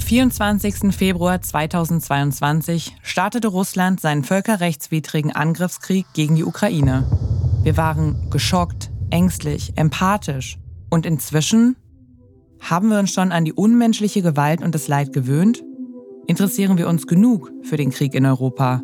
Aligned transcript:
Am 0.00 0.06
24. 0.06 0.96
Februar 0.96 1.42
2022 1.42 2.96
startete 3.02 3.48
Russland 3.48 4.00
seinen 4.00 4.24
völkerrechtswidrigen 4.24 5.30
Angriffskrieg 5.30 6.06
gegen 6.14 6.36
die 6.36 6.44
Ukraine. 6.44 7.06
Wir 7.62 7.76
waren 7.76 8.30
geschockt, 8.30 8.90
ängstlich, 9.10 9.74
empathisch. 9.76 10.58
Und 10.88 11.04
inzwischen? 11.04 11.76
Haben 12.60 12.88
wir 12.88 12.98
uns 12.98 13.12
schon 13.12 13.30
an 13.30 13.44
die 13.44 13.52
unmenschliche 13.52 14.22
Gewalt 14.22 14.62
und 14.62 14.74
das 14.74 14.88
Leid 14.88 15.12
gewöhnt? 15.12 15.62
Interessieren 16.26 16.78
wir 16.78 16.88
uns 16.88 17.06
genug 17.06 17.52
für 17.62 17.76
den 17.76 17.90
Krieg 17.90 18.14
in 18.14 18.24
Europa? 18.24 18.80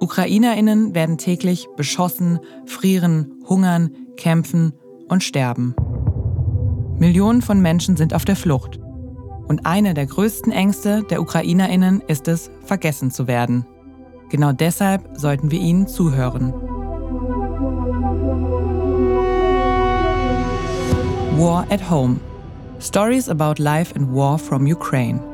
Ukrainerinnen 0.00 0.96
werden 0.96 1.16
täglich 1.16 1.68
beschossen, 1.76 2.40
frieren, 2.66 3.32
hungern, 3.48 3.92
kämpfen 4.16 4.72
und 5.08 5.22
sterben. 5.22 5.76
Millionen 6.98 7.40
von 7.40 7.62
Menschen 7.62 7.96
sind 7.96 8.14
auf 8.14 8.24
der 8.24 8.36
Flucht. 8.36 8.81
Und 9.48 9.66
eine 9.66 9.94
der 9.94 10.06
größten 10.06 10.52
Ängste 10.52 11.02
der 11.02 11.20
Ukrainerinnen 11.20 12.02
ist 12.06 12.28
es, 12.28 12.50
vergessen 12.64 13.10
zu 13.10 13.26
werden. 13.26 13.66
Genau 14.30 14.52
deshalb 14.52 15.08
sollten 15.14 15.50
wir 15.50 15.60
ihnen 15.60 15.86
zuhören. 15.86 16.52
War 21.38 21.66
at 21.70 21.90
Home. 21.90 22.20
Stories 22.80 23.28
about 23.28 23.62
life 23.62 23.94
and 23.94 24.14
war 24.14 24.38
from 24.38 24.64
Ukraine. 24.66 25.31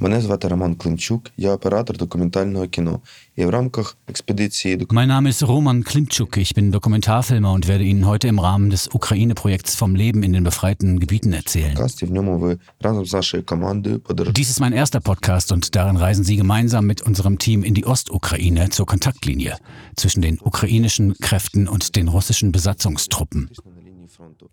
Мене 0.00 0.20
звати 0.20 0.48
Роман 0.48 0.74
Климчук, 0.74 1.30
я 1.36 1.52
оператор 1.52 1.96
документального 1.96 2.66
кіно. 2.66 3.00
І 3.36 3.44
в 3.44 3.50
рамках 3.50 3.96
експедиції 4.08 4.76
Mein 4.76 5.06
Name 5.06 5.28
ist 5.28 5.42
Roman 5.42 5.82
Klimczuk, 5.82 6.36
ich 6.36 6.54
bin 6.54 6.72
Dokumentarfilmer 6.72 7.52
und 7.52 7.66
werde 7.68 7.84
Ihnen 7.84 8.04
heute 8.06 8.28
im 8.28 8.38
Rahmen 8.38 8.70
des 8.70 8.88
Ukraine-Projekts 8.98 9.74
vom 9.82 9.96
Leben 9.96 10.22
in 10.22 10.32
den 10.32 10.44
befreiten 10.44 11.00
Gebieten 11.00 11.32
erzählen. 11.32 11.74
подкасті 11.74 12.06
в 12.06 12.12
ньому 12.12 12.38
ви 12.38 12.58
разом 12.80 13.06
з 13.06 13.12
нашою 13.12 13.42
командою 13.42 14.00
подорожуєте. 14.00 14.40
Dies 14.42 14.50
ist 14.50 14.60
mein 14.60 14.72
erster 14.72 15.00
Podcast 15.00 15.52
und 15.52 15.74
darin 15.76 15.96
reisen 15.96 16.24
Sie 16.24 16.36
gemeinsam 16.36 16.86
mit 16.86 17.00
unserem 17.08 17.38
Team 17.38 17.64
in 17.64 17.74
die 17.74 17.86
Ostukraine 17.86 18.68
zur 18.70 18.86
Kontaktlinie 18.86 19.54
zwischen 19.96 20.22
den 20.22 20.38
ukrainischen 20.40 21.14
Kräften 21.26 21.68
und 21.74 21.96
den 21.96 22.08
russischen 22.08 22.52
Besatzungstruppen. 22.52 23.48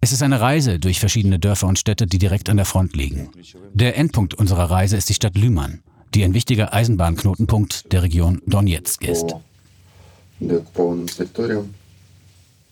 Es 0.01 0.13
ist 0.13 0.23
eine 0.23 0.41
Reise 0.41 0.79
durch 0.79 1.01
verschiedene 1.01 1.39
Dörfer 1.39 1.67
und 1.67 1.79
Städte, 1.79 2.07
die 2.07 2.19
direkt 2.19 2.49
an 2.49 2.57
der 2.57 2.67
Front 2.67 2.95
liegen. 2.95 3.31
Der 3.73 3.97
Endpunkt 3.97 4.35
unserer 4.35 4.71
Reise 4.71 4.97
ist 4.97 5.09
die 5.09 5.15
Stadt 5.15 5.37
Lümann, 5.37 5.83
die 6.15 6.25
ein 6.25 6.35
wichtiger 6.35 6.73
Eisenbahnknotenpunkt 6.73 7.93
der 7.93 8.03
Region 8.03 8.41
Donetsk 8.47 9.03
ist. 9.05 9.35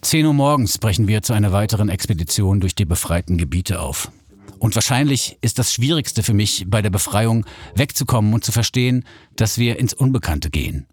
10 0.02 0.26
Uhr 0.26 0.34
morgens 0.34 0.78
brechen 0.78 1.08
wir 1.08 1.22
zu 1.22 1.32
einer 1.32 1.52
weiteren 1.52 1.88
Expedition 1.88 2.60
durch 2.60 2.74
die 2.74 2.84
befreiten 2.84 3.38
Gebiete 3.38 3.80
auf. 3.80 4.12
Und 4.58 4.74
wahrscheinlich 4.74 5.38
ist 5.40 5.58
das 5.58 5.72
Schwierigste 5.72 6.22
für 6.22 6.34
mich 6.34 6.66
bei 6.68 6.82
der 6.82 6.90
Befreiung, 6.90 7.44
wegzukommen 7.74 8.32
und 8.34 8.44
zu 8.44 8.52
verstehen, 8.52 9.04
dass 9.36 9.58
wir 9.58 9.78
ins 9.78 9.94
Unbekannte 9.94 10.50
gehen. 10.50 10.86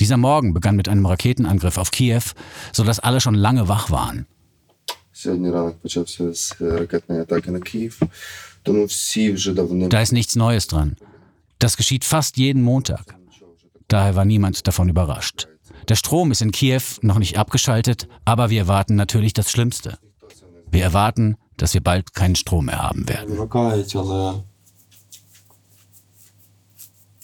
Dieser 0.00 0.16
Morgen 0.16 0.54
begann 0.54 0.76
mit 0.76 0.88
einem 0.88 1.04
Raketenangriff 1.04 1.78
auf 1.78 1.90
Kiew, 1.90 2.22
sodass 2.72 2.98
alle 2.98 3.20
schon 3.20 3.34
lange 3.34 3.68
wach 3.68 3.90
waren. 3.90 4.26
Сьогодні 5.13 5.51
ранок 5.51 5.77
почався 5.77 6.33
з 6.33 6.55
е, 6.61 6.77
ракетної 6.77 7.21
атаки 7.21 7.51
на 7.51 7.59
Київ, 7.59 8.01
тому 8.63 8.85
всі 8.85 9.31
вже 9.31 9.53
давно 9.53 9.87
Da 9.87 10.01
ist 10.01 10.13
nichts 10.13 10.35
Neues 10.35 10.67
dran. 10.67 10.95
Das 11.59 11.77
geschieht 11.77 12.03
fast 12.03 12.37
jeden 12.37 12.61
Montag. 12.61 13.15
Daher 13.89 14.15
war 14.15 14.25
niemand 14.25 14.67
davon 14.67 14.89
überrascht. 14.89 15.47
Der 15.89 15.95
Strom 15.95 16.31
ist 16.31 16.41
in 16.41 16.51
Kiew 16.51 16.83
noch 17.01 17.19
nicht 17.19 17.37
abgeschaltet, 17.37 18.07
aber 18.25 18.49
wir 18.49 18.59
erwarten 18.59 18.95
natürlich 18.95 19.33
das 19.33 19.49
Schlimmste. 19.49 19.97
Wir 20.71 20.83
erwarten, 20.83 21.37
dass 21.57 21.73
wir 21.73 21.81
bald 21.81 22.13
keinen 22.13 22.35
Strom 22.35 22.65
mehr 22.65 22.81
haben 22.87 23.07
werden. 23.07 23.29
Вимикають, 23.29 23.95
але 23.95 24.33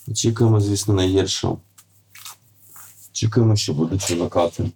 очікуємо, 0.08 0.62
звісно, 0.62 0.94
найгіршого. 0.94 1.58
Очікуємо, 3.12 3.56
що 3.56 3.74
будуть 3.74 4.10
вимикати. 4.10 4.72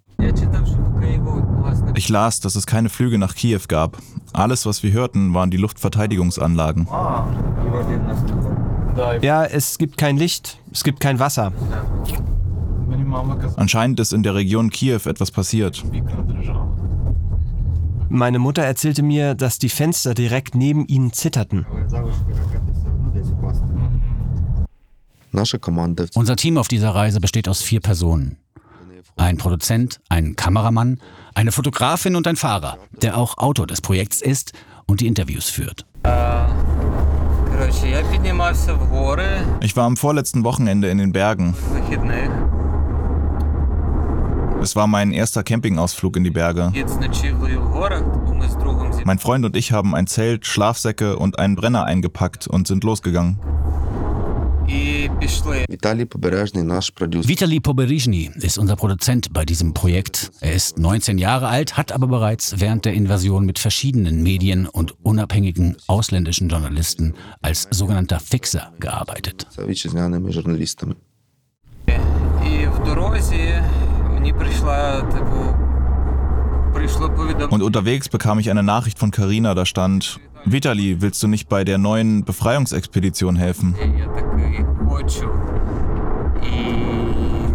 ich 1.95 2.09
las, 2.09 2.41
dass 2.41 2.57
es 2.57 2.67
keine 2.67 2.89
Flüge 2.89 3.19
nach 3.19 3.35
Kiew 3.35 3.61
gab. 3.69 3.99
Alles, 4.33 4.67
was 4.67 4.83
wir 4.83 4.93
hörten, 4.93 5.35
waren 5.35 5.51
die 5.51 5.57
Luftverteidigungsanlagen. 5.59 6.89
Ja, 9.21 9.45
es 9.45 9.79
gibt 9.79 9.99
kein 9.99 10.17
Licht, 10.17 10.59
es 10.71 10.85
gibt 10.85 11.01
kein 11.01 11.19
Wasser. 11.19 11.53
Anscheinend 13.57 14.01
ist 14.01 14.13
in 14.13 14.23
der 14.23 14.35
Region 14.35 14.71
Kiew 14.71 15.01
etwas 15.05 15.31
passiert. 15.31 15.83
Meine 18.09 18.39
Mutter 18.39 18.63
erzählte 18.63 19.03
mir, 19.03 19.35
dass 19.35 19.59
die 19.59 19.71
Fenster 19.71 20.15
direkt 20.15 20.55
neben 20.55 20.87
ihnen 20.87 21.13
zitterten. 21.13 21.67
Unser 26.15 26.37
Team 26.37 26.59
auf 26.59 26.69
dieser 26.69 26.91
Reise 26.95 27.21
besteht 27.21 27.49
aus 27.49 27.63
vier 27.63 27.81
Personen. 27.81 28.37
Ein 29.17 29.39
Produzent, 29.39 30.01
ein 30.09 30.37
Kameramann, 30.37 31.01
eine 31.35 31.53
Fotografin 31.53 32.17
und 32.17 32.27
ein 32.27 32.37
Fahrer, 32.37 32.79
der 32.91 33.17
auch 33.17 33.39
Autor 33.39 33.67
des 33.67 33.81
Projekts 33.81 34.21
ist 34.21 34.53
und 34.87 35.01
die 35.01 35.07
Interviews 35.07 35.49
führt. 35.49 35.87
Ich 39.61 39.77
war 39.77 39.85
am 39.85 39.97
vorletzten 39.97 40.45
Wochenende 40.45 40.89
in 40.89 40.99
den 40.99 41.13
Bergen. 41.13 41.55
Es 44.61 44.77
war 44.77 44.87
mein 44.87 45.13
erster 45.13 45.43
Campingausflug 45.43 46.17
in 46.17 46.25
die 46.25 46.31
Berge. 46.31 46.73
Mein 49.05 49.19
Freund 49.19 49.45
und 49.45 49.57
ich 49.57 49.73
haben 49.73 49.95
ein 49.95 50.07
Zelt, 50.07 50.47
Schlafsäcke 50.47 51.17
und 51.19 51.39
einen 51.39 51.57
Brenner 51.57 51.85
eingepackt 51.85 52.47
und 52.47 52.69
sind 52.69 52.85
losgegangen 52.85 53.41
і 54.68 55.10
пішли. 55.22 55.66
Віталій 55.70 56.06
Побережний, 56.06 56.64
наш 56.64 56.90
продюсер. 56.90 57.32
Vitali 57.32 57.60
Poberizhny 57.60 58.32
ist 58.48 58.58
unser 58.60 58.76
Produzent 58.76 59.34
bei 59.34 59.46
diesem 59.46 59.74
Projekt. 59.74 60.32
Er 60.42 60.54
ist 60.54 60.78
19 60.78 61.18
Jahre 61.20 61.48
alt, 61.48 61.78
hat 61.78 61.92
aber 61.92 62.08
bereits 62.08 62.60
während 62.60 62.86
der 62.86 62.94
Invasion 62.94 63.46
mit 63.46 63.60
verschiedenen 63.60 64.24
Medien 64.24 64.68
und 64.68 64.94
unabhängigen 65.04 65.76
ausländischen 65.88 66.50
Journalisten 66.50 67.14
als 67.42 67.68
sogenannter 67.72 68.20
Fixer 68.20 68.64
gearbeitet. 68.80 69.48
з 69.52 69.68
вітчизняними 69.68 70.32
журналістами. 70.32 70.96
І 72.46 72.66
в 72.68 72.86
дорозі 72.86 73.62
мені 74.14 74.34
прийшла, 74.34 75.02
типу, 75.02 75.56
прийшло 76.74 77.10
повідомлення. 77.10 77.58
Und 77.58 77.64
unterwegs 77.72 78.08
bekam 78.12 78.40
ich 78.40 78.50
eine 78.50 78.64
Nachricht 78.64 79.00
von 79.00 79.12
Carina, 79.12 79.54
da 79.54 79.66
stand: 79.66 80.20
Vitali, 80.46 81.02
willst 81.02 81.24
du 81.24 81.28
nicht 81.28 81.50
bei 81.50 81.64
der 81.64 81.78
neuen 81.78 82.24
Befreiungsexpedition 82.26 83.36
helfen? 83.36 83.76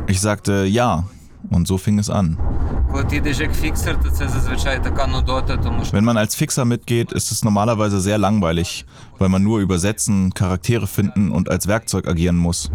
Ich 0.07 0.21
sagte 0.21 0.65
ja, 0.65 1.03
und 1.49 1.67
so 1.67 1.77
fing 1.77 1.99
es 1.99 2.09
an. 2.09 2.37
Wenn 5.91 6.03
man 6.03 6.17
als 6.17 6.35
Fixer 6.35 6.65
mitgeht, 6.65 7.11
ist 7.11 7.31
es 7.31 7.43
normalerweise 7.43 7.99
sehr 7.99 8.17
langweilig, 8.17 8.85
weil 9.17 9.29
man 9.29 9.43
nur 9.43 9.59
übersetzen, 9.59 10.33
Charaktere 10.33 10.87
finden 10.87 11.31
und 11.31 11.49
als 11.49 11.67
Werkzeug 11.67 12.07
agieren 12.07 12.37
muss. 12.37 12.71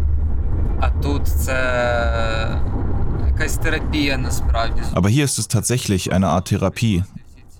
Aber 4.95 5.09
hier 5.09 5.25
ist 5.25 5.39
es 5.39 5.47
tatsächlich 5.47 6.13
eine 6.13 6.27
Art 6.29 6.47
Therapie. 6.47 7.03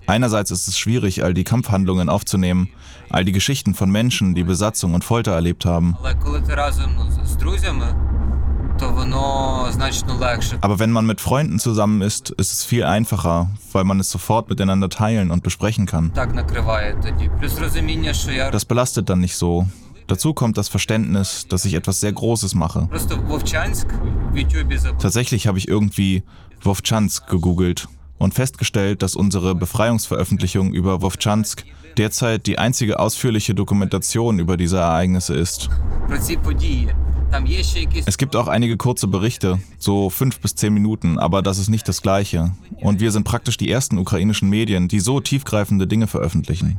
Einerseits 0.06 0.50
ist 0.50 0.68
es 0.68 0.78
schwierig, 0.78 1.24
all 1.24 1.34
die 1.34 1.44
Kampfhandlungen 1.44 2.08
aufzunehmen, 2.08 2.68
all 3.14 3.24
die 3.24 3.32
Geschichten 3.32 3.74
von 3.74 3.90
Menschen, 3.90 4.34
die 4.34 4.42
Besatzung 4.42 4.94
und 4.94 5.04
Folter 5.04 5.32
erlebt 5.32 5.64
haben. 5.64 5.96
Aber 10.60 10.78
wenn 10.80 10.90
man 10.90 11.06
mit 11.06 11.20
Freunden 11.20 11.58
zusammen 11.60 12.02
ist, 12.02 12.30
ist 12.30 12.52
es 12.52 12.64
viel 12.64 12.84
einfacher, 12.84 13.50
weil 13.72 13.84
man 13.84 14.00
es 14.00 14.10
sofort 14.10 14.48
miteinander 14.48 14.88
teilen 14.88 15.30
und 15.30 15.44
besprechen 15.44 15.86
kann. 15.86 16.12
Das 18.50 18.64
belastet 18.64 19.08
dann 19.08 19.20
nicht 19.20 19.36
so. 19.36 19.66
Dazu 20.06 20.34
kommt 20.34 20.58
das 20.58 20.68
Verständnis, 20.68 21.46
dass 21.48 21.64
ich 21.64 21.74
etwas 21.74 22.00
sehr 22.00 22.12
Großes 22.12 22.54
mache. 22.54 22.88
Tatsächlich 24.98 25.46
habe 25.46 25.58
ich 25.58 25.68
irgendwie 25.68 26.24
Wovchansk 26.62 27.28
gegoogelt 27.28 27.88
und 28.18 28.34
festgestellt, 28.34 29.02
dass 29.02 29.14
unsere 29.16 29.54
Befreiungsveröffentlichung 29.54 30.74
über 30.74 31.00
Wovchansk 31.00 31.64
derzeit 31.96 32.46
die 32.46 32.58
einzige 32.58 32.98
ausführliche 32.98 33.54
Dokumentation 33.54 34.38
über 34.38 34.56
diese 34.56 34.78
Ereignisse 34.78 35.34
ist. 35.34 35.68
Es 38.06 38.18
gibt 38.18 38.36
auch 38.36 38.46
einige 38.46 38.76
kurze 38.76 39.08
Berichte, 39.08 39.58
so 39.78 40.08
fünf 40.08 40.38
bis 40.40 40.54
zehn 40.54 40.72
Minuten, 40.72 41.18
aber 41.18 41.42
das 41.42 41.58
ist 41.58 41.68
nicht 41.68 41.88
das 41.88 42.00
Gleiche. 42.00 42.52
Und 42.80 43.00
wir 43.00 43.10
sind 43.10 43.24
praktisch 43.24 43.56
die 43.56 43.70
ersten 43.70 43.98
ukrainischen 43.98 44.48
Medien, 44.48 44.86
die 44.86 45.00
so 45.00 45.18
tiefgreifende 45.20 45.86
Dinge 45.86 46.06
veröffentlichen. 46.06 46.76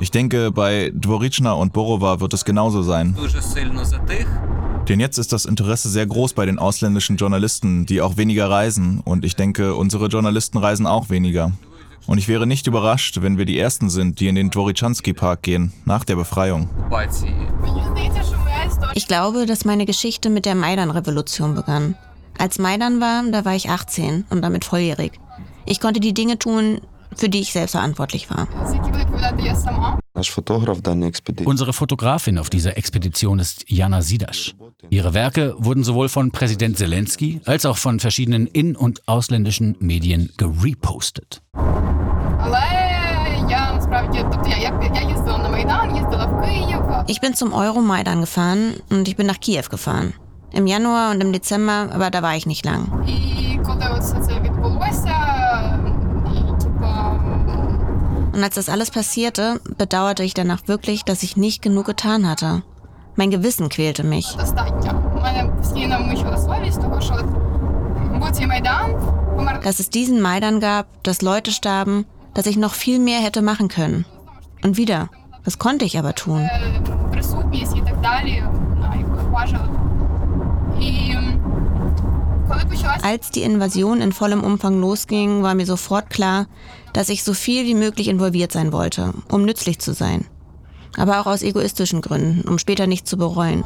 Ich 0.00 0.10
denke, 0.10 0.52
bei 0.52 0.90
Dvorichna 0.94 1.52
und 1.52 1.72
Borova 1.72 2.20
wird 2.20 2.32
es 2.32 2.44
genauso 2.44 2.82
sein. 2.82 3.16
Denn 4.88 5.00
jetzt 5.00 5.18
ist 5.18 5.32
das 5.32 5.44
Interesse 5.44 5.88
sehr 5.88 6.06
groß 6.06 6.32
bei 6.32 6.46
den 6.46 6.58
ausländischen 6.58 7.16
Journalisten, 7.16 7.86
die 7.86 8.00
auch 8.00 8.16
weniger 8.16 8.48
reisen. 8.48 9.00
Und 9.04 9.24
ich 9.24 9.34
denke, 9.34 9.74
unsere 9.74 10.06
Journalisten 10.06 10.58
reisen 10.58 10.86
auch 10.86 11.10
weniger. 11.10 11.52
Und 12.06 12.18
ich 12.18 12.28
wäre 12.28 12.46
nicht 12.46 12.66
überrascht, 12.66 13.20
wenn 13.20 13.38
wir 13.38 13.44
die 13.44 13.58
Ersten 13.58 13.90
sind, 13.90 14.20
die 14.20 14.28
in 14.28 14.34
den 14.34 14.50
Dvorichanski-Park 14.50 15.42
gehen, 15.42 15.72
nach 15.84 16.04
der 16.04 16.16
Befreiung. 16.16 16.68
Ich 18.94 19.08
glaube, 19.08 19.46
dass 19.46 19.64
meine 19.64 19.86
Geschichte 19.86 20.30
mit 20.30 20.46
der 20.46 20.54
Maidan-Revolution 20.54 21.54
begann. 21.54 21.96
Als 22.38 22.58
Maidan 22.58 23.00
war, 23.00 23.24
da 23.30 23.44
war 23.44 23.54
ich 23.54 23.70
18 23.70 24.26
und 24.30 24.42
damit 24.42 24.64
volljährig. 24.64 25.12
Ich 25.64 25.80
konnte 25.80 26.00
die 26.00 26.14
Dinge 26.14 26.38
tun, 26.38 26.80
für 27.16 27.28
die 27.28 27.40
ich 27.40 27.52
selbst 27.52 27.72
verantwortlich 27.72 28.28
war. 28.30 28.46
Unsere 31.44 31.72
Fotografin 31.72 32.38
auf 32.38 32.50
dieser 32.50 32.76
Expedition 32.76 33.38
ist 33.38 33.64
Jana 33.68 34.02
Sidasch. 34.02 34.54
Ihre 34.90 35.14
Werke 35.14 35.54
wurden 35.58 35.84
sowohl 35.84 36.08
von 36.08 36.30
Präsident 36.30 36.78
Zelensky 36.78 37.40
als 37.44 37.66
auch 37.66 37.76
von 37.76 38.00
verschiedenen 38.00 38.46
in- 38.46 38.76
und 38.76 39.06
ausländischen 39.08 39.76
Medien 39.80 40.32
gerepostet. 40.36 41.42
Ich 47.08 47.20
bin 47.20 47.34
zum 47.34 47.52
Euromaidan 47.52 48.20
gefahren 48.20 48.74
und 48.90 49.08
ich 49.08 49.16
bin 49.16 49.26
nach 49.26 49.40
Kiew 49.40 49.64
gefahren. 49.70 50.14
Im 50.52 50.66
Januar 50.66 51.10
und 51.10 51.20
im 51.20 51.32
Dezember, 51.32 51.90
aber 51.92 52.10
da 52.10 52.22
war 52.22 52.36
ich 52.36 52.46
nicht 52.46 52.64
lang. 52.64 52.86
Und 58.36 58.44
als 58.44 58.56
das 58.56 58.68
alles 58.68 58.90
passierte, 58.90 59.62
bedauerte 59.78 60.22
ich 60.22 60.34
danach 60.34 60.68
wirklich, 60.68 61.04
dass 61.04 61.22
ich 61.22 61.38
nicht 61.38 61.62
genug 61.62 61.86
getan 61.86 62.28
hatte. 62.28 62.62
Mein 63.14 63.30
Gewissen 63.30 63.70
quälte 63.70 64.04
mich. 64.04 64.36
Dass 69.62 69.80
es 69.80 69.88
diesen 69.88 70.20
Maidan 70.20 70.60
gab, 70.60 71.02
dass 71.02 71.22
Leute 71.22 71.50
starben, 71.50 72.04
dass 72.34 72.44
ich 72.44 72.58
noch 72.58 72.74
viel 72.74 72.98
mehr 72.98 73.20
hätte 73.20 73.40
machen 73.40 73.68
können. 73.68 74.04
Und 74.62 74.76
wieder, 74.76 75.08
was 75.42 75.58
konnte 75.58 75.86
ich 75.86 75.98
aber 75.98 76.14
tun. 76.14 76.46
Als 83.02 83.30
die 83.30 83.42
Invasion 83.42 84.02
in 84.02 84.12
vollem 84.12 84.44
Umfang 84.44 84.78
losging, 84.78 85.42
war 85.42 85.54
mir 85.54 85.66
sofort 85.66 86.10
klar, 86.10 86.46
dass 86.92 87.08
ich 87.08 87.22
so 87.22 87.34
viel 87.34 87.64
wie 87.64 87.74
möglich 87.74 88.08
involviert 88.08 88.52
sein 88.52 88.72
wollte, 88.72 89.12
um 89.30 89.44
nützlich 89.44 89.78
zu 89.78 89.92
sein. 89.92 90.24
Aber 90.96 91.20
auch 91.20 91.26
aus 91.26 91.42
egoistischen 91.42 92.00
Gründen, 92.00 92.48
um 92.48 92.58
später 92.58 92.86
nicht 92.86 93.06
zu 93.06 93.18
bereuen. 93.18 93.64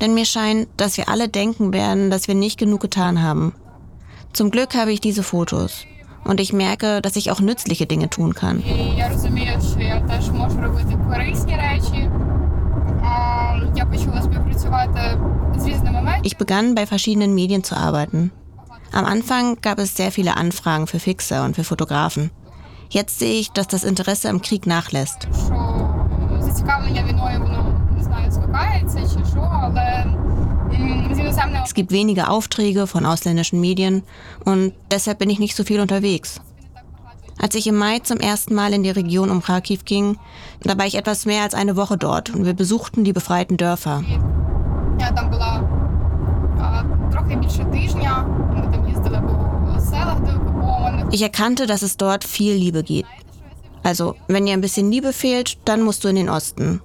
Denn 0.00 0.14
mir 0.14 0.24
scheint, 0.26 0.68
dass 0.76 0.96
wir 0.96 1.08
alle 1.08 1.28
denken 1.28 1.72
werden, 1.72 2.10
dass 2.10 2.28
wir 2.28 2.34
nicht 2.34 2.58
genug 2.58 2.80
getan 2.80 3.22
haben. 3.22 3.54
Zum 4.32 4.50
Glück 4.50 4.74
habe 4.74 4.92
ich 4.92 5.00
diese 5.00 5.22
Fotos. 5.22 5.86
Und 6.24 6.40
ich 6.40 6.52
merke, 6.52 7.02
dass 7.02 7.16
ich 7.16 7.30
auch 7.30 7.40
nützliche 7.40 7.86
Dinge 7.86 8.08
tun 8.08 8.34
kann. 8.34 8.58
Ich 8.60 9.02
verstehe, 9.02 10.02
dass 10.06 10.28
ich 10.28 10.32
auch 10.40 10.52
ich 16.22 16.36
begann 16.36 16.74
bei 16.74 16.86
verschiedenen 16.86 17.34
Medien 17.34 17.64
zu 17.64 17.76
arbeiten. 17.76 18.30
Am 18.92 19.04
Anfang 19.04 19.60
gab 19.60 19.78
es 19.78 19.96
sehr 19.96 20.12
viele 20.12 20.36
Anfragen 20.36 20.86
für 20.86 21.00
Fixer 21.00 21.44
und 21.44 21.56
für 21.56 21.64
Fotografen. 21.64 22.30
Jetzt 22.90 23.18
sehe 23.18 23.40
ich, 23.40 23.50
dass 23.50 23.66
das 23.66 23.84
Interesse 23.84 24.28
am 24.28 24.42
Krieg 24.42 24.66
nachlässt. 24.66 25.26
Es 31.64 31.74
gibt 31.74 31.90
wenige 31.90 32.28
Aufträge 32.28 32.86
von 32.86 33.06
ausländischen 33.06 33.60
Medien 33.60 34.02
und 34.44 34.74
deshalb 34.90 35.18
bin 35.18 35.30
ich 35.30 35.38
nicht 35.38 35.56
so 35.56 35.64
viel 35.64 35.80
unterwegs. 35.80 36.40
Als 37.40 37.54
ich 37.54 37.66
im 37.66 37.76
Mai 37.76 37.98
zum 38.00 38.18
ersten 38.18 38.54
Mal 38.54 38.74
in 38.74 38.82
die 38.82 38.90
Region 38.90 39.30
um 39.30 39.42
Kharkiv 39.42 39.84
ging, 39.84 40.18
da 40.60 40.76
war 40.76 40.86
ich 40.86 40.96
etwas 40.96 41.24
mehr 41.24 41.42
als 41.42 41.54
eine 41.54 41.76
Woche 41.76 41.96
dort 41.96 42.30
und 42.30 42.44
wir 42.44 42.54
besuchten 42.54 43.04
die 43.04 43.12
befreiten 43.12 43.56
Dörfer. 43.56 44.04
Ja, 45.00 45.10
dann 45.10 45.30
а, 47.31 47.31
трохи 47.31 47.35
більше 47.35 47.65
тижня. 47.65 48.25
Ми 48.55 48.71
там 48.71 48.87
їздили 48.87 49.21
по 49.21 49.79
селах 49.81 50.19
деокупованих. 50.19 51.05
Ich 51.11 51.21
erkannte, 51.21 51.65
dass 51.67 51.81
es 51.81 51.97
dort 51.97 52.23
viel 52.23 52.55
Liebe 52.63 52.83
gibt. 52.83 53.09
Also, 53.83 54.15
wenn 54.27 54.45
dir 54.45 54.53
ein 54.53 54.61
bisschen 54.61 54.91
Liebe 54.91 55.13
fehlt, 55.13 55.57
dann 55.65 55.81
musst 55.81 56.03
du 56.03 56.09
in 56.09 56.15
den 56.15 56.29
Osten. 56.29 56.81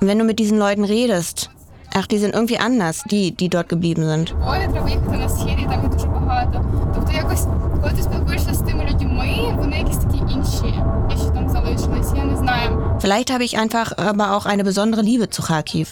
Und 0.00 0.08
wenn 0.08 0.18
du 0.18 0.24
mit 0.24 0.38
diesen 0.38 0.58
Leuten 0.58 0.84
redest, 0.84 1.50
ach, 1.94 2.06
die 2.06 2.18
sind 2.18 2.34
irgendwie 2.34 2.58
anders, 2.58 3.02
die, 3.10 3.32
die 3.32 3.48
dort 3.48 3.68
geblieben 3.68 4.04
sind. 4.04 4.34
Ой, 4.46 4.68
треба 4.72 4.88
їхати 4.88 5.16
на 5.16 5.28
схід, 5.28 5.58
і 5.62 5.64
там 5.64 5.82
їх 5.82 5.90
дуже 5.90 6.06
багато. 6.06 6.64
Тобто 6.94 7.12
якось, 7.12 7.46
коли 7.80 7.92
ти 7.92 8.02
спілкуєшся 8.02 8.54
з 8.54 8.58
тими 8.58 8.84
людьми, 8.90 9.54
вони 9.58 9.78
якісь 9.78 9.96
такі 9.96 10.18
інші, 10.18 10.74
які 11.10 11.22
ще 11.22 11.30
там 11.30 11.48
залишились. 11.48 12.12
Я 12.16 12.24
не 12.24 12.36
знаю. 12.36 12.98
Vielleicht 13.00 13.30
habe 13.32 13.44
ich 13.44 13.58
einfach 13.58 13.98
aber 13.98 14.36
auch 14.36 14.46
eine 14.46 14.64
besondere 14.64 15.02
Liebe 15.02 15.28
zu 15.28 15.42
Kharkiv. 15.42 15.88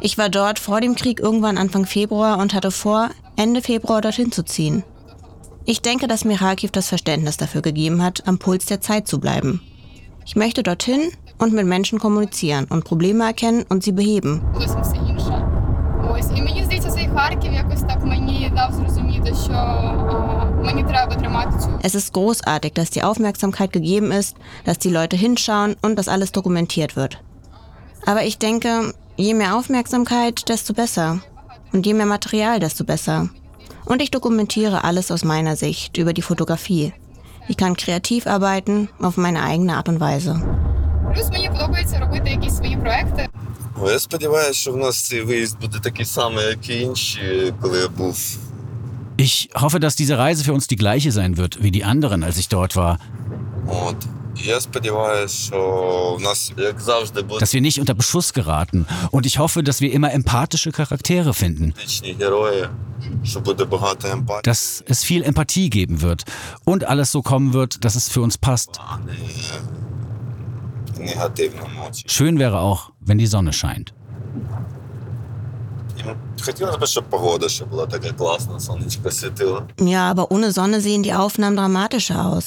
Ich 0.00 0.16
war 0.16 0.28
dort 0.28 0.60
vor 0.60 0.80
dem 0.80 0.94
Krieg 0.94 1.18
irgendwann 1.18 1.58
Anfang 1.58 1.84
Februar 1.84 2.38
und 2.38 2.54
hatte 2.54 2.70
vor, 2.70 3.10
Ende 3.36 3.62
Februar 3.62 4.00
dorthin 4.00 4.30
zu 4.30 4.44
ziehen. 4.44 4.84
Ich 5.64 5.82
denke, 5.82 6.06
dass 6.06 6.24
mir 6.24 6.38
Kharkiv 6.38 6.70
das 6.70 6.88
Verständnis 6.88 7.36
dafür 7.36 7.62
gegeben 7.62 8.02
hat, 8.02 8.26
am 8.26 8.38
Puls 8.38 8.66
der 8.66 8.80
Zeit 8.80 9.08
zu 9.08 9.18
bleiben. 9.18 9.60
Ich 10.24 10.36
möchte 10.36 10.62
dorthin 10.62 11.10
und 11.38 11.52
mit 11.52 11.66
Menschen 11.66 11.98
kommunizieren 11.98 12.66
und 12.70 12.84
Probleme 12.84 13.24
erkennen 13.24 13.64
und 13.68 13.82
sie 13.82 13.92
beheben. 13.92 14.42
Es 21.82 21.94
ist 21.94 22.12
großartig, 22.12 22.72
dass 22.72 22.90
die 22.90 23.02
Aufmerksamkeit 23.02 23.72
gegeben 23.72 24.12
ist, 24.12 24.36
dass 24.64 24.78
die 24.78 24.90
Leute 24.90 25.16
hinschauen 25.16 25.76
und 25.82 25.96
dass 25.96 26.08
alles 26.08 26.32
dokumentiert 26.32 26.94
wird. 26.94 27.22
Aber 28.06 28.24
ich 28.24 28.38
denke, 28.38 28.94
je 29.17 29.33
mehr 29.33 29.55
Aufmerksamkeit, 29.55 30.49
desto 30.49 30.73
besser. 30.73 31.19
Und 31.73 31.85
je 31.85 31.93
mehr 31.93 32.05
Material, 32.05 32.59
desto 32.59 32.83
besser. 32.83 33.29
Und 33.85 34.01
ich 34.01 34.11
dokumentiere 34.11 34.83
alles 34.83 35.11
aus 35.11 35.23
meiner 35.23 35.55
Sicht 35.55 35.97
über 35.97 36.13
die 36.13 36.21
Fotografie. 36.21 36.93
Ich 37.47 37.57
kann 37.57 37.75
kreativ 37.75 38.27
arbeiten 38.27 38.87
auf 39.01 39.17
meine 39.17 39.43
eigene 39.43 39.75
Art 39.77 39.89
und 39.89 39.99
Weise. 39.99 40.35
Плюс 41.13 41.29
мені 41.31 41.49
подобається 41.49 41.99
робити 41.99 42.29
якісь 42.29 42.57
свої 42.57 42.77
проекти. 42.77 43.29
О, 43.81 43.91
Я 43.91 43.99
сподіваюся, 43.99 44.53
що 44.53 44.71
в 44.71 44.77
нас 44.77 45.07
цей 45.07 45.21
виїзд 45.21 45.59
буде 45.61 45.79
такий 45.79 46.05
самий, 46.05 46.45
як 46.45 46.69
і 46.69 46.81
інші, 46.81 47.53
коли 47.61 47.79
я 47.79 47.87
був. 47.87 48.37
Ich 49.17 49.49
hoffe, 49.53 49.79
dass 49.79 49.95
diese 49.95 50.17
Reise 50.17 50.43
für 50.43 50.53
uns 50.53 50.67
die 50.67 50.75
gleiche 50.83 51.11
sein 51.11 51.37
wird 51.37 51.53
wie 51.63 51.71
die 51.71 51.83
anderen, 51.93 52.23
als 52.23 52.37
ich 52.37 52.47
dort 52.49 52.75
war. 52.75 52.97
От. 53.67 53.95
dass 57.40 57.52
wir 57.52 57.60
nicht 57.60 57.80
unter 57.80 57.94
Beschuss 57.94 58.32
geraten. 58.32 58.86
Und 59.10 59.26
ich 59.26 59.38
hoffe, 59.38 59.62
dass 59.62 59.80
wir 59.80 59.92
immer 59.92 60.12
empathische 60.12 60.72
Charaktere 60.72 61.34
finden. 61.34 61.74
Dass 64.42 64.84
es 64.86 65.04
viel 65.04 65.22
Empathie 65.22 65.70
geben 65.70 66.00
wird 66.02 66.24
und 66.64 66.84
alles 66.84 67.12
so 67.12 67.22
kommen 67.22 67.52
wird, 67.52 67.84
dass 67.84 67.94
es 67.94 68.08
für 68.08 68.20
uns 68.22 68.38
passt. 68.38 68.80
Schön 72.06 72.38
wäre 72.38 72.60
auch, 72.60 72.92
wenn 73.00 73.18
die 73.18 73.26
Sonne 73.26 73.52
scheint. 73.52 73.94
І 76.07 76.41
Хотілося 76.45 76.77
б, 76.77 76.85
щоб 76.85 77.03
погода 77.03 77.49
ще 77.49 77.65
була 77.65 77.85
така 77.85 78.11
класна, 78.11 78.59
сонечко 78.59 79.11
світило. 79.11 79.63
Ja, 79.77 80.11
aber 80.13 80.25
ohne 80.31 80.51
Sonne 80.51 80.81
sehen 80.81 81.03
die 81.03 81.13
Aufnahmen 81.13 81.55
dramatischer 81.57 82.17
aus. 82.25 82.45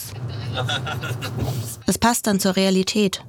Es 1.87 1.99
passt 1.99 2.27
dann 2.27 2.39
zur 2.41 2.53
Realität. 2.57 3.23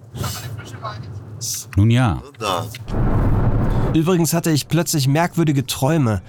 Nun 1.78 1.92
ja, 1.92 2.10
Ну 2.24 2.32
так. 2.40 2.66
Übrigens 3.94 4.34
hatte 4.34 4.52
ich 4.52 4.68
plötzlich 4.68 5.08
merkwürdige 5.08 5.66
Träume. 5.66 6.22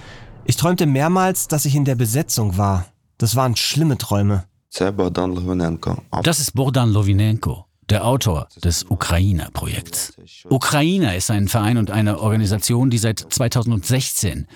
Ich 0.45 0.57
träumte 0.57 0.87
mehrmals, 0.87 1.49
dass 1.49 1.65
ich 1.69 1.75
in 1.75 1.85
der 1.85 1.95
Besetzung 2.05 2.57
war. 2.57 2.79
Das 3.19 3.35
waren 3.37 3.57
schlimme 3.57 3.97
Träume. 3.99 4.43
Це 4.71 4.91
Богдан 4.91 5.31
Логвиненко. 5.33 5.97
автор 6.11 6.33
das 6.33 6.39
ist 6.41 6.55
Bogdan 6.55 6.93
Lovinenko, 6.93 7.65
der 7.89 8.05
Autor 8.05 8.49
des 8.63 8.85
Ukrainer-Projekts. 8.89 10.15
Ukrainer 10.49 11.17
ist 11.17 11.31
ein 11.31 11.49
Verein 11.49 11.79
und 11.79 11.91
eine 11.91 12.21
Organisation, 12.21 12.91
die 12.91 12.99
seit 12.99 13.19
2016 13.19 14.47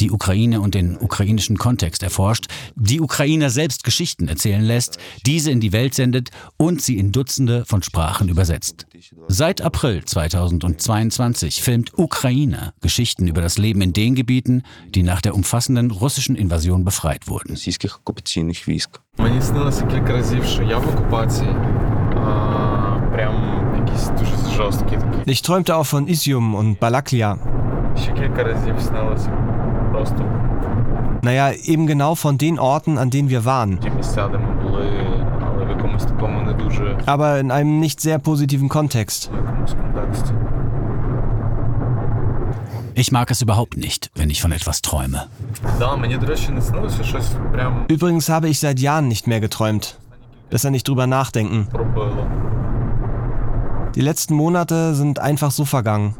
die 0.00 0.10
Ukraine 0.10 0.60
und 0.60 0.74
den 0.74 0.96
ukrainischen 0.98 1.56
Kontext 1.56 2.02
erforscht, 2.02 2.46
die 2.74 3.00
Ukrainer 3.00 3.50
selbst 3.50 3.84
Geschichten 3.84 4.28
erzählen 4.28 4.62
lässt, 4.62 4.98
diese 5.24 5.50
in 5.50 5.60
die 5.60 5.72
Welt 5.72 5.94
sendet 5.94 6.30
und 6.56 6.82
sie 6.82 6.98
in 6.98 7.12
Dutzende 7.12 7.64
von 7.64 7.82
Sprachen 7.82 8.28
übersetzt. 8.28 8.86
Seit 9.28 9.60
April 9.62 10.04
2022 10.04 11.62
filmt 11.62 11.96
Ukrainer 11.96 12.74
Geschichten 12.80 13.28
über 13.28 13.40
das 13.40 13.58
Leben 13.58 13.82
in 13.82 13.92
den 13.92 14.14
Gebieten, 14.14 14.62
die 14.88 15.02
nach 15.02 15.20
der 15.20 15.34
umfassenden 15.34 15.90
russischen 15.90 16.36
Invasion 16.36 16.84
befreit 16.84 17.28
wurden. 17.28 17.50
російських 17.50 17.98
окупаційних 18.00 18.68
військ. 18.68 19.00
Мені 19.18 19.42
снилося 19.42 19.86
кілька 19.86 20.12
разів, 20.12 20.44
що 20.44 20.62
я 20.62 20.78
в 20.78 20.88
окупації. 20.88 21.54
ich 25.25 25.41
träumte 25.41 25.75
auch 25.75 25.85
von 25.85 26.07
Isium 26.07 26.55
und 26.55 26.79
Balaklia. 26.79 27.37
Naja, 31.21 31.51
eben 31.51 31.85
genau 31.87 32.15
von 32.15 32.37
den 32.37 32.59
Orten, 32.59 32.97
an 32.97 33.09
denen 33.09 33.29
wir 33.29 33.45
waren. 33.45 33.79
Aber 37.05 37.39
in 37.39 37.51
einem 37.51 37.79
nicht 37.79 37.99
sehr 37.99 38.19
positiven 38.19 38.69
Kontext. 38.69 39.29
Ich 42.95 43.11
mag 43.11 43.31
es 43.31 43.41
überhaupt 43.41 43.77
nicht, 43.77 44.11
wenn 44.15 44.29
ich 44.29 44.41
von 44.41 44.51
etwas 44.51 44.81
träume. 44.81 45.27
Übrigens 47.87 48.29
habe 48.29 48.49
ich 48.49 48.59
seit 48.59 48.79
Jahren 48.79 49.07
nicht 49.07 49.27
mehr 49.27 49.39
geträumt. 49.39 49.97
Besser 50.49 50.71
nicht 50.71 50.87
drüber 50.87 51.07
nachdenken. 51.07 51.67
Die 53.95 54.01
letzten 54.01 54.33
Monate 54.33 54.95
sind 54.95 55.19
einfach 55.19 55.51
so 55.51 55.65
vergangen. 55.65 56.15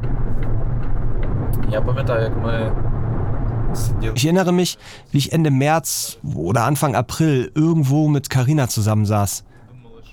Ich 4.15 4.25
erinnere 4.25 4.51
mich, 4.51 4.77
wie 5.11 5.17
ich 5.17 5.31
Ende 5.31 5.51
März 5.51 6.17
oder 6.23 6.63
Anfang 6.63 6.95
April 6.95 7.51
irgendwo 7.53 8.07
mit 8.07 8.29
Karina 8.29 8.67
zusammensaß. 8.67 9.43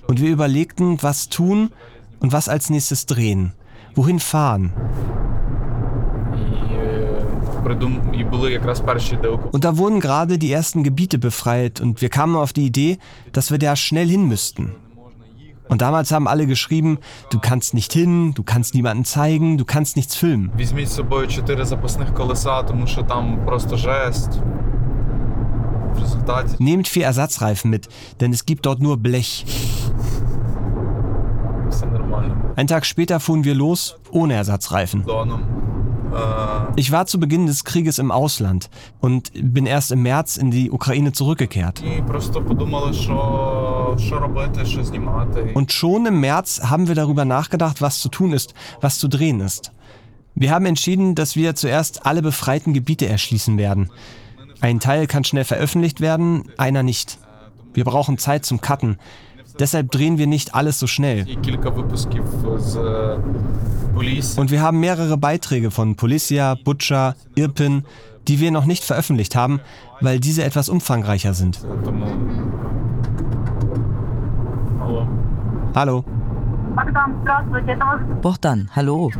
Und 0.07 0.21
wir 0.21 0.29
überlegten, 0.29 1.01
was 1.01 1.29
tun 1.29 1.71
und 2.19 2.31
was 2.31 2.49
als 2.49 2.69
nächstes 2.69 3.05
drehen, 3.05 3.53
wohin 3.95 4.19
fahren. 4.19 4.71
Und 9.51 9.63
da 9.63 9.77
wurden 9.77 9.99
gerade 9.99 10.37
die 10.37 10.51
ersten 10.51 10.83
Gebiete 10.83 11.17
befreit 11.17 11.81
und 11.81 12.01
wir 12.01 12.09
kamen 12.09 12.35
auf 12.35 12.53
die 12.53 12.65
Idee, 12.65 12.97
dass 13.31 13.51
wir 13.51 13.57
da 13.57 13.75
schnell 13.75 14.07
hin 14.07 14.27
müssten. 14.27 14.75
Und 15.69 15.81
damals 15.81 16.11
haben 16.11 16.27
alle 16.27 16.47
geschrieben, 16.47 16.99
du 17.29 17.39
kannst 17.39 17.73
nicht 17.73 17.91
hin, 17.91 18.33
du 18.33 18.43
kannst 18.43 18.73
niemanden 18.73 19.03
zeigen, 19.05 19.57
du 19.57 19.65
kannst 19.65 19.97
nichts 19.97 20.15
filmen. 20.15 20.51
Nehmt 26.59 26.87
vier 26.87 27.05
Ersatzreifen 27.05 27.69
mit, 27.69 27.89
denn 28.21 28.31
es 28.31 28.45
gibt 28.45 28.65
dort 28.65 28.81
nur 28.81 28.97
Blech. 28.97 29.45
Ein 32.55 32.67
Tag 32.67 32.85
später 32.85 33.19
fuhren 33.19 33.43
wir 33.43 33.53
los 33.53 33.97
ohne 34.11 34.33
Ersatzreifen. 34.33 35.05
Ich 36.75 36.91
war 36.91 37.07
zu 37.07 37.19
Beginn 37.19 37.47
des 37.47 37.63
Krieges 37.63 37.97
im 37.99 38.11
Ausland 38.11 38.69
und 38.99 39.31
bin 39.33 39.65
erst 39.65 39.91
im 39.91 40.03
März 40.03 40.37
in 40.37 40.51
die 40.51 40.71
Ukraine 40.71 41.11
zurückgekehrt. 41.11 41.83
Und 45.55 45.71
schon 45.71 46.05
im 46.05 46.19
März 46.19 46.61
haben 46.63 46.87
wir 46.87 46.95
darüber 46.95 47.25
nachgedacht, 47.25 47.81
was 47.81 47.99
zu 47.99 48.09
tun 48.09 48.31
ist, 48.31 48.53
was 48.79 48.99
zu 48.99 49.07
drehen 49.07 49.39
ist. 49.39 49.71
Wir 50.35 50.51
haben 50.51 50.67
entschieden, 50.67 51.15
dass 51.15 51.35
wir 51.35 51.55
zuerst 51.55 52.05
alle 52.05 52.21
befreiten 52.21 52.73
Gebiete 52.73 53.07
erschließen 53.07 53.57
werden. 53.57 53.89
Ein 54.61 54.79
Teil 54.79 55.07
kann 55.07 55.23
schnell 55.23 55.45
veröffentlicht 55.45 55.99
werden, 55.99 56.51
einer 56.57 56.83
nicht. 56.83 57.17
Wir 57.73 57.83
brauchen 57.83 58.17
Zeit 58.17 58.45
zum 58.45 58.61
Cutten. 58.61 58.97
Deshalb 59.59 59.91
drehen 59.91 60.17
wir 60.17 60.27
nicht 60.27 60.55
alles 60.55 60.79
so 60.79 60.87
schnell. 60.87 61.25
Und 64.37 64.51
wir 64.51 64.61
haben 64.61 64.79
mehrere 64.79 65.17
Beiträge 65.17 65.71
von 65.71 65.95
Policia, 65.95 66.55
Butcher, 66.63 67.15
Irpin, 67.35 67.83
die 68.27 68.39
wir 68.39 68.51
noch 68.51 68.65
nicht 68.65 68.83
veröffentlicht 68.83 69.35
haben, 69.35 69.59
weil 70.01 70.19
diese 70.19 70.43
etwas 70.43 70.69
umfangreicher 70.69 71.33
sind. 71.33 71.59
Hallo. 75.73 76.03
Bogdan, 78.21 78.69
hallo. 78.75 79.11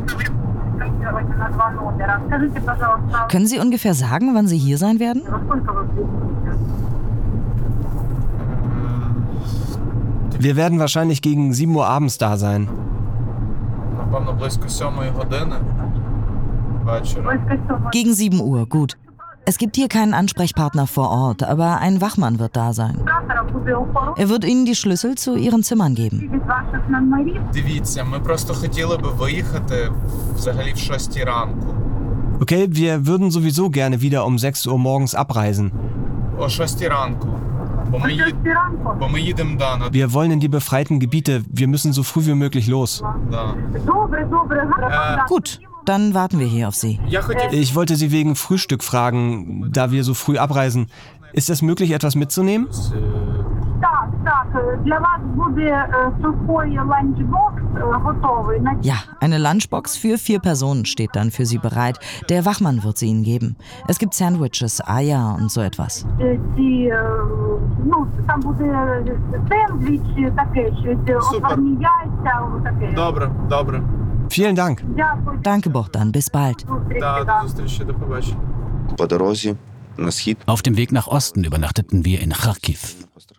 Können 3.30 3.48
Sie 3.48 3.60
ungefähr 3.60 3.94
sagen, 3.94 4.36
wann 4.36 4.48
Sie 4.48 4.58
hier 4.58 4.78
sein 4.78 5.00
werden? 5.00 5.24
Wir 10.39 10.57
werden 10.57 10.79
wahrscheinlich 10.79 11.23
gegen 11.23 11.53
7 11.53 11.75
Uhr 11.77 11.87
abends 11.87 12.19
da 12.19 12.37
sein. 12.37 12.69
Напевно, 13.99 14.33
близько 14.33 14.69
сьомої 14.69 15.11
години 15.11 15.55
вечора. 16.87 17.23
Близко 17.23 17.59
семи. 17.69 17.91
Gegen 17.93 18.15
7 18.15 18.41
Uhr, 18.41 18.67
gut. 18.69 18.97
Es 19.45 19.59
gibt 19.59 19.75
hier 19.77 19.89
keinen 19.89 20.15
Ansprechpartner 20.15 20.87
vor 20.87 21.11
Ort, 21.11 21.43
aber 21.43 21.79
ein 21.81 22.01
Wachmann 22.01 22.39
wird 22.39 22.55
da 22.57 22.73
sein. 22.73 22.95
Оператора 23.01 23.43
буде 23.53 23.75
охорона 23.77 24.15
Er 24.17 24.29
wird 24.29 24.45
Ihnen 24.45 24.65
die 24.67 24.75
Schlüssel 24.77 25.15
zu 25.17 25.37
Ihren 25.37 25.63
Zimmern 25.63 25.95
geben. 25.95 26.19
від 26.33 26.43
ваших 26.47 26.89
номерів. 26.89 27.41
Дивіться, 27.53 28.05
ми 28.05 28.21
просто 28.21 28.55
хотіли 28.55 28.97
би 28.97 29.09
виїхати 29.09 29.93
взагалі 30.37 30.73
в 30.73 30.79
шостій 30.79 31.25
ранку. 31.25 31.67
Okay, 32.41 32.67
wir 32.69 33.05
würden 33.05 33.31
sowieso 33.31 33.65
gerne 33.71 33.97
wieder 34.01 34.27
um 34.27 34.39
6 34.39 34.67
Uhr 34.67 34.79
morgens 34.79 35.15
abreisen. 35.15 35.71
О 36.39 36.49
шостій 36.49 36.89
ранку. 36.89 37.29
Wir 39.92 40.14
wollen 40.14 40.32
in 40.32 40.40
die 40.40 40.48
befreiten 40.48 41.00
Gebiete. 41.00 41.44
Wir 41.50 41.68
müssen 41.68 41.94
so 41.94 42.04
früh 42.04 42.26
wie 42.26 42.36
möglich 42.36 42.68
los. 42.68 43.04
Gut, 45.28 45.60
dann 45.86 46.14
warten 46.14 46.40
wir 46.40 46.48
hier 46.48 46.68
auf 46.68 46.76
Sie. 46.76 47.00
Ich 47.52 47.76
wollte 47.76 47.96
Sie 47.96 48.12
wegen 48.12 48.36
Frühstück 48.36 48.84
fragen, 48.84 49.72
da 49.72 49.92
wir 49.92 50.04
so 50.04 50.14
früh 50.14 50.38
abreisen. 50.38 50.90
Ist 51.34 51.50
es 51.50 51.62
möglich, 51.62 51.92
etwas 51.92 52.16
mitzunehmen? 52.16 52.68
Ja, 58.82 58.96
eine 59.22 59.38
Lunchbox 59.38 59.98
für 59.98 60.18
vier 60.18 60.40
Personen 60.40 60.86
steht 60.86 61.16
dann 61.16 61.32
für 61.32 61.46
sie 61.46 61.58
bereit. 61.58 62.00
Der 62.30 62.46
Wachmann 62.46 62.84
wird 62.84 62.98
sie 62.98 63.08
ihnen 63.08 63.24
geben. 63.24 63.56
Es 63.88 64.00
gibt 64.00 64.14
Sandwiches, 64.14 64.86
Eier 64.88 65.38
und 65.40 65.52
so 65.52 65.62
etwas. 65.62 66.06
Super. 71.22 71.58
Vielen 74.30 74.56
Dank. 74.56 74.84
Danke, 75.44 75.70
Bogdan. 75.70 76.12
Bis 76.12 76.30
bald. 76.30 76.66
Зустрічі, 79.97 79.97
Да, 79.97 80.05
да. 80.05 80.05
до 80.05 80.07
зустрічі, 80.07 80.07
до 80.07 80.07
побачення. 80.07 80.07
По 80.07 80.07
дорозі 80.07 80.07
на 80.07 80.13
схід 80.13 80.37
Auf 80.47 80.63
dem 80.63 80.77
Weg 80.77 80.93
nach 80.93 81.09
Osten 81.09 81.45
übernachteten 81.45 82.05
wir 82.05 82.21
in 82.21 82.33
Kharkiv. 82.33 82.95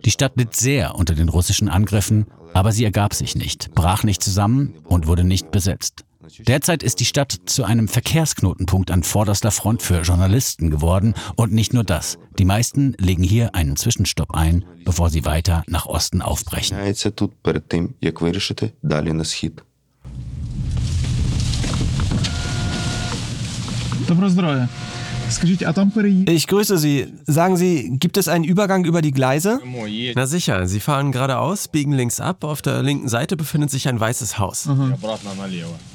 Die 0.05 0.11
Stadt 0.11 0.37
litt 0.37 0.55
sehr 0.55 0.95
unter 0.95 1.15
den 1.15 1.29
russischen 1.29 1.69
Angriffen, 1.69 2.25
aber 2.53 2.71
sie 2.71 2.83
ergab 2.83 3.13
sich 3.13 3.35
nicht, 3.35 3.73
brach 3.75 4.03
nicht 4.03 4.23
zusammen 4.23 4.73
und 4.83 5.07
wurde 5.07 5.23
nicht 5.23 5.51
besetzt. 5.51 6.05
Derzeit 6.39 6.83
ist 6.83 6.99
die 6.99 7.05
Stadt 7.05 7.41
zu 7.45 7.63
einem 7.63 7.87
Verkehrsknotenpunkt 7.87 8.91
an 8.91 9.03
vorderster 9.03 9.51
Front 9.51 9.81
für 9.81 10.01
Journalisten 10.01 10.69
geworden 10.69 11.13
und 11.35 11.51
nicht 11.51 11.73
nur 11.73 11.83
das. 11.83 12.17
Die 12.39 12.45
meisten 12.45 12.95
legen 12.97 13.23
hier 13.23 13.55
einen 13.55 13.75
Zwischenstopp 13.75 14.31
ein, 14.33 14.63
bevor 14.85 15.09
sie 15.09 15.25
weiter 15.25 15.63
nach 15.67 15.85
Osten 15.85 16.21
aufbrechen. 16.21 16.77
Міняється 16.77 17.09
тут 17.11 17.31
Ich 26.26 26.46
grüße 26.46 26.78
Sie. 26.78 27.12
Sagen 27.26 27.56
Sie, 27.58 27.90
gibt 27.98 28.16
es 28.16 28.28
einen 28.28 28.44
Übergang 28.44 28.84
über 28.86 29.02
die 29.02 29.10
Gleise? 29.10 29.60
Na 30.16 30.26
sicher, 30.26 30.66
Sie 30.66 30.80
fahren 30.80 31.12
geradeaus, 31.12 31.68
biegen 31.68 31.92
links 31.92 32.18
ab. 32.18 32.44
Auf 32.44 32.62
der 32.62 32.82
linken 32.82 33.08
Seite 33.08 33.36
befindet 33.36 33.70
sich 33.70 33.88
ein 33.88 34.00
weißes 34.00 34.38
Haus. 34.38 34.66
Aha. 34.68 34.96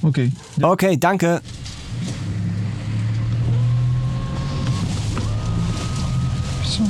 Okay. 0.03 0.31
Okay, 0.61 0.97
danke. 0.97 1.41
So. 6.63 6.83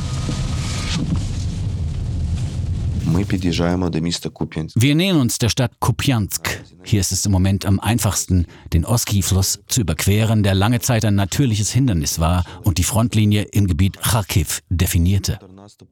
Wir 4.76 4.96
nähern 4.96 5.20
uns 5.20 5.38
der 5.38 5.50
Stadt 5.50 5.80
Kupiansk. 5.80 6.64
Hier 6.84 7.00
ist 7.00 7.12
es 7.12 7.26
im 7.26 7.32
Moment 7.32 7.66
am 7.66 7.80
einfachsten, 7.80 8.48
den 8.74 8.86
Oski-Fluss 8.86 9.60
zu 9.68 9.82
überqueren, 9.82 10.42
der 10.42 10.56
lange 10.56 10.80
Zeit 10.80 11.06
ein 11.06 11.16
natürliches 11.16 11.72
Hindernis 11.72 12.20
war 12.20 12.44
und 12.64 12.80
die 12.80 12.84
Frontlinie 12.84 13.44
im 13.44 13.68
Gebiet 13.68 14.02
Kharkiv 14.02 14.62
definierte. 14.70 15.40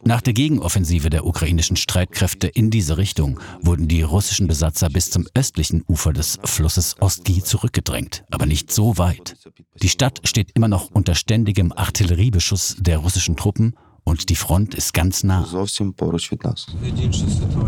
Nach 0.04 0.22
der 0.22 0.34
Gegenoffensive 0.34 1.10
der 1.10 1.26
ukrainischen 1.26 1.76
Streitkräfte 1.76 2.48
in 2.48 2.72
diese 2.72 2.98
Richtung 2.98 3.40
wurden 3.62 3.88
die 3.88 4.02
russischen 4.02 4.48
Besatzer 4.48 4.90
bis 4.90 5.12
zum 5.12 5.28
östlichen 5.36 5.84
Ufer 5.88 6.14
des 6.14 6.40
Flusses 6.44 6.96
Oski 7.00 7.44
zurückgedrängt, 7.44 8.24
aber 8.32 8.48
nicht 8.48 8.72
so 8.72 8.98
weit. 8.98 9.36
Die 9.82 9.90
Stadt 9.90 10.22
steht 10.24 10.52
immer 10.56 10.68
noch 10.68 10.90
unter 10.92 11.16
ständigem 11.16 11.72
Artilleriebeschuss 11.72 12.78
der 12.80 12.98
russischen 12.98 13.36
Truppen 13.36 13.76
und 14.12 14.30
die 14.30 14.36
Front 14.36 14.76
ist 14.76 14.94
ganz 14.94 15.24
nah. 15.24 15.48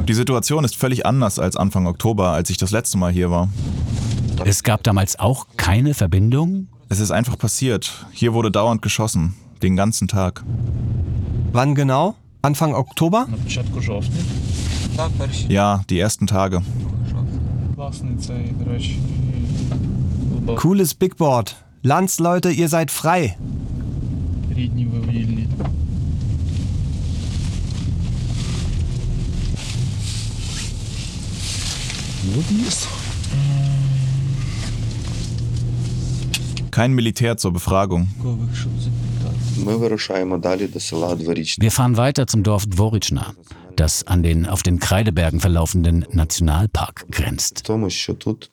Die 0.08 0.14
Situation 0.14 0.66
ist 0.66 0.76
völlig 0.76 1.06
anders 1.06 1.40
als 1.40 1.56
Anfang 1.56 1.88
Oktober, 1.88 2.32
als 2.32 2.50
ich 2.50 2.58
das 2.58 2.72
letzte 2.72 2.98
Mal 2.98 3.14
hier 3.14 3.32
war. 3.32 3.48
Es 4.44 4.64
gab 4.64 4.84
damals 4.84 5.18
auch 5.18 5.48
keine 5.56 5.94
Verbindung? 5.94 6.68
Es 6.90 7.00
ist 7.00 7.12
einfach 7.12 7.38
passiert. 7.38 8.06
Hier 8.12 8.34
wurde 8.34 8.52
dauernd 8.52 8.82
geschossen. 8.82 9.36
Den 9.62 9.78
ganzen 9.78 10.10
Tag. 10.10 10.44
Wann 11.54 11.76
genau? 11.76 12.16
Anfang 12.42 12.76
Oktober? 12.76 13.26
Ja, 15.48 15.82
die 15.90 15.98
ersten 15.98 16.28
Tage. 16.28 16.62
Cooles 20.58 20.94
Bigboard. 20.94 21.56
Landsleute, 21.84 22.52
ihr 22.52 22.68
seid 22.68 22.92
frei. 22.92 23.38
Smoothies? 32.34 32.88
Kein 36.72 36.94
Militär 36.94 37.38
zur 37.38 37.54
Befragung. 37.54 38.08
Wir 41.60 41.72
fahren 41.72 41.98
weiter 41.98 42.26
zum 42.26 42.42
Dorf 42.42 42.66
Dvoritschna, 42.66 43.36
das 43.76 44.08
an 44.08 44.24
den 44.24 44.48
auf 44.48 44.64
den 44.64 44.80
Kreidebergen 44.80 45.42
verlaufenden 45.42 46.08
Nationalpark 46.12 47.06
grenzt. 47.12 47.70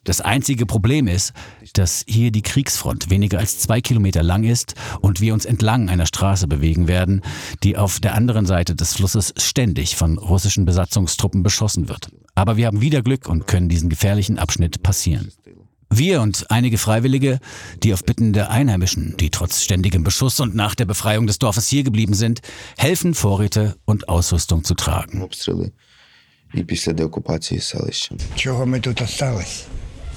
Das 0.03 0.21
einzige 0.21 0.67
Problem 0.67 1.07
ist, 1.07 1.33
dass 1.73 2.03
hier 2.07 2.31
die 2.31 2.43
Kriegsfront 2.43 3.09
weniger 3.09 3.39
als 3.39 3.57
zwei 3.57 3.81
Kilometer 3.81 4.21
lang 4.21 4.43
ist 4.43 4.75
und 4.99 5.21
wir 5.21 5.33
uns 5.33 5.45
entlang 5.45 5.89
einer 5.89 6.05
Straße 6.05 6.47
bewegen 6.47 6.87
werden, 6.87 7.23
die 7.63 7.77
auf 7.77 7.99
der 7.99 8.13
anderen 8.13 8.45
Seite 8.45 8.75
des 8.75 8.93
Flusses 8.93 9.33
ständig 9.37 9.95
von 9.95 10.19
russischen 10.19 10.65
Besatzungstruppen 10.65 11.41
beschossen 11.41 11.89
wird. 11.89 12.09
Aber 12.35 12.57
wir 12.57 12.67
haben 12.67 12.81
wieder 12.81 13.01
Glück 13.01 13.27
und 13.27 13.47
können 13.47 13.69
diesen 13.69 13.89
gefährlichen 13.89 14.39
Abschnitt 14.39 14.83
passieren. 14.83 15.31
Wir 15.93 16.21
und 16.21 16.49
einige 16.49 16.77
Freiwillige, 16.77 17.39
die 17.83 17.93
auf 17.93 18.05
Bitten 18.05 18.31
der 18.31 18.49
Einheimischen, 18.49 19.17
die 19.17 19.29
trotz 19.29 19.61
ständigem 19.61 20.05
Beschuss 20.05 20.39
und 20.39 20.55
nach 20.55 20.73
der 20.73 20.85
Befreiung 20.85 21.27
des 21.27 21.37
Dorfes 21.37 21.67
hier 21.67 21.83
geblieben 21.83 22.13
sind, 22.13 22.39
helfen, 22.77 23.13
Vorräte 23.13 23.75
und 23.83 24.07
Ausrüstung 24.07 24.63
zu 24.63 24.73
tragen. 24.73 25.19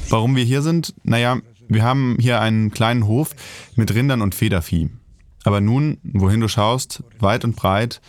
Warum 0.09 0.37
wir 0.37 0.45
hier 0.45 0.63
sind? 0.63 0.95
Naja, 1.03 1.41
wir 1.69 1.83
haben 1.83 2.17
hier 2.21 2.41
einen 2.41 2.71
kleinen 2.71 3.07
Hof 3.09 3.31
mit 3.75 3.93
Rindern 3.95 4.23
und 4.23 4.37
Federvieh. 4.37 4.91
Aber 5.43 5.61
nun, 5.61 5.99
wohin 6.05 6.41
du 6.41 6.49
schaust, 6.49 7.03
weit 7.19 7.45
und 7.45 7.57
breit, 7.57 8.01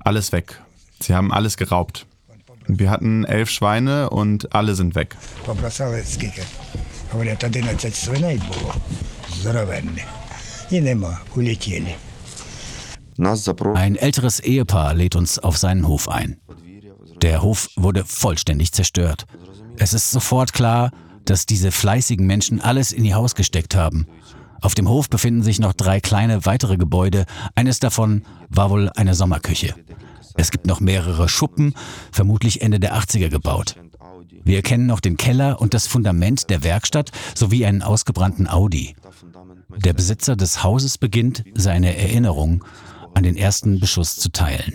alles 0.00 0.32
weg. 0.32 0.60
Sie 1.00 1.14
haben 1.14 1.32
alles 1.32 1.56
geraubt. 1.56 2.06
Wir 2.68 2.90
hatten 2.90 3.24
elf 3.24 3.50
Schweine 3.50 4.10
und 4.10 4.54
alle 4.54 4.74
sind 4.74 4.94
weg. 4.94 5.16
Ein 13.74 13.96
älteres 13.96 14.40
Ehepaar 14.40 14.94
lädt 14.94 15.16
uns 15.16 15.38
auf 15.38 15.56
seinen 15.56 15.86
Hof 15.86 16.08
ein. 16.08 16.38
Der 17.22 17.42
Hof 17.42 17.68
wurde 17.76 18.04
vollständig 18.04 18.72
zerstört. 18.72 19.26
Es 19.78 19.94
ist 19.94 20.10
sofort 20.10 20.52
klar, 20.52 20.90
dass 21.24 21.46
diese 21.46 21.70
fleißigen 21.70 22.26
Menschen 22.26 22.60
alles 22.60 22.92
in 22.92 23.04
ihr 23.04 23.14
Haus 23.14 23.34
gesteckt 23.34 23.74
haben. 23.74 24.06
Auf 24.60 24.74
dem 24.74 24.88
Hof 24.88 25.08
befinden 25.08 25.42
sich 25.42 25.58
noch 25.58 25.72
drei 25.72 26.00
kleine 26.00 26.44
weitere 26.44 26.76
Gebäude. 26.76 27.26
Eines 27.54 27.78
davon 27.78 28.22
war 28.48 28.70
wohl 28.70 28.90
eine 28.90 29.14
Sommerküche. 29.14 29.74
Es 30.36 30.50
gibt 30.50 30.66
noch 30.66 30.80
mehrere 30.80 31.28
Schuppen, 31.28 31.74
vermutlich 32.12 32.62
Ende 32.62 32.80
der 32.80 32.94
80er 32.94 33.28
gebaut. 33.28 33.76
Wir 34.44 34.56
erkennen 34.56 34.86
noch 34.86 35.00
den 35.00 35.16
Keller 35.16 35.60
und 35.60 35.74
das 35.74 35.86
Fundament 35.86 36.50
der 36.50 36.62
Werkstatt 36.62 37.10
sowie 37.34 37.66
einen 37.66 37.82
ausgebrannten 37.82 38.48
Audi. 38.48 38.94
Der 39.76 39.92
Besitzer 39.92 40.36
des 40.36 40.62
Hauses 40.62 40.98
beginnt, 40.98 41.42
seine 41.54 41.96
Erinnerung 41.96 42.64
an 43.14 43.24
den 43.24 43.36
ersten 43.36 43.80
Beschuss 43.80 44.16
zu 44.16 44.30
teilen. 44.30 44.72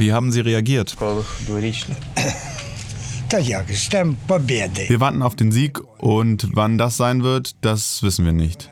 Wie 0.00 0.12
haben 0.12 0.32
Sie 0.32 0.40
reagiert? 0.40 0.96
Wir 4.88 5.00
warten 5.00 5.22
auf 5.22 5.36
den 5.36 5.52
Sieg 5.52 5.80
und 5.98 6.48
wann 6.54 6.78
das 6.78 6.96
sein 6.96 7.22
wird, 7.22 7.56
das 7.60 8.02
wissen 8.02 8.24
wir 8.24 8.32
nicht. 8.32 8.70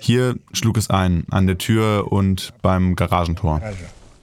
Hier 0.00 0.36
schlug 0.52 0.76
es 0.76 0.90
ein, 0.90 1.24
an 1.30 1.46
der 1.46 1.58
Tür 1.58 2.10
und 2.10 2.52
beim 2.62 2.96
Garagentor. 2.96 3.60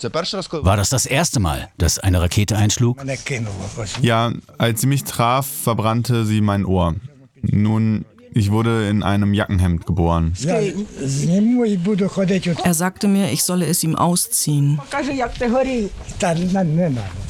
War 0.01 0.77
das 0.77 0.89
das 0.89 1.05
erste 1.05 1.39
Mal, 1.39 1.69
dass 1.77 1.99
eine 1.99 2.21
Rakete 2.21 2.57
einschlug? 2.57 3.01
Ja, 4.01 4.33
als 4.57 4.81
sie 4.81 4.87
mich 4.87 5.03
traf, 5.03 5.47
verbrannte 5.47 6.25
sie 6.25 6.41
mein 6.41 6.65
Ohr. 6.65 6.95
Nun, 7.41 8.05
ich 8.37 8.51
wurde 8.51 8.89
in 8.89 9.01
einem 9.01 9.33
Jackenhemd 9.33 9.85
geboren. 9.85 10.33
Er 12.63 12.73
sagte 12.73 13.07
mir, 13.07 13.31
ich 13.31 13.43
solle 13.45 13.65
es 13.65 13.81
ihm 13.81 13.95
ausziehen. 13.95 14.77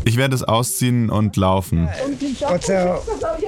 Ich 0.03 0.17
werde 0.17 0.35
es 0.35 0.43
ausziehen 0.43 1.09
und 1.11 1.35
laufen. 1.35 1.87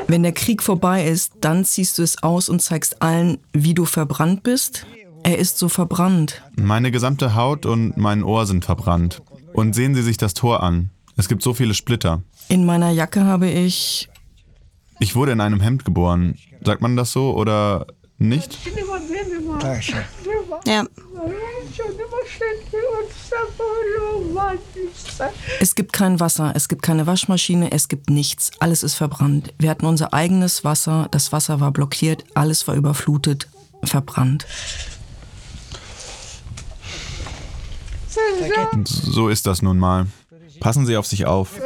Wenn 0.07 0.21
der 0.21 0.33
Krieg 0.33 0.61
vorbei 0.61 1.07
ist, 1.07 1.33
dann 1.41 1.65
ziehst 1.65 1.97
du 1.97 2.03
es 2.03 2.21
aus 2.21 2.47
und 2.47 2.61
zeigst 2.61 3.01
allen, 3.01 3.39
wie 3.53 3.73
du 3.73 3.85
verbrannt 3.85 4.43
bist. 4.43 4.85
Er 5.23 5.39
ist 5.39 5.57
so 5.57 5.67
verbrannt. 5.67 6.43
Meine 6.55 6.91
gesamte 6.91 7.33
Haut 7.33 7.65
und 7.65 7.97
mein 7.97 8.23
Ohr 8.23 8.45
sind 8.45 8.65
verbrannt. 8.65 9.23
Und 9.53 9.73
sehen 9.73 9.95
Sie 9.95 10.03
sich 10.03 10.17
das 10.17 10.35
Tor 10.35 10.61
an. 10.61 10.91
Es 11.15 11.27
gibt 11.27 11.41
so 11.41 11.55
viele 11.55 11.73
Splitter. 11.73 12.21
In 12.49 12.67
meiner 12.67 12.91
Jacke 12.91 13.25
habe 13.25 13.49
ich 13.49 14.09
ich 14.99 15.15
wurde 15.15 15.31
in 15.31 15.41
einem 15.41 15.59
Hemd 15.61 15.85
geboren. 15.85 16.37
Sagt 16.63 16.81
man 16.81 16.95
das 16.95 17.11
so 17.11 17.35
oder 17.35 17.87
nicht? 18.17 18.57
Ja. 20.65 20.85
Es 25.59 25.75
gibt 25.75 25.93
kein 25.93 26.19
Wasser, 26.19 26.51
es 26.55 26.67
gibt 26.67 26.81
keine 26.81 27.05
Waschmaschine, 27.05 27.71
es 27.71 27.87
gibt 27.87 28.09
nichts. 28.09 28.51
Alles 28.59 28.83
ist 28.83 28.95
verbrannt. 28.95 29.53
Wir 29.59 29.69
hatten 29.69 29.85
unser 29.85 30.13
eigenes 30.13 30.63
Wasser, 30.63 31.07
das 31.11 31.31
Wasser 31.31 31.59
war 31.59 31.71
blockiert, 31.71 32.23
alles 32.33 32.67
war 32.67 32.75
überflutet, 32.75 33.47
verbrannt. 33.83 34.47
So 38.85 39.29
ist 39.29 39.45
das 39.45 39.61
nun 39.61 39.77
mal. 39.77 40.07
Passen 40.59 40.85
Sie 40.85 40.97
auf 40.97 41.05
sich 41.05 41.25
auf. 41.25 41.59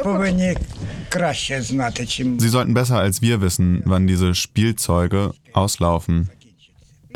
Sie 2.38 2.48
sollten 2.48 2.74
besser 2.74 2.98
als 2.98 3.22
wir 3.22 3.40
wissen, 3.40 3.82
wann 3.84 4.06
diese 4.06 4.34
Spielzeuge 4.34 5.34
auslaufen. 5.52 6.30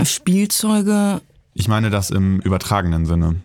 Spielzeuge? 0.05 1.21
Ich 1.55 1.69
meine 1.69 1.91
das 1.91 2.11
im 2.11 2.41
übertragenen 2.41 3.07
Sinne. 3.07 3.37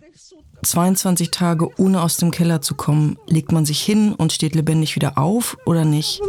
22 0.62 1.30
Tage 1.30 1.68
ohne 1.78 2.02
aus 2.02 2.18
dem 2.18 2.30
Keller 2.30 2.60
zu 2.60 2.74
kommen, 2.74 3.18
legt 3.26 3.50
man 3.50 3.64
sich 3.64 3.82
hin 3.82 4.12
und 4.12 4.32
steht 4.32 4.54
lebendig 4.54 4.94
wieder 4.94 5.18
auf 5.18 5.56
oder 5.66 5.84
nicht? 5.84 6.20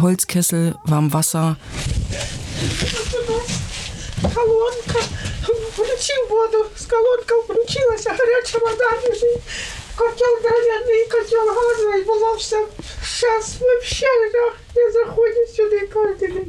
Holzkessel, 0.00 0.74
warm 0.84 1.12
Wasser. 1.12 1.56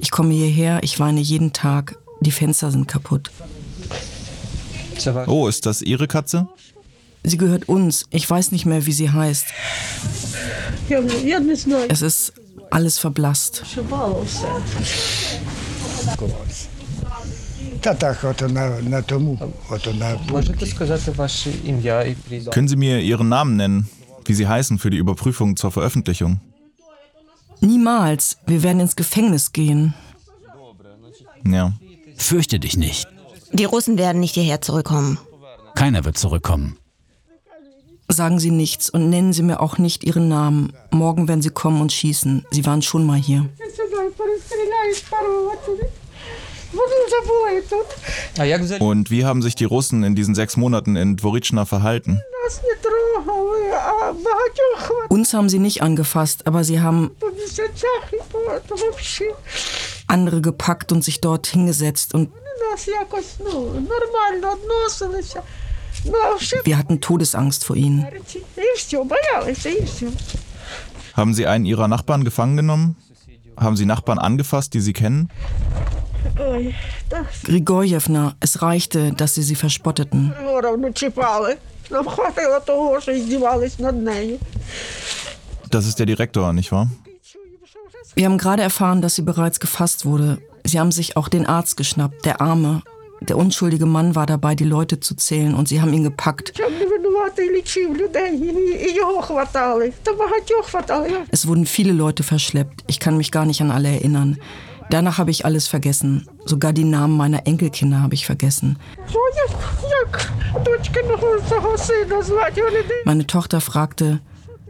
Ich 0.01 0.11
komme 0.11 0.33
hierher, 0.33 0.79
ich 0.83 0.99
weine 0.99 1.21
jeden 1.21 1.53
Tag. 1.53 1.97
Die 2.19 2.31
Fenster 2.31 2.71
sind 2.71 2.87
kaputt. 2.87 3.29
Oh, 5.27 5.47
ist 5.47 5.65
das 5.65 5.81
Ihre 5.81 6.07
Katze? 6.07 6.47
Sie 7.27 7.37
gehört 7.37 7.67
uns. 7.67 8.05
Ich 8.09 8.29
weiß 8.29 8.53
nicht 8.53 8.65
mehr, 8.65 8.85
wie 8.85 8.93
sie 8.93 9.09
heißt. 9.11 9.47
Es 11.89 12.01
ist 12.01 12.33
alles 12.71 12.99
verblasst. 12.99 13.63
Können 22.51 22.67
Sie 22.67 22.75
mir 22.77 22.99
Ihren 23.01 23.29
Namen 23.29 23.55
nennen, 23.57 23.89
wie 24.23 24.33
Sie 24.33 24.47
heißen 24.47 24.79
für 24.79 24.89
die 24.89 24.97
Überprüfung 24.97 25.57
zur 25.57 25.71
Veröffentlichung? 25.71 26.39
Niemals. 27.59 28.37
Wir 28.45 28.63
werden 28.63 28.79
ins 28.79 28.95
Gefängnis 28.95 29.51
gehen. 29.51 29.93
Ja. 31.45 31.73
Fürchte 32.15 32.59
dich 32.59 32.77
nicht. 32.77 33.05
Die 33.51 33.65
Russen 33.65 33.97
werden 33.97 34.21
nicht 34.21 34.35
hierher 34.35 34.61
zurückkommen. 34.61 35.19
Keiner 35.75 36.05
wird 36.05 36.17
zurückkommen. 36.17 36.77
Sagen 38.09 38.39
Sie 38.39 38.51
nichts 38.51 38.89
und 38.89 39.09
nennen 39.09 39.33
Sie 39.33 39.43
mir 39.43 39.59
auch 39.59 39.77
nicht 39.77 40.05
Ihren 40.05 40.29
Namen. 40.29 40.71
Morgen 40.91 41.27
werden 41.27 41.41
Sie 41.41 41.49
kommen 41.49 41.81
und 41.81 41.91
schießen. 41.91 42.45
Sie 42.51 42.65
waren 42.65 42.81
schon 42.81 43.05
mal 43.05 43.17
hier. 43.17 43.49
Und 48.79 49.11
wie 49.11 49.25
haben 49.25 49.41
sich 49.41 49.55
die 49.55 49.65
Russen 49.65 50.03
in 50.03 50.15
diesen 50.15 50.35
sechs 50.35 50.55
Monaten 50.55 50.95
in 50.95 51.17
Dvoritschna 51.17 51.65
verhalten? 51.65 52.21
Uns 55.09 55.33
haben 55.33 55.49
sie 55.49 55.59
nicht 55.59 55.81
angefasst, 55.81 56.47
aber 56.47 56.63
sie 56.63 56.79
haben 56.79 57.11
andere 60.07 60.41
gepackt 60.41 60.91
und 60.91 61.03
sich 61.03 61.19
dort 61.19 61.47
hingesetzt 61.47 62.13
und 62.13 62.29
wir 66.63 66.77
hatten 66.77 67.01
Todesangst 67.01 67.63
vor 67.63 67.75
ihnen. 67.75 68.07
Haben 71.13 71.33
Sie 71.33 71.47
einen 71.47 71.65
Ihrer 71.65 71.87
Nachbarn 71.87 72.23
gefangen 72.23 72.57
genommen? 72.57 72.95
Haben 73.57 73.75
Sie 73.75 73.85
Nachbarn 73.85 74.19
angefasst, 74.19 74.73
die 74.73 74.81
Sie 74.81 74.93
kennen? 74.93 75.29
Grigorjewna, 77.43 78.35
es 78.39 78.61
reichte, 78.61 79.13
dass 79.13 79.35
sie 79.35 79.43
sie 79.43 79.55
verspotteten. 79.55 80.33
Das 85.69 85.87
ist 85.87 85.99
der 85.99 86.05
Direktor, 86.05 86.53
nicht 86.53 86.71
wahr? 86.71 86.89
Wir 88.15 88.25
haben 88.25 88.37
gerade 88.37 88.63
erfahren, 88.63 89.01
dass 89.01 89.15
sie 89.15 89.21
bereits 89.21 89.59
gefasst 89.59 90.05
wurde. 90.05 90.39
Sie 90.63 90.79
haben 90.79 90.91
sich 90.91 91.17
auch 91.17 91.27
den 91.27 91.45
Arzt 91.45 91.77
geschnappt, 91.77 92.25
der 92.25 92.41
Arme. 92.41 92.81
Der 93.21 93.37
unschuldige 93.37 93.85
Mann 93.85 94.15
war 94.15 94.25
dabei, 94.25 94.55
die 94.55 94.63
Leute 94.63 94.99
zu 94.99 95.15
zählen 95.15 95.55
und 95.55 95.67
sie 95.67 95.81
haben 95.81 95.93
ihn 95.93 96.03
gepackt. 96.03 96.53
Es 101.31 101.47
wurden 101.47 101.65
viele 101.65 101.93
Leute 101.93 102.23
verschleppt. 102.23 102.83
Ich 102.87 102.99
kann 102.99 103.17
mich 103.17 103.31
gar 103.31 103.45
nicht 103.45 103.61
an 103.61 103.71
alle 103.71 103.89
erinnern. 103.89 104.37
Danach 104.89 105.17
habe 105.17 105.31
ich 105.31 105.45
alles 105.45 105.67
vergessen. 105.67 106.27
Sogar 106.45 106.71
die 106.71 106.85
Namen 106.85 107.17
meiner 107.17 107.45
Enkelkinder 107.45 108.01
habe 108.01 108.13
ich 108.13 108.25
vergessen. 108.25 108.77
Meine 113.03 113.27
Tochter 113.27 113.59
fragte, 113.59 114.21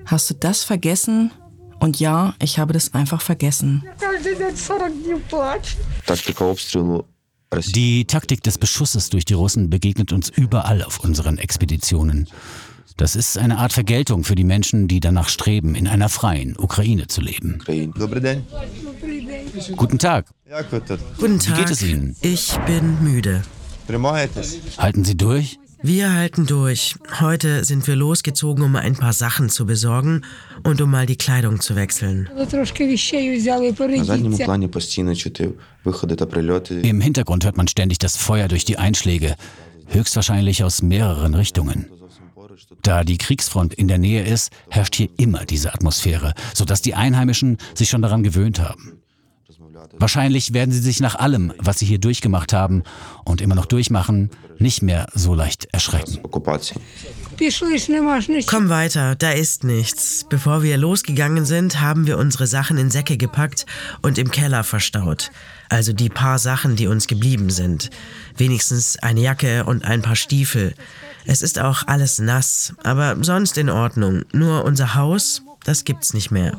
hast 0.05 0.29
du 0.29 0.33
das 0.33 0.63
vergessen? 0.63 1.31
Und 1.79 1.99
ja, 1.99 2.33
ich 2.41 2.57
habe 2.57 2.73
das 2.73 2.95
einfach 2.95 3.21
vergessen. 3.21 3.83
Die 7.53 8.05
Taktik 8.05 8.43
des 8.43 8.57
Beschusses 8.57 9.09
durch 9.09 9.25
die 9.25 9.33
Russen 9.33 9.69
begegnet 9.69 10.11
uns 10.11 10.29
überall 10.29 10.83
auf 10.83 10.99
unseren 10.99 11.37
Expeditionen. 11.37 12.27
Das 12.97 13.15
ist 13.15 13.37
eine 13.37 13.59
Art 13.59 13.73
Vergeltung 13.73 14.23
für 14.23 14.35
die 14.35 14.43
Menschen, 14.43 14.87
die 14.87 14.99
danach 14.99 15.29
streben, 15.29 15.75
in 15.75 15.87
einer 15.87 16.09
freien 16.09 16.57
Ukraine 16.57 17.07
zu 17.07 17.21
leben. 17.21 17.59
Guten 19.75 19.99
Tag. 19.99 20.25
Guten 21.17 21.39
Tag. 21.39 21.57
Wie 21.57 21.61
geht 21.61 21.69
es 21.69 21.83
Ihnen? 21.83 22.15
Ich 22.21 22.57
bin 22.65 23.03
müde. 23.03 23.43
Halten 24.77 25.05
Sie 25.05 25.15
durch? 25.15 25.59
Wir 25.81 26.13
halten 26.13 26.45
durch. 26.45 26.95
Heute 27.19 27.63
sind 27.63 27.85
wir 27.87 27.95
losgezogen, 27.95 28.63
um 28.63 28.75
ein 28.75 28.95
paar 28.95 29.13
Sachen 29.13 29.49
zu 29.49 29.65
besorgen 29.65 30.23
und 30.63 30.81
um 30.81 30.89
mal 30.89 31.05
die 31.05 31.15
Kleidung 31.15 31.59
zu 31.59 31.75
wechseln. 31.75 32.29
Im 36.83 37.01
Hintergrund 37.01 37.45
hört 37.45 37.57
man 37.57 37.67
ständig 37.67 37.99
das 37.99 38.17
Feuer 38.17 38.47
durch 38.47 38.65
die 38.65 38.77
Einschläge, 38.77 39.35
höchstwahrscheinlich 39.87 40.63
aus 40.63 40.81
mehreren 40.81 41.35
Richtungen. 41.35 41.87
Da 42.81 43.03
die 43.03 43.17
Kriegsfront 43.17 43.73
in 43.73 43.87
der 43.87 43.99
Nähe 43.99 44.23
ist, 44.23 44.51
herrscht 44.69 44.95
hier 44.95 45.09
immer 45.17 45.45
diese 45.45 45.73
Atmosphäre, 45.73 46.33
sodass 46.53 46.81
die 46.81 46.95
Einheimischen 46.95 47.57
sich 47.75 47.89
schon 47.89 48.01
daran 48.01 48.23
gewöhnt 48.23 48.59
haben. 48.59 48.93
Wahrscheinlich 49.99 50.53
werden 50.53 50.71
sie 50.71 50.79
sich 50.79 50.99
nach 50.99 51.15
allem, 51.15 51.53
was 51.57 51.79
sie 51.79 51.85
hier 51.85 51.99
durchgemacht 51.99 52.53
haben 52.53 52.83
und 53.25 53.41
immer 53.41 53.55
noch 53.55 53.65
durchmachen, 53.65 54.29
nicht 54.59 54.81
mehr 54.81 55.07
so 55.13 55.33
leicht 55.33 55.67
erschrecken. 55.71 56.19
Komm 58.47 58.69
weiter, 58.69 59.15
da 59.15 59.31
ist 59.31 59.63
nichts. 59.63 60.25
Bevor 60.29 60.63
wir 60.63 60.77
losgegangen 60.77 61.45
sind, 61.45 61.79
haben 61.79 62.07
wir 62.07 62.17
unsere 62.17 62.47
Sachen 62.47 62.77
in 62.77 62.89
Säcke 62.89 63.17
gepackt 63.17 63.65
und 64.01 64.17
im 64.17 64.31
Keller 64.31 64.63
verstaut. 64.63 65.31
Also 65.69 65.93
die 65.93 66.09
paar 66.09 66.39
Sachen, 66.39 66.75
die 66.75 66.87
uns 66.87 67.07
geblieben 67.07 67.49
sind. 67.49 67.89
Wenigstens 68.37 68.97
eine 68.99 69.21
Jacke 69.21 69.65
und 69.65 69.85
ein 69.85 70.01
paar 70.01 70.15
Stiefel. 70.15 70.73
Es 71.25 71.41
ist 71.41 71.59
auch 71.59 71.85
alles 71.87 72.19
nass, 72.19 72.73
aber 72.83 73.17
sonst 73.21 73.57
in 73.57 73.69
Ordnung. 73.69 74.23
Nur 74.31 74.63
unser 74.63 74.95
Haus, 74.95 75.43
das 75.65 75.83
gibt's 75.83 76.13
nicht 76.13 76.31
mehr. 76.31 76.57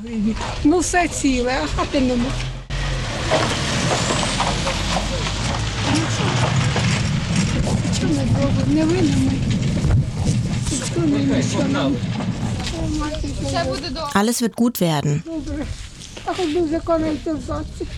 Alles 14.15 14.41
wird 14.41 14.57
gut 14.57 14.81
werden. 14.81 15.23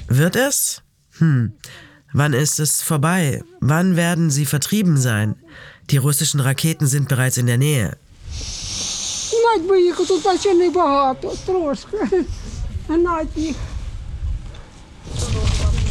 Wird 0.09 0.37
es? 0.37 0.83
Hm. 1.19 1.53
Wann 2.12 2.33
ist 2.33 2.61
es 2.61 2.83
vorbei? 2.83 3.43
Wann 3.61 3.97
werden 3.97 4.31
sie 4.31 4.47
vertrieben 4.47 4.97
sein? 4.97 5.37
Die 5.90 5.97
russischen 5.97 6.40
Raketen 6.40 6.87
sind 6.87 7.09
bereits 7.09 7.37
in 7.37 7.47
der 7.47 7.59
Nähe. 7.59 7.97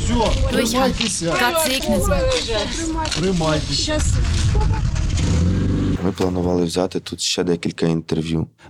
Gott 0.09 1.61
segne 1.65 2.01
Sie. 2.01 2.09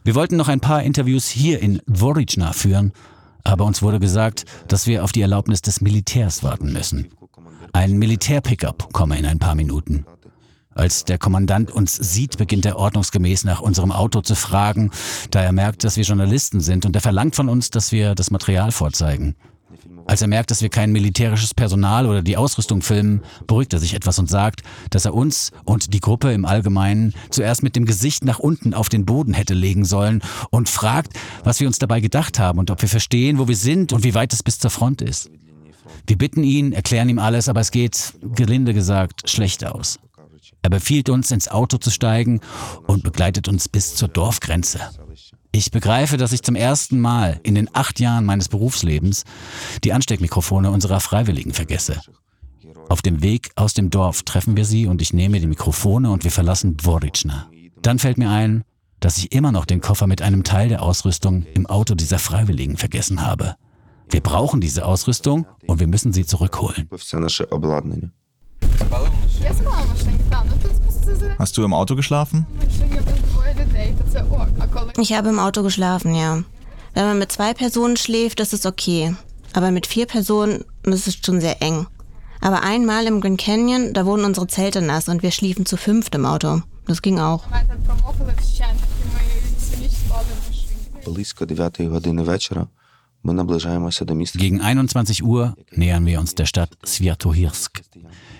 Wir 0.03 0.15
wollten 0.15 0.35
noch 0.35 0.47
ein 0.47 0.59
paar 0.59 0.83
Interviews 0.83 1.27
hier 1.27 1.61
in 1.61 1.81
Dvoritschna 1.87 2.53
führen, 2.53 2.91
aber 3.43 3.65
uns 3.65 3.81
wurde 3.81 3.99
gesagt, 3.99 4.45
dass 4.67 4.87
wir 4.87 5.03
auf 5.03 5.11
die 5.11 5.21
Erlaubnis 5.21 5.61
des 5.61 5.81
Militärs 5.81 6.43
warten 6.43 6.73
müssen. 6.73 7.11
Ein 7.71 7.97
Militär-Pickup 7.97 8.91
komme 8.93 9.17
in 9.17 9.25
ein 9.25 9.39
paar 9.39 9.55
Minuten. 9.55 10.05
Als 10.73 11.03
der 11.03 11.17
Kommandant 11.17 11.71
uns 11.71 11.95
sieht, 11.95 12.37
beginnt 12.37 12.65
er 12.65 12.77
ordnungsgemäß 12.77 13.43
nach 13.43 13.59
unserem 13.59 13.91
Auto 13.91 14.21
zu 14.21 14.35
fragen, 14.35 14.91
da 15.29 15.41
er 15.41 15.51
merkt, 15.51 15.83
dass 15.83 15.97
wir 15.97 16.03
Journalisten 16.03 16.61
sind 16.61 16.85
und 16.85 16.95
er 16.95 17.01
verlangt 17.01 17.35
von 17.35 17.49
uns, 17.49 17.69
dass 17.69 17.91
wir 17.91 18.15
das 18.15 18.31
Material 18.31 18.71
vorzeigen. 18.71 19.35
Als 20.09 20.23
er 20.23 20.27
merkt, 20.27 20.49
dass 20.49 20.63
wir 20.63 20.69
kein 20.69 20.91
militärisches 20.91 21.53
Personal 21.53 22.07
oder 22.07 22.23
die 22.23 22.35
Ausrüstung 22.35 22.81
filmen, 22.81 23.21
beruhigt 23.45 23.73
er 23.73 23.79
sich 23.79 23.93
etwas 23.93 24.17
und 24.17 24.27
sagt, 24.27 24.63
dass 24.89 25.05
er 25.05 25.13
uns 25.13 25.51
und 25.65 25.93
die 25.93 25.99
Gruppe 25.99 26.33
im 26.33 26.45
Allgemeinen 26.45 27.13
zuerst 27.29 27.61
mit 27.61 27.75
dem 27.75 27.85
Gesicht 27.85 28.25
nach 28.25 28.39
unten 28.39 28.73
auf 28.73 28.89
den 28.89 29.05
Boden 29.05 29.35
hätte 29.35 29.53
legen 29.53 29.85
sollen 29.85 30.23
und 30.49 30.67
fragt, 30.67 31.13
was 31.43 31.59
wir 31.59 31.67
uns 31.67 31.77
dabei 31.77 31.99
gedacht 31.99 32.39
haben 32.39 32.57
und 32.57 32.71
ob 32.71 32.81
wir 32.81 32.89
verstehen, 32.89 33.37
wo 33.37 33.47
wir 33.47 33.55
sind 33.55 33.93
und 33.93 34.03
wie 34.03 34.15
weit 34.15 34.33
es 34.33 34.41
bis 34.41 34.57
zur 34.57 34.71
Front 34.71 35.03
ist. 35.03 35.29
Wir 36.07 36.17
bitten 36.17 36.43
ihn, 36.43 36.73
erklären 36.73 37.07
ihm 37.09 37.19
alles, 37.19 37.47
aber 37.47 37.59
es 37.59 37.69
geht, 37.69 38.15
gelinde 38.33 38.73
gesagt, 38.73 39.29
schlecht 39.29 39.63
aus. 39.63 39.99
Er 40.63 40.71
befiehlt 40.71 41.09
uns, 41.09 41.29
ins 41.29 41.49
Auto 41.49 41.77
zu 41.77 41.91
steigen 41.91 42.39
und 42.87 43.03
begleitet 43.03 43.47
uns 43.47 43.69
bis 43.69 43.93
zur 43.93 44.07
Dorfgrenze. 44.07 44.79
Ich 45.51 45.71
begreife, 45.71 46.17
dass 46.17 46.31
ich 46.31 46.43
zum 46.43 46.55
ersten 46.55 46.99
Mal 46.99 47.39
in 47.43 47.55
den 47.55 47.73
acht 47.73 47.99
Jahren 47.99 48.23
meines 48.25 48.49
Berufslebens 48.49 49.23
die 49.83 49.93
Ansteckmikrofone 49.93 50.69
unserer 50.69 50.99
Freiwilligen 50.99 51.53
vergesse. 51.53 51.99
Auf 52.87 53.01
dem 53.01 53.21
Weg 53.23 53.51
aus 53.55 53.73
dem 53.73 53.89
Dorf 53.89 54.23
treffen 54.23 54.55
wir 54.55 54.65
sie 54.65 54.85
und 54.85 55.01
ich 55.01 55.13
nehme 55.13 55.39
die 55.39 55.47
Mikrofone 55.47 56.11
und 56.11 56.23
wir 56.23 56.31
verlassen 56.31 56.77
Dvoritschna. 56.77 57.49
Dann 57.81 57.97
fällt 57.99 58.17
mir 58.17 58.29
ein, 58.29 58.63
dass 58.99 59.17
ich 59.17 59.31
immer 59.31 59.51
noch 59.51 59.65
den 59.65 59.81
Koffer 59.81 60.07
mit 60.07 60.21
einem 60.21 60.43
Teil 60.43 60.69
der 60.69 60.81
Ausrüstung 60.81 61.45
im 61.53 61.65
Auto 61.65 61.95
dieser 61.95 62.19
Freiwilligen 62.19 62.77
vergessen 62.77 63.25
habe. 63.25 63.55
Wir 64.09 64.21
brauchen 64.21 64.61
diese 64.61 64.85
Ausrüstung 64.85 65.45
und 65.67 65.79
wir 65.79 65.87
müssen 65.87 66.13
sie 66.13 66.25
zurückholen. 66.25 66.89
Hast 71.37 71.57
du 71.57 71.63
im 71.63 71.73
Auto 71.73 71.95
geschlafen? 71.95 72.45
Ich 74.97 75.13
habe 75.13 75.29
im 75.29 75.39
Auto 75.39 75.63
geschlafen, 75.63 76.13
ja. 76.15 76.43
Wenn 76.93 77.05
man 77.05 77.19
mit 77.19 77.31
zwei 77.31 77.53
Personen 77.53 77.97
schläft, 77.97 78.39
ist 78.39 78.53
es 78.53 78.65
okay. 78.65 79.15
Aber 79.53 79.71
mit 79.71 79.87
vier 79.87 80.05
Personen 80.05 80.65
ist 80.83 81.07
es 81.07 81.19
schon 81.23 81.41
sehr 81.41 81.61
eng. 81.61 81.87
Aber 82.41 82.63
einmal 82.63 83.05
im 83.05 83.21
Grand 83.21 83.39
Canyon, 83.39 83.93
da 83.93 84.05
wurden 84.05 84.25
unsere 84.25 84.47
Zelte 84.47 84.81
nass 84.81 85.09
und 85.09 85.23
wir 85.23 85.31
schliefen 85.31 85.65
zu 85.65 85.77
fünft 85.77 86.15
im 86.15 86.25
Auto. 86.25 86.61
Das 86.85 87.01
ging 87.01 87.19
auch. 87.19 87.43
Gegen 94.33 94.61
21 94.61 95.23
Uhr 95.23 95.55
nähern 95.71 96.05
wir 96.05 96.19
uns 96.19 96.35
der 96.35 96.45
Stadt 96.45 96.69
Sviatohirsk, 96.85 97.81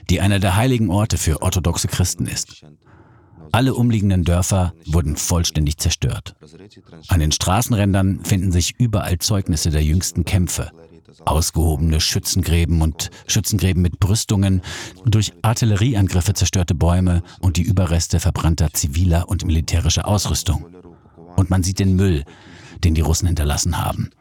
die 0.09 0.21
einer 0.21 0.39
der 0.39 0.55
heiligen 0.55 0.89
Orte 0.89 1.17
für 1.17 1.41
orthodoxe 1.41 1.87
Christen 1.87 2.25
ist. 2.25 2.63
Alle 3.51 3.73
umliegenden 3.73 4.23
Dörfer 4.23 4.73
wurden 4.85 5.15
vollständig 5.15 5.77
zerstört. 5.77 6.35
An 7.07 7.19
den 7.19 7.31
Straßenrändern 7.31 8.23
finden 8.23 8.51
sich 8.51 8.75
überall 8.77 9.19
Zeugnisse 9.19 9.69
der 9.69 9.83
jüngsten 9.83 10.25
Kämpfe. 10.25 10.71
Ausgehobene 11.25 11.99
Schützengräben 11.99 12.81
und 12.81 13.09
Schützengräben 13.27 13.81
mit 13.81 13.99
Brüstungen, 13.99 14.61
durch 15.05 15.33
Artillerieangriffe 15.41 16.33
zerstörte 16.33 16.75
Bäume 16.75 17.23
und 17.39 17.57
die 17.57 17.63
Überreste 17.63 18.19
verbrannter 18.19 18.71
ziviler 18.73 19.27
und 19.27 19.45
militärischer 19.45 20.07
Ausrüstung. 20.07 20.65
Und 21.35 21.49
man 21.49 21.63
sieht 21.63 21.79
den 21.79 21.95
Müll, 21.95 22.23
den 22.83 22.95
die 22.95 23.01
Russen 23.01 23.27
hinterlassen 23.27 23.83
haben. 23.83 24.11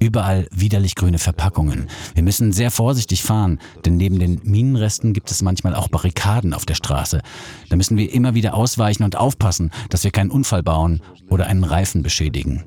Überall 0.00 0.48
widerlich 0.50 0.94
grüne 0.94 1.18
Verpackungen. 1.18 1.88
Wir 2.14 2.22
müssen 2.22 2.52
sehr 2.52 2.70
vorsichtig 2.70 3.22
fahren, 3.22 3.58
denn 3.84 3.96
neben 3.96 4.18
den 4.18 4.40
Minenresten 4.42 5.12
gibt 5.12 5.30
es 5.30 5.42
manchmal 5.42 5.74
auch 5.74 5.88
Barrikaden 5.88 6.54
auf 6.54 6.66
der 6.66 6.74
Straße. 6.74 7.22
Da 7.68 7.76
müssen 7.76 7.96
wir 7.96 8.12
immer 8.12 8.34
wieder 8.34 8.54
ausweichen 8.54 9.04
und 9.04 9.16
aufpassen, 9.16 9.70
dass 9.90 10.04
wir 10.04 10.10
keinen 10.10 10.30
Unfall 10.30 10.62
bauen 10.62 11.02
oder 11.28 11.46
einen 11.46 11.64
Reifen 11.64 12.02
beschädigen. 12.02 12.64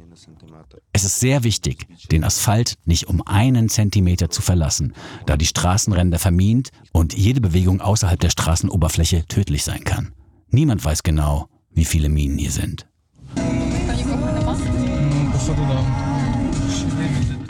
Es 0.92 1.04
ist 1.04 1.20
sehr 1.20 1.44
wichtig, 1.44 1.88
den 2.12 2.24
Asphalt 2.24 2.76
nicht 2.86 3.08
um 3.08 3.22
einen 3.26 3.70
Zentimeter 3.70 4.30
zu 4.30 4.42
verlassen, 4.42 4.94
da 5.26 5.38
die 5.38 5.46
Straßenränder 5.46 6.18
vermint 6.18 6.70
und 6.92 7.14
jede 7.16 7.42
Bewegung 7.42 7.80
außerhalb 7.80 8.20
der 8.20 8.32
Straßenoberfläche 8.32 9.26
tödlich 9.28 9.64
sein 9.64 9.84
kann. 9.84 10.14
Niemand 10.50 10.84
weiß 10.84 11.04
genau, 11.04 11.48
wie 11.72 11.86
viele 11.86 12.10
Minen 12.10 12.40
hier 12.40 12.52
sind. 12.52 12.88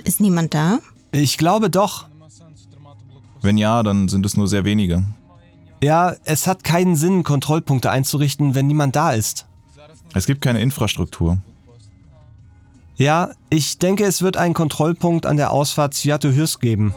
Ist 0.04 0.20
niemand 0.20 0.54
da? 0.54 0.80
Ich 1.12 1.38
glaube 1.38 1.70
doch. 1.70 2.08
Wenn 3.42 3.58
ja, 3.58 3.84
dann 3.84 4.10
sind 4.10 4.26
es 4.26 4.36
nur 4.36 4.48
sehr 4.48 4.66
wenige. 4.66 5.06
Ja, 5.82 6.16
es 6.26 6.46
hat 6.46 6.64
keinen 6.64 6.96
Sinn, 6.96 7.24
Kontrollpunkte 7.24 7.90
einzurichten, 7.90 8.54
wenn 8.54 8.68
niemand 8.68 8.96
da 8.96 9.12
ist. 9.12 9.46
Es 10.14 10.26
gibt 10.26 10.42
keine 10.42 10.62
Infrastruktur. 10.62 11.38
Ja, 12.96 13.32
ich 13.50 13.78
denke, 13.78 14.04
es 14.04 14.22
wird 14.22 14.36
einen 14.36 14.54
Kontrollpunkt 14.54 15.26
an 15.26 15.38
der 15.38 15.52
Ausfahrt 15.52 15.94
Sviatohirsk 15.94 16.60
geben. 16.60 16.94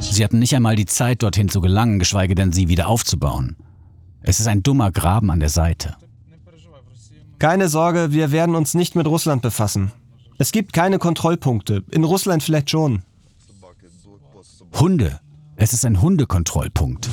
Sie 0.00 0.24
hatten 0.24 0.38
nicht 0.38 0.56
einmal 0.56 0.76
die 0.76 0.86
Zeit, 0.86 1.22
dorthin 1.22 1.50
zu 1.50 1.60
gelangen, 1.60 1.98
geschweige 1.98 2.34
denn 2.34 2.52
sie 2.52 2.68
wieder 2.68 2.88
aufzubauen. 2.88 3.56
Es 4.22 4.40
ist 4.40 4.46
ein 4.46 4.62
dummer 4.62 4.90
Graben 4.90 5.30
an 5.30 5.40
der 5.40 5.48
Seite. 5.50 5.96
Keine 7.38 7.68
Sorge, 7.68 8.12
wir 8.12 8.32
werden 8.32 8.56
uns 8.56 8.74
nicht 8.74 8.96
mit 8.96 9.06
Russland 9.06 9.42
befassen. 9.42 9.92
Es 10.38 10.50
gibt 10.50 10.72
keine 10.72 10.98
Kontrollpunkte. 10.98 11.84
In 11.90 12.02
Russland 12.02 12.42
vielleicht 12.42 12.70
schon. 12.70 13.02
Hunde. 14.74 15.20
Es 15.56 15.72
ist 15.72 15.84
ein 15.84 16.00
Hundekontrollpunkt. 16.00 17.08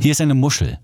Hier 0.00 0.12
ist 0.12 0.20
eine 0.20 0.34
Muschel. 0.34 0.78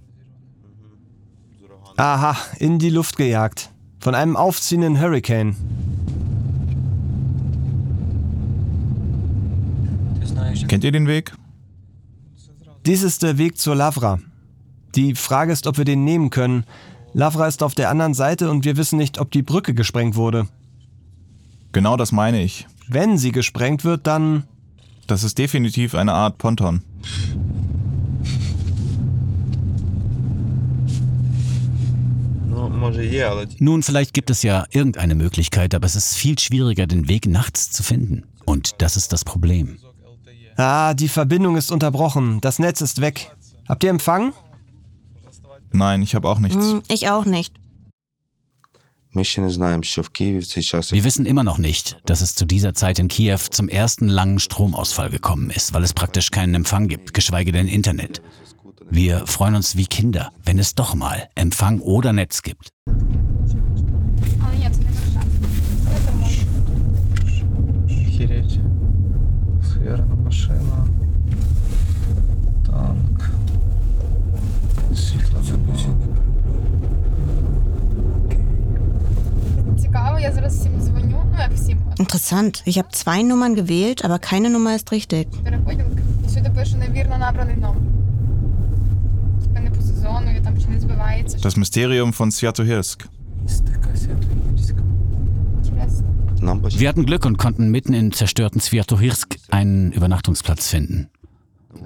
Aha, 1.96 2.36
in 2.58 2.78
die 2.78 2.90
Luft 2.90 3.16
gejagt. 3.16 3.70
Von 4.00 4.14
einem 4.14 4.36
aufziehenden 4.36 5.00
Hurricane. 5.00 5.56
Kennt 10.68 10.84
ihr 10.84 10.92
den 10.92 11.06
Weg? 11.06 11.32
Dies 12.86 13.02
ist 13.02 13.22
der 13.22 13.38
Weg 13.38 13.56
zur 13.56 13.74
Lavra. 13.74 14.18
Die 14.94 15.14
Frage 15.14 15.52
ist, 15.52 15.66
ob 15.66 15.78
wir 15.78 15.86
den 15.86 16.04
nehmen 16.04 16.28
können. 16.28 16.64
Lavra 17.14 17.46
ist 17.46 17.62
auf 17.62 17.74
der 17.74 17.88
anderen 17.88 18.12
Seite 18.12 18.50
und 18.50 18.66
wir 18.66 18.76
wissen 18.76 18.98
nicht, 18.98 19.18
ob 19.18 19.30
die 19.30 19.42
Brücke 19.42 19.72
gesprengt 19.72 20.16
wurde. 20.16 20.48
Genau 21.72 21.96
das 21.96 22.12
meine 22.12 22.42
ich. 22.42 22.66
Wenn 22.86 23.16
sie 23.16 23.32
gesprengt 23.32 23.84
wird, 23.84 24.06
dann. 24.06 24.44
Das 25.06 25.22
ist 25.22 25.38
definitiv 25.38 25.94
eine 25.94 26.12
Art 26.12 26.36
Ponton. 26.36 26.82
Nun, 33.58 33.82
vielleicht 33.82 34.12
gibt 34.12 34.28
es 34.28 34.42
ja 34.42 34.66
irgendeine 34.70 35.14
Möglichkeit, 35.14 35.74
aber 35.74 35.86
es 35.86 35.96
ist 35.96 36.16
viel 36.16 36.38
schwieriger, 36.38 36.86
den 36.86 37.08
Weg 37.08 37.26
nachts 37.26 37.70
zu 37.70 37.82
finden. 37.82 38.24
Und 38.44 38.82
das 38.82 38.96
ist 38.96 39.12
das 39.14 39.24
Problem. 39.24 39.78
Ah, 40.56 40.94
die 40.94 41.08
Verbindung 41.08 41.56
ist 41.56 41.72
unterbrochen. 41.72 42.40
Das 42.40 42.58
Netz 42.58 42.80
ist 42.80 43.00
weg. 43.00 43.32
Habt 43.68 43.82
ihr 43.84 43.90
Empfang? 43.90 44.32
Nein, 45.72 46.02
ich 46.02 46.14
habe 46.14 46.28
auch 46.28 46.38
nichts. 46.38 46.64
Hm, 46.64 46.82
ich 46.88 47.08
auch 47.08 47.24
nicht. 47.24 47.54
Wir 50.92 51.04
wissen 51.04 51.26
immer 51.26 51.44
noch 51.44 51.58
nicht, 51.58 52.00
dass 52.04 52.20
es 52.20 52.34
zu 52.34 52.44
dieser 52.44 52.74
Zeit 52.74 52.98
in 52.98 53.06
Kiew 53.06 53.38
zum 53.50 53.68
ersten 53.68 54.08
langen 54.08 54.40
Stromausfall 54.40 55.08
gekommen 55.10 55.50
ist, 55.50 55.72
weil 55.72 55.84
es 55.84 55.92
praktisch 55.92 56.32
keinen 56.32 56.54
Empfang 56.54 56.88
gibt, 56.88 57.14
geschweige 57.14 57.52
denn 57.52 57.68
Internet. 57.68 58.22
Wir 58.90 59.26
freuen 59.26 59.54
uns 59.54 59.76
wie 59.76 59.86
Kinder, 59.86 60.32
wenn 60.44 60.58
es 60.58 60.74
doch 60.74 60.94
mal 60.94 61.28
Empfang 61.36 61.80
oder 61.80 62.12
Netz 62.12 62.42
gibt. 62.42 62.70
Схерена 70.33 70.33
машина. 70.33 70.87
Танк. 72.65 73.29
Світло 74.95 75.39
Цікаво, 79.81 80.19
я 80.19 80.31
зараз 80.31 80.59
всім 80.59 80.71
дзвоню. 80.81 81.23
Ну, 81.31 81.37
як 81.39 81.51
всім. 81.53 81.77
Interessant. 81.99 82.63
Ich 82.67 82.77
habe 82.77 82.89
zwei 82.91 83.23
Nummern 83.23 83.55
gewählt, 83.55 84.05
aber 84.05 84.19
keine 84.19 84.49
Nummer 84.49 84.75
ist 84.75 84.91
richtig. 84.91 85.27
Переподілки. 85.43 86.01
І 86.25 86.29
сюди 86.29 86.49
пише 86.49 86.77
невірно 86.77 87.17
набраний 87.17 87.55
номер. 87.55 87.81
Типа 89.43 89.59
не 89.59 89.69
по 89.69 89.81
сезону, 89.81 90.31
і 90.37 90.41
там 90.41 90.61
чи 90.61 90.67
не 90.67 90.79
збивається. 90.79 91.37
Das 91.37 91.57
Mysterium 91.57 92.17
von 92.17 92.31
Sviatohirsk. 92.31 93.05
wir 96.46 96.88
hatten 96.88 97.06
Glück 97.06 97.24
und 97.24 97.38
konnten 97.38 97.70
mitten 97.70 97.94
in 97.94 98.12
zerstörten 98.12 98.60
Sviatohirsk 98.60 99.36
einen 99.50 99.92
Übernachtungsplatz 99.92 100.68
finden. 100.68 101.08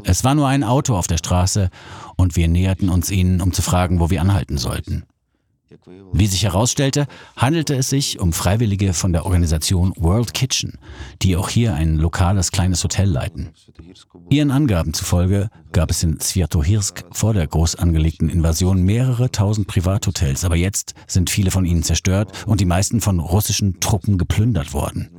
Es 0.05 0.25
war 0.25 0.35
nur 0.35 0.49
ein 0.49 0.65
Auto 0.65 0.97
auf 0.97 1.07
der 1.07 1.17
Straße 1.17 1.71
und 2.17 2.37
wir 2.37 2.49
näherten 2.49 2.89
uns 2.89 3.11
ihnen, 3.11 3.41
um 3.41 3.53
zu 3.53 3.63
fragen, 3.63 4.01
wo 4.01 4.11
wir 4.11 4.21
anhalten 4.21 4.59
sollten. 4.59 5.05
Wie 6.13 6.27
sich 6.27 6.45
herausstellte, 6.45 7.07
handelte 7.37 7.75
es 7.75 7.89
sich 7.91 8.19
um 8.19 8.33
Freiwillige 8.33 8.93
von 8.93 9.13
der 9.13 9.25
Organisation 9.25 9.93
World 9.97 10.35
Kitchen, 10.35 10.79
die 11.23 11.37
auch 11.37 11.49
hier 11.49 11.75
ein 11.75 11.97
lokales 11.97 12.53
kleines 12.53 12.83
Hotel 12.85 13.09
leiten. 13.09 13.51
Ihren 14.31 14.51
Angaben 14.51 14.95
zufolge 14.95 15.51
gab 15.73 15.91
es 15.91 16.03
in 16.03 16.21
Sviatohirsk 16.21 17.05
vor 17.13 17.35
der 17.35 17.47
groß 17.47 17.77
angelegten 17.77 18.29
Invasion 18.29 18.83
mehrere 18.83 19.31
tausend 19.31 19.67
Privathotels, 19.67 20.45
aber 20.45 20.57
jetzt 20.57 20.95
sind 21.07 21.31
viele 21.31 21.51
von 21.51 21.65
ihnen 21.65 21.83
zerstört 21.83 22.47
und 22.47 22.61
die 22.61 22.65
meisten 22.65 23.01
von 23.01 23.21
russischen 23.21 23.81
Truppen 23.81 24.19
geplündert 24.19 24.73
worden. 24.73 25.11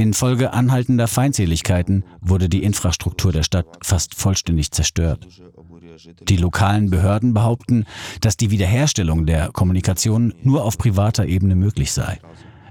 Infolge 0.00 0.54
anhaltender 0.54 1.08
Feindseligkeiten 1.08 2.04
wurde 2.22 2.48
die 2.48 2.62
Infrastruktur 2.62 3.32
der 3.32 3.42
Stadt 3.42 3.66
fast 3.82 4.14
vollständig 4.14 4.70
zerstört. 4.70 5.26
Die 6.28 6.36
lokalen 6.36 6.90
Behörden 6.90 7.34
behaupten, 7.34 7.84
dass 8.20 8.36
die 8.36 8.50
Wiederherstellung 8.50 9.26
der 9.26 9.50
Kommunikation 9.52 10.34
nur 10.42 10.64
auf 10.64 10.78
privater 10.78 11.26
Ebene 11.26 11.54
möglich 11.54 11.92
sei. 11.92 12.18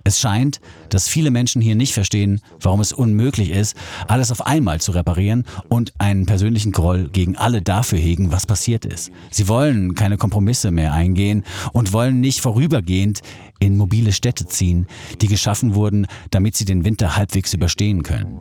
Es 0.03 0.19
scheint, 0.19 0.59
dass 0.89 1.07
viele 1.07 1.29
Menschen 1.29 1.61
hier 1.61 1.75
nicht 1.75 1.93
verstehen, 1.93 2.41
warum 2.59 2.79
es 2.79 2.93
unmöglich 2.93 3.51
ist, 3.51 3.75
alles 4.07 4.31
auf 4.31 4.45
einmal 4.45 4.81
zu 4.81 4.91
reparieren 4.91 5.45
und 5.67 5.93
einen 5.99 6.25
persönlichen 6.25 6.71
Groll 6.71 7.09
gegen 7.09 7.35
alle 7.35 7.61
dafür 7.61 7.99
hegen, 7.99 8.31
was 8.31 8.47
passiert 8.47 8.85
ist. 8.85 9.11
Sie 9.29 9.47
wollen 9.47 9.95
keine 9.95 10.17
Kompromisse 10.17 10.71
mehr 10.71 10.93
eingehen 10.93 11.43
und 11.73 11.93
wollen 11.93 12.21
nicht 12.21 12.41
vorübergehend 12.41 13.21
in 13.59 13.77
mobile 13.77 14.13
Städte 14.13 14.47
ziehen, 14.47 14.87
die 15.21 15.27
geschaffen 15.27 15.75
wurden, 15.75 16.07
damit 16.31 16.55
sie 16.55 16.65
den 16.65 16.85
Winter 16.85 17.15
halbwegs 17.15 17.53
überstehen 17.53 18.03
können. 18.03 18.39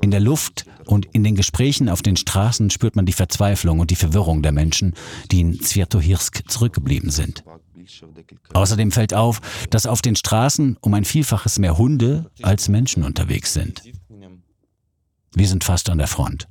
In 0.00 0.10
der 0.10 0.20
Luft 0.20 0.66
und 0.84 1.06
in 1.12 1.24
den 1.24 1.34
Gesprächen 1.34 1.88
auf 1.88 2.02
den 2.02 2.16
Straßen 2.16 2.70
spürt 2.70 2.96
man 2.96 3.06
die 3.06 3.12
Verzweiflung 3.12 3.80
und 3.80 3.90
die 3.90 3.96
Verwirrung 3.96 4.42
der 4.42 4.52
Menschen, 4.52 4.94
die 5.30 5.40
in 5.40 5.60
Sviatohirsk 5.60 6.50
zurückgeblieben 6.50 7.10
sind. 7.10 7.44
Außerdem 8.52 8.90
fällt 8.90 9.14
auf, 9.14 9.40
dass 9.70 9.86
auf 9.86 10.02
den 10.02 10.16
Straßen 10.16 10.76
um 10.80 10.94
ein 10.94 11.04
Vielfaches 11.04 11.58
mehr 11.58 11.78
Hunde 11.78 12.30
als 12.42 12.68
Menschen 12.68 13.04
unterwegs 13.04 13.52
sind. 13.52 13.82
Wir 15.34 15.48
sind 15.48 15.64
fast 15.64 15.90
an 15.90 15.98
der 15.98 16.08
Front. 16.08 16.48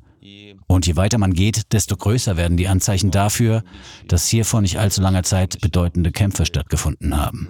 Und 0.67 0.87
je 0.87 0.95
weiter 0.95 1.17
man 1.17 1.33
geht, 1.33 1.73
desto 1.73 1.95
größer 1.95 2.37
werden 2.37 2.57
die 2.57 2.67
Anzeichen 2.67 3.11
dafür, 3.11 3.63
dass 4.07 4.27
hier 4.27 4.45
vor 4.45 4.61
nicht 4.61 4.79
allzu 4.79 5.01
langer 5.01 5.23
Zeit 5.23 5.61
bedeutende 5.61 6.11
Kämpfe 6.11 6.45
stattgefunden 6.45 7.15
haben. 7.17 7.49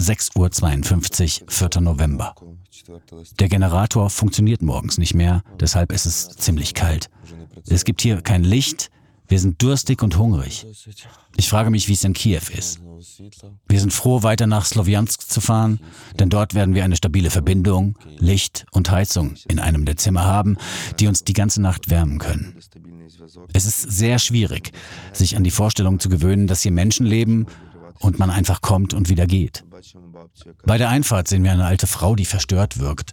6.52 0.00 1.42
Uhr, 1.42 1.50
4. 1.50 1.80
November. 1.80 2.34
Der 3.38 3.48
Generator 3.48 4.10
funktioniert 4.10 4.62
morgens 4.62 4.98
nicht 4.98 5.14
mehr, 5.14 5.42
deshalb 5.58 5.92
ist 5.92 6.06
es 6.06 6.28
ziemlich 6.28 6.74
kalt. 6.74 7.08
Es 7.68 7.84
gibt 7.84 8.02
hier 8.02 8.20
kein 8.20 8.44
Licht, 8.44 8.90
wir 9.28 9.40
sind 9.40 9.60
durstig 9.60 10.02
und 10.02 10.18
hungrig. 10.18 10.66
Ich 11.36 11.48
frage 11.48 11.70
mich, 11.70 11.88
wie 11.88 11.94
es 11.94 12.04
in 12.04 12.12
Kiew 12.12 12.42
ist. 12.56 12.80
Wir 13.68 13.80
sind 13.80 13.92
froh, 13.92 14.22
weiter 14.22 14.46
nach 14.46 14.64
Slowiansk 14.64 15.22
zu 15.22 15.40
fahren, 15.40 15.80
denn 16.18 16.30
dort 16.30 16.54
werden 16.54 16.74
wir 16.74 16.84
eine 16.84 16.96
stabile 16.96 17.30
Verbindung, 17.30 17.98
Licht 18.18 18.66
und 18.70 18.90
Heizung 18.90 19.34
in 19.48 19.58
einem 19.58 19.84
der 19.84 19.96
Zimmer 19.96 20.24
haben, 20.24 20.56
die 21.00 21.08
uns 21.08 21.24
die 21.24 21.32
ganze 21.32 21.60
Nacht 21.60 21.90
wärmen 21.90 22.18
können. 22.18 22.56
Es 23.52 23.64
ist 23.64 23.80
sehr 23.80 24.18
schwierig, 24.18 24.72
sich 25.12 25.36
an 25.36 25.44
die 25.44 25.50
Vorstellung 25.50 25.98
zu 25.98 26.08
gewöhnen, 26.08 26.46
dass 26.46 26.62
hier 26.62 26.72
Menschen 26.72 27.06
leben 27.06 27.46
und 27.98 28.18
man 28.18 28.30
einfach 28.30 28.60
kommt 28.60 28.94
und 28.94 29.08
wieder 29.08 29.26
geht. 29.26 29.64
Bei 30.64 30.78
der 30.78 30.88
Einfahrt 30.88 31.28
sehen 31.28 31.44
wir 31.44 31.52
eine 31.52 31.64
alte 31.64 31.86
Frau, 31.86 32.14
die 32.16 32.24
verstört 32.24 32.78
wirkt. 32.78 33.12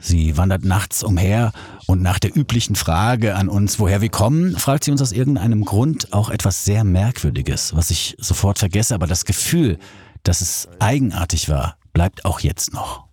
Sie 0.00 0.36
wandert 0.36 0.64
nachts 0.64 1.02
umher 1.02 1.52
und 1.86 2.02
nach 2.02 2.18
der 2.18 2.36
üblichen 2.36 2.76
Frage 2.76 3.34
an 3.34 3.48
uns, 3.48 3.80
woher 3.80 4.00
wir 4.00 4.10
kommen, 4.10 4.56
fragt 4.56 4.84
sie 4.84 4.92
uns 4.92 5.02
aus 5.02 5.12
irgendeinem 5.12 5.64
Grund 5.64 6.12
auch 6.12 6.30
etwas 6.30 6.64
sehr 6.64 6.84
Merkwürdiges, 6.84 7.74
was 7.74 7.90
ich 7.90 8.16
sofort 8.18 8.58
vergesse, 8.58 8.94
aber 8.94 9.06
das 9.06 9.24
Gefühl, 9.24 9.78
dass 10.22 10.40
es 10.40 10.68
eigenartig 10.78 11.48
war, 11.48 11.76
bleibt 11.92 12.24
auch 12.24 12.40
jetzt 12.40 12.72
noch. 12.72 13.08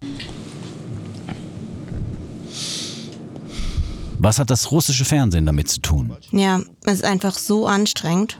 Was 4.18 4.40
hat 4.40 4.50
das 4.50 4.72
russische 4.72 5.06
Fernsehen 5.06 5.46
damit 5.46 5.70
zu 5.70 5.82
tun? 5.82 6.16
Ja, 6.32 6.62
es 6.86 6.94
ist 6.94 7.04
einfach 7.04 7.38
so 7.38 7.68
anstrengend. 7.68 8.40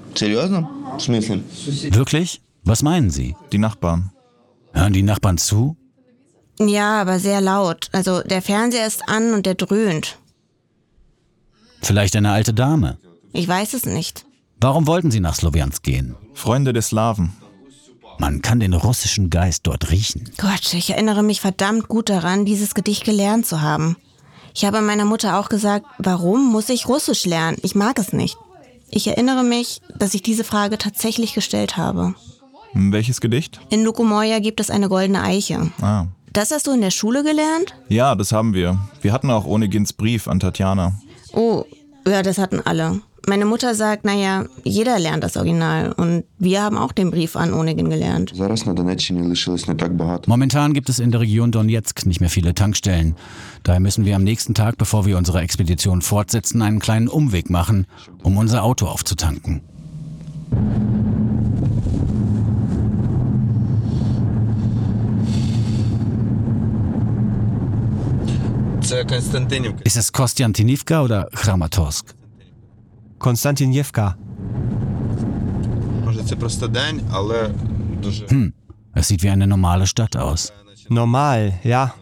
Wirklich? 1.94 2.42
Was 2.66 2.82
meinen 2.82 3.12
Sie? 3.12 3.36
Die 3.52 3.60
Nachbarn. 3.60 4.12
Hören 4.74 4.94
die 4.94 5.04
Nachbarn 5.04 5.38
zu? 5.38 5.78
Ja, 6.60 7.00
aber 7.02 7.20
sehr 7.20 7.40
laut. 7.40 7.90
Also 7.92 8.22
der 8.22 8.42
Fernseher 8.42 8.88
ist 8.88 9.08
an 9.08 9.34
und 9.34 9.46
der 9.46 9.56
dröhnt. 9.56 10.18
Vielleicht 11.82 12.16
eine 12.16 12.32
alte 12.32 12.54
Dame. 12.54 12.98
Ich 13.34 13.48
weiß 13.48 13.74
es 13.74 13.86
nicht. 13.86 14.26
Warum 14.60 14.88
wollten 14.88 15.12
Sie 15.12 15.20
nach 15.20 15.36
Slowiansk 15.36 15.84
gehen? 15.84 16.16
Freunde 16.34 16.74
der 16.74 16.82
Slawen. 16.82 17.34
Man 18.18 18.42
kann 18.42 18.60
den 18.60 18.74
russischen 18.74 19.30
Geist 19.30 19.68
dort 19.68 19.92
riechen. 19.92 20.32
Gott, 20.38 20.74
ich 20.74 20.90
erinnere 20.90 21.22
mich 21.22 21.42
verdammt 21.42 21.88
gut 21.88 22.10
daran, 22.10 22.46
dieses 22.46 22.74
Gedicht 22.74 23.04
gelernt 23.04 23.46
zu 23.46 23.62
haben. 23.62 23.98
Ich 24.56 24.66
habe 24.66 24.82
meiner 24.82 25.06
Mutter 25.06 25.38
auch 25.38 25.50
gesagt, 25.50 25.86
warum 26.00 26.52
muss 26.52 26.70
ich 26.70 26.88
Russisch 26.88 27.26
lernen? 27.26 27.58
Ich 27.62 27.76
mag 27.76 28.00
es 28.00 28.14
nicht. 28.14 28.38
Ich 28.90 29.06
erinnere 29.08 29.44
mich, 29.44 29.82
dass 30.00 30.14
ich 30.14 30.24
diese 30.24 30.46
Frage 30.46 30.78
tatsächlich 30.78 31.34
gestellt 31.34 31.76
habe. 31.76 32.16
Welches 32.76 33.22
Gedicht? 33.22 33.62
In 33.70 33.84
Lukumoya 33.84 34.40
gibt 34.40 34.60
es 34.60 34.70
eine 34.70 34.90
goldene 34.90 35.24
Eiche. 35.24 35.72
Ah. 35.82 36.08
Das 36.34 36.52
hast 36.52 36.68
du 36.68 36.72
in 36.72 36.82
der 36.82 36.92
Schule 36.92 37.24
gelernt? 37.24 37.74
Ja, 37.88 38.14
das 38.16 38.34
haben 38.34 38.54
wir. 38.54 38.78
Wir 39.02 39.14
hatten 39.14 39.32
auch 39.32 39.46
Onegins 39.46 39.94
Brief 39.94 40.28
an 40.28 40.42
Tatjana. 40.42 41.00
Oh, 41.32 41.64
ja, 42.06 42.22
das 42.22 42.38
hatten 42.38 42.60
alle. 42.60 43.00
Meine 43.28 43.46
Mutter 43.46 43.74
sagt, 43.74 44.06
naja, 44.06 44.46
jeder 44.64 45.00
lernt 45.00 45.24
das 45.24 45.38
Original. 45.38 45.94
Und 45.94 46.26
wir 46.38 46.62
haben 46.62 46.78
auch 46.78 46.92
den 46.92 47.10
Brief 47.10 47.38
an 47.38 47.54
Onegin 47.54 47.90
gelernt. 47.90 48.34
Momentan 50.28 50.74
gibt 50.74 50.90
es 50.90 51.00
in 51.00 51.12
der 51.12 51.22
Region 51.22 51.52
Donetsk 51.52 52.06
nicht 52.06 52.20
mehr 52.20 52.30
viele 52.30 52.54
Tankstellen. 52.54 53.16
Daher 53.64 53.80
müssen 53.80 54.06
wir 54.06 54.18
am 54.18 54.24
nächsten 54.24 54.54
Tag, 54.54 54.78
bevor 54.78 55.06
wir 55.06 55.18
unsere 55.18 55.40
Expedition 55.40 56.02
fortsetzen, 56.02 56.62
einen 56.62 56.80
kleinen 56.80 57.08
Umweg 57.08 57.50
machen, 57.50 57.88
um 58.22 58.38
unser 58.38 58.64
Auto 58.64 58.86
aufzutanken. 58.86 59.62
Ist 69.84 69.98
es 69.98 70.12
Kostjantinivka 70.12 71.02
oder 71.02 71.28
Kramatorsk? 71.34 72.14
Konstantinjewka. 73.18 74.16
Hm, 78.28 78.54
es 78.94 79.08
sieht 79.08 79.24
wie 79.24 79.30
eine 79.30 79.48
normale 79.48 79.88
Stadt 79.88 80.16
aus. 80.16 80.54
Normal, 80.90 81.60
ja. 81.64 81.96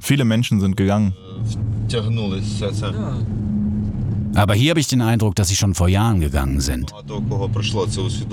Viele 0.00 0.24
Menschen 0.24 0.60
sind 0.60 0.76
gegangen. 0.76 1.12
Aber 4.36 4.54
hier 4.54 4.70
habe 4.70 4.80
ich 4.80 4.86
den 4.86 5.00
Eindruck, 5.00 5.34
dass 5.34 5.48
sie 5.48 5.56
schon 5.56 5.74
vor 5.74 5.88
Jahren 5.88 6.20
gegangen 6.20 6.60
sind. 6.60 6.92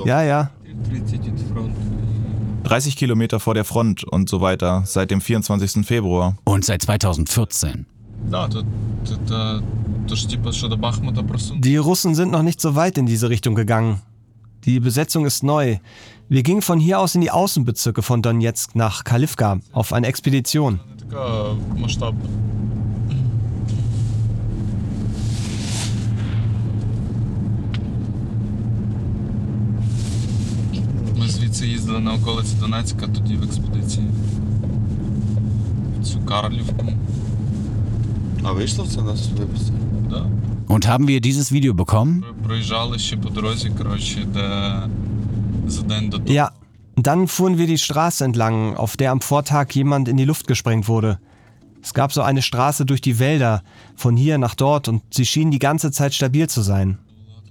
Ja, 0.06 0.22
ja. 0.22 0.52
30 2.64 2.96
Kilometer 2.96 3.40
vor 3.40 3.54
der 3.54 3.64
Front 3.64 4.04
und 4.04 4.30
so 4.30 4.42
weiter, 4.42 4.84
seit 4.86 5.12
dem 5.12 5.22
24. 5.22 5.86
Februar. 5.86 6.38
Und 6.44 6.66
seit 6.66 6.82
2014. 6.82 7.86
Die 11.62 11.78
Russen 11.78 12.16
sind 12.16 12.32
noch 12.32 12.44
nicht 12.44 12.62
so 12.62 12.76
weit 12.76 12.98
in 12.98 13.06
diese 13.06 13.30
Richtung 13.30 13.56
gegangen. 13.56 14.02
Die 14.66 14.80
Besetzung 14.80 15.26
ist 15.26 15.44
neu. 15.44 15.78
Wir 16.30 16.44
gingen 16.44 16.62
von 16.62 16.80
hier 16.80 17.00
aus 17.00 17.16
in 17.16 17.22
die 17.22 17.32
Außenbezirke 17.32 18.02
von 18.02 18.22
Donetsk 18.22 18.76
nach 18.76 19.04
Kalivka 19.04 19.60
auf 19.74 19.92
eine 19.92 20.08
Expedition. 20.08 20.80
Ми 31.23 31.29
звідси 31.29 31.67
їздили 31.67 32.01
на 32.01 32.15
околиці 32.15 32.57
Донецька, 32.61 33.07
тоді 33.07 33.37
в 33.37 33.43
експедиції. 33.43 34.07
В 36.01 36.05
цю 36.05 36.21
Карлівку. 36.21 36.87
А 38.43 38.53
вийшло 38.53 38.87
це 38.87 39.03
нас 39.03 39.29
випустити? 39.39 39.79
Да. 40.11 40.27
Und 40.69 40.87
haben 40.87 41.07
wir 41.07 41.21
dieses 41.21 41.53
Video 41.53 41.75
bekommen? 41.75 42.23
Проїжджали 42.45 42.99
ще 42.99 43.17
по 43.17 43.29
дорозі, 43.29 43.71
коротше, 43.79 44.27
де 44.35 44.73
за 45.67 45.83
день 45.83 46.11
до 46.11 46.19
того. 46.19 46.31
Ja, 46.31 46.51
dann 46.97 47.29
fuhren 47.29 47.59
wir 47.59 47.67
die 47.67 47.79
Straße 47.79 48.25
entlang, 48.25 48.77
auf 48.77 48.97
der 48.97 49.11
am 49.13 49.21
Vortag 49.21 49.67
jemand 49.75 50.09
in 50.09 50.17
die 50.17 50.25
Luft 50.25 50.47
gesprengt 50.47 50.89
wurde. 50.89 51.19
Es 51.83 51.95
gab 51.95 52.13
so 52.13 52.23
eine 52.23 52.43
Straße 52.43 52.85
durch 52.85 53.01
die 53.01 53.19
Wälder, 53.19 53.63
von 53.97 54.17
hier 54.17 54.37
nach 54.39 54.55
dort, 54.55 54.89
und 54.89 55.03
sie 55.11 55.27
schien 55.27 55.51
die 55.51 55.59
ganze 55.59 55.91
Zeit 55.91 56.13
stabil 56.15 56.49
zu 56.49 56.63
sein. 56.63 56.99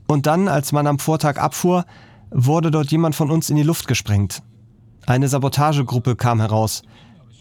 Und 0.08 0.26
dann, 0.26 0.48
als 0.48 0.72
man 0.72 0.86
am 0.88 1.00
Vortag 1.00 1.38
abfuhr, 1.38 1.86
wurde 2.32 2.72
dort 2.72 2.92
jemand 2.92 3.16
von 3.16 3.32
uns 3.32 3.50
in 3.50 3.56
die 3.56 3.64
Luft 3.64 3.88
gesprengt. 3.88 4.42
Eine 5.06 5.28
Sabotagegruppe 5.28 6.16
kam 6.16 6.40
heraus, 6.40 6.82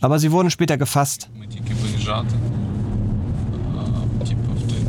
aber 0.00 0.18
sie 0.18 0.30
wurden 0.30 0.50
später 0.50 0.76
gefasst. 0.78 1.28
Ми 1.38 1.46
тільки 1.46 1.74
виїжджати. 1.74 2.34
А, 3.76 4.24
Типу 4.24 4.52
в 4.66 4.70
той 4.70 4.86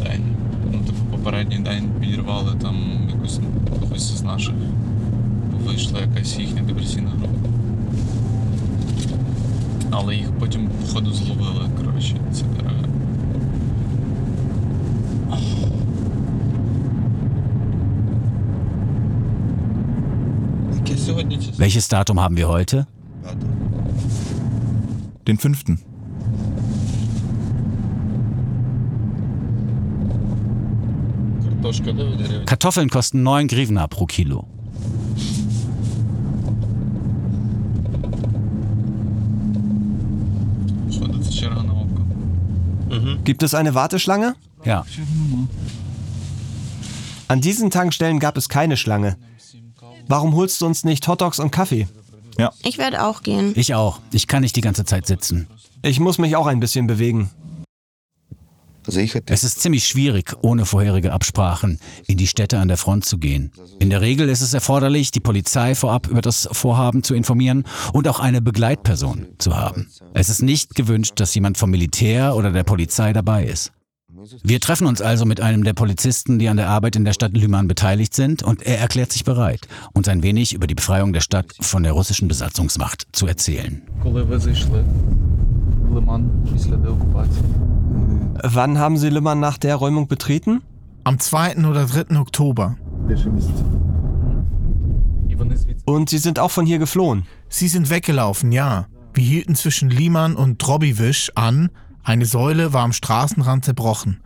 Welches 21.56 21.88
Datum 21.88 22.20
haben 22.20 22.36
wir 22.36 22.48
heute? 22.48 22.86
Den 25.26 25.38
fünften. 25.38 25.80
Kartoffeln 32.46 32.90
kosten 32.90 33.22
9 33.22 33.46
Grivna 33.48 33.86
pro 33.86 34.06
Kilo. 34.06 34.46
Gibt 43.24 43.42
es 43.42 43.54
eine 43.54 43.74
Warteschlange? 43.74 44.34
Ja. 44.64 44.84
An 47.28 47.40
diesen 47.40 47.70
Tankstellen 47.70 48.18
gab 48.18 48.36
es 48.36 48.48
keine 48.48 48.76
Schlange. 48.76 49.16
Warum 50.12 50.34
holst 50.34 50.60
du 50.60 50.66
uns 50.66 50.84
nicht 50.84 51.08
Hotdogs 51.08 51.38
und 51.38 51.52
Kaffee? 51.52 51.88
Ja. 52.38 52.52
Ich 52.62 52.76
werde 52.76 53.02
auch 53.02 53.22
gehen. 53.22 53.54
Ich 53.56 53.74
auch. 53.74 53.98
Ich 54.12 54.26
kann 54.26 54.42
nicht 54.42 54.54
die 54.56 54.60
ganze 54.60 54.84
Zeit 54.84 55.06
sitzen. 55.06 55.46
Ich 55.80 56.00
muss 56.00 56.18
mich 56.18 56.36
auch 56.36 56.46
ein 56.46 56.60
bisschen 56.60 56.86
bewegen. 56.86 57.30
Es 58.86 59.42
ist 59.42 59.60
ziemlich 59.62 59.86
schwierig, 59.86 60.34
ohne 60.42 60.66
vorherige 60.66 61.14
Absprachen 61.14 61.80
in 62.06 62.18
die 62.18 62.26
Städte 62.26 62.58
an 62.58 62.68
der 62.68 62.76
Front 62.76 63.06
zu 63.06 63.16
gehen. 63.16 63.52
In 63.78 63.88
der 63.88 64.02
Regel 64.02 64.28
ist 64.28 64.42
es 64.42 64.52
erforderlich, 64.52 65.12
die 65.12 65.20
Polizei 65.20 65.74
vorab 65.74 66.08
über 66.08 66.20
das 66.20 66.46
Vorhaben 66.52 67.02
zu 67.02 67.14
informieren 67.14 67.64
und 67.94 68.06
auch 68.06 68.20
eine 68.20 68.42
Begleitperson 68.42 69.28
zu 69.38 69.56
haben. 69.56 69.90
Es 70.12 70.28
ist 70.28 70.42
nicht 70.42 70.74
gewünscht, 70.74 71.14
dass 71.16 71.34
jemand 71.34 71.56
vom 71.56 71.70
Militär 71.70 72.36
oder 72.36 72.52
der 72.52 72.64
Polizei 72.64 73.14
dabei 73.14 73.46
ist. 73.46 73.72
Wir 74.42 74.60
treffen 74.60 74.86
uns 74.86 75.00
also 75.00 75.24
mit 75.24 75.40
einem 75.40 75.64
der 75.64 75.72
Polizisten, 75.72 76.38
die 76.38 76.48
an 76.48 76.58
der 76.58 76.68
Arbeit 76.68 76.96
in 76.96 77.04
der 77.06 77.14
Stadt 77.14 77.34
Lüman 77.34 77.66
beteiligt 77.66 78.12
sind, 78.14 78.42
und 78.42 78.62
er 78.62 78.78
erklärt 78.78 79.10
sich 79.10 79.24
bereit, 79.24 79.66
uns 79.94 80.06
ein 80.08 80.22
wenig 80.22 80.52
über 80.52 80.66
die 80.66 80.74
Befreiung 80.74 81.14
der 81.14 81.20
Stadt 81.20 81.46
von 81.60 81.82
der 81.82 81.92
russischen 81.92 82.28
Besatzungsmacht 82.28 83.06
zu 83.12 83.26
erzählen. 83.26 83.80
Wann 88.42 88.78
haben 88.78 88.98
Sie 88.98 89.08
Lüman 89.08 89.40
nach 89.40 89.56
der 89.56 89.76
Räumung 89.76 90.08
betreten? 90.08 90.60
Am 91.04 91.18
2. 91.18 91.64
oder 91.64 91.86
3. 91.86 92.18
Oktober. 92.18 92.76
Und 95.86 96.10
Sie 96.10 96.18
sind 96.18 96.38
auch 96.38 96.50
von 96.50 96.66
hier 96.66 96.78
geflohen? 96.78 97.24
Sie 97.48 97.68
sind 97.68 97.88
weggelaufen, 97.88 98.52
ja. 98.52 98.88
Wir 99.14 99.24
hielten 99.24 99.54
zwischen 99.54 99.88
Liman 99.88 100.36
und 100.36 100.58
Drobivisch 100.58 101.32
an, 101.34 101.70
eine 102.02 102.26
Säule 102.26 102.72
war 102.72 102.82
am 102.82 102.92
Straßenrand 102.92 103.64
zerbrochen. 103.64 104.20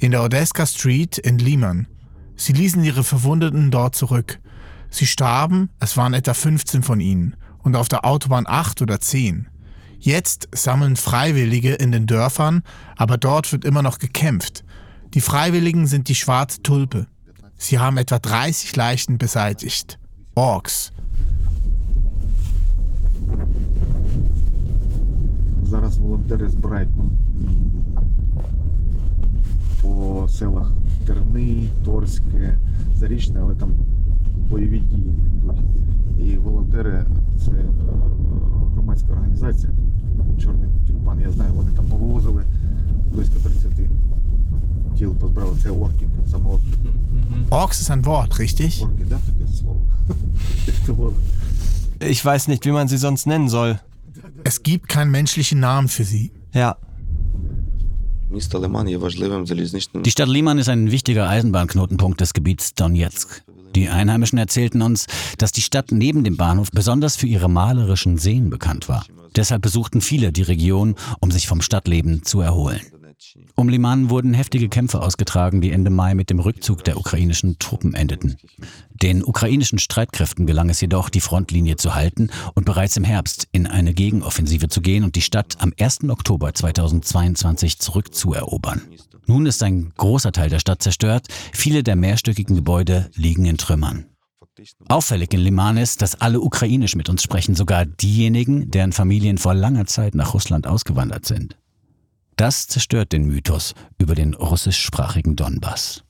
in 0.00 0.12
der 0.12 0.22
Odeska 0.22 0.64
Street 0.64 1.18
in 1.18 1.38
Liman. 1.38 1.88
Sie 2.36 2.52
ließen 2.52 2.84
ihre 2.84 3.02
Verwundeten 3.02 3.70
dort 3.70 3.96
zurück. 3.96 4.38
Sie 4.90 5.06
starben, 5.06 5.70
es 5.80 5.96
waren 5.96 6.14
etwa 6.14 6.34
15 6.34 6.82
von 6.84 7.00
ihnen, 7.00 7.36
und 7.58 7.74
auf 7.74 7.88
der 7.88 8.04
Autobahn 8.04 8.46
8 8.46 8.80
oder 8.80 9.00
10. 9.00 9.48
Jetzt 9.98 10.48
sammeln 10.54 10.94
Freiwillige 10.94 11.74
in 11.74 11.90
den 11.90 12.06
Dörfern, 12.06 12.62
aber 12.96 13.18
dort 13.18 13.50
wird 13.50 13.64
immer 13.64 13.82
noch 13.82 13.98
gekämpft. 13.98 14.64
Die 15.14 15.20
Freiwilligen 15.20 15.88
sind 15.88 16.08
die 16.08 16.14
schwarze 16.14 16.62
Tulpe. 16.62 17.08
Sie 17.56 17.80
haben 17.80 17.96
etwa 17.96 18.20
30 18.20 18.76
Leichen 18.76 19.18
beseitigt. 19.18 19.98
Orks. 20.36 20.92
Зараз 25.70 25.98
волонтери 25.98 26.48
збирають 26.48 26.88
м, 26.98 27.10
по 29.82 30.26
селах 30.28 30.72
Терни, 31.06 31.68
Торське, 31.84 32.58
Зарічне, 32.96 33.40
але 33.42 33.54
там 33.54 33.70
бойові 34.50 34.78
дії 34.78 35.14
йдуть. 35.42 35.60
І 36.20 36.36
волонтери 36.36 37.04
це 37.44 37.50
е, 37.50 37.64
громадська 38.74 39.12
організація. 39.12 39.72
Чорний 40.42 40.70
тюльпан, 40.86 41.20
я 41.20 41.30
знаю, 41.30 41.52
вони 41.54 41.70
там 41.76 41.84
повозили 41.84 42.42
близько 43.14 43.34
30 43.38 43.72
тіл, 44.98 45.14
позбрали 45.14 45.56
це 45.62 45.70
орків, 45.70 46.08
самого 46.30 46.58
Orks 47.50 47.80
ist 47.82 47.90
ein 47.90 48.02
Wort, 48.04 48.38
richtig? 48.40 48.82
орки, 48.84 49.04
да, 49.08 49.18
таке 49.26 49.52
слово? 49.52 51.12
Ich 52.00 52.24
weiß 52.24 52.48
nicht, 52.48 52.64
wie 52.66 52.72
man 52.72 52.88
sie 52.88 52.98
sonst 52.98 53.26
nennen 53.26 53.48
soll. 53.48 53.78
Es 54.48 54.62
gibt 54.62 54.88
keinen 54.88 55.10
menschlichen 55.10 55.60
Namen 55.60 55.88
für 55.88 56.04
sie. 56.04 56.32
Ja. 56.54 56.78
Die 58.30 58.40
Stadt 60.10 60.28
Liman 60.28 60.58
ist 60.58 60.70
ein 60.70 60.90
wichtiger 60.90 61.28
Eisenbahnknotenpunkt 61.28 62.18
des 62.18 62.32
Gebiets 62.32 62.72
Donetsk. 62.72 63.44
Die 63.74 63.90
Einheimischen 63.90 64.38
erzählten 64.38 64.80
uns, 64.80 65.04
dass 65.36 65.52
die 65.52 65.60
Stadt 65.60 65.92
neben 65.92 66.24
dem 66.24 66.38
Bahnhof 66.38 66.70
besonders 66.70 67.16
für 67.16 67.26
ihre 67.26 67.50
malerischen 67.50 68.16
Seen 68.16 68.48
bekannt 68.48 68.88
war. 68.88 69.04
Deshalb 69.36 69.60
besuchten 69.60 70.00
viele 70.00 70.32
die 70.32 70.40
Region, 70.40 70.94
um 71.20 71.30
sich 71.30 71.46
vom 71.46 71.60
Stadtleben 71.60 72.22
zu 72.22 72.40
erholen. 72.40 72.80
Um 73.56 73.68
Liman 73.68 74.10
wurden 74.10 74.34
heftige 74.34 74.68
Kämpfe 74.68 75.00
ausgetragen, 75.00 75.60
die 75.60 75.72
Ende 75.72 75.90
Mai 75.90 76.14
mit 76.14 76.30
dem 76.30 76.38
Rückzug 76.38 76.84
der 76.84 76.96
ukrainischen 76.96 77.58
Truppen 77.58 77.94
endeten. 77.94 78.36
Den 78.90 79.24
ukrainischen 79.24 79.78
Streitkräften 79.78 80.46
gelang 80.46 80.70
es 80.70 80.80
jedoch, 80.80 81.10
die 81.10 81.20
Frontlinie 81.20 81.76
zu 81.76 81.94
halten 81.94 82.30
und 82.54 82.64
bereits 82.64 82.96
im 82.96 83.04
Herbst 83.04 83.48
in 83.52 83.66
eine 83.66 83.94
Gegenoffensive 83.94 84.68
zu 84.68 84.80
gehen 84.80 85.04
und 85.04 85.16
die 85.16 85.22
Stadt 85.22 85.56
am 85.60 85.72
1. 85.78 86.04
Oktober 86.08 86.54
2022 86.54 87.78
zurückzuerobern. 87.78 88.82
Nun 89.26 89.46
ist 89.46 89.62
ein 89.62 89.92
großer 89.96 90.32
Teil 90.32 90.50
der 90.50 90.60
Stadt 90.60 90.82
zerstört, 90.82 91.26
viele 91.52 91.82
der 91.82 91.96
mehrstöckigen 91.96 92.56
Gebäude 92.56 93.10
liegen 93.14 93.44
in 93.44 93.58
Trümmern. 93.58 94.06
Auffällig 94.88 95.32
in 95.34 95.40
Liman 95.40 95.76
ist, 95.76 96.02
dass 96.02 96.20
alle 96.20 96.40
ukrainisch 96.40 96.96
mit 96.96 97.08
uns 97.08 97.22
sprechen, 97.22 97.54
sogar 97.54 97.86
diejenigen, 97.86 98.70
deren 98.70 98.92
Familien 98.92 99.38
vor 99.38 99.54
langer 99.54 99.86
Zeit 99.86 100.14
nach 100.14 100.34
Russland 100.34 100.66
ausgewandert 100.66 101.26
sind. 101.26 101.56
Das 102.38 102.68
zerstört 102.68 103.12
den 103.12 103.24
Mythos 103.24 103.74
über 103.98 104.14
den 104.14 104.32
russischsprachigen 104.32 105.34
Donbass. 105.34 106.04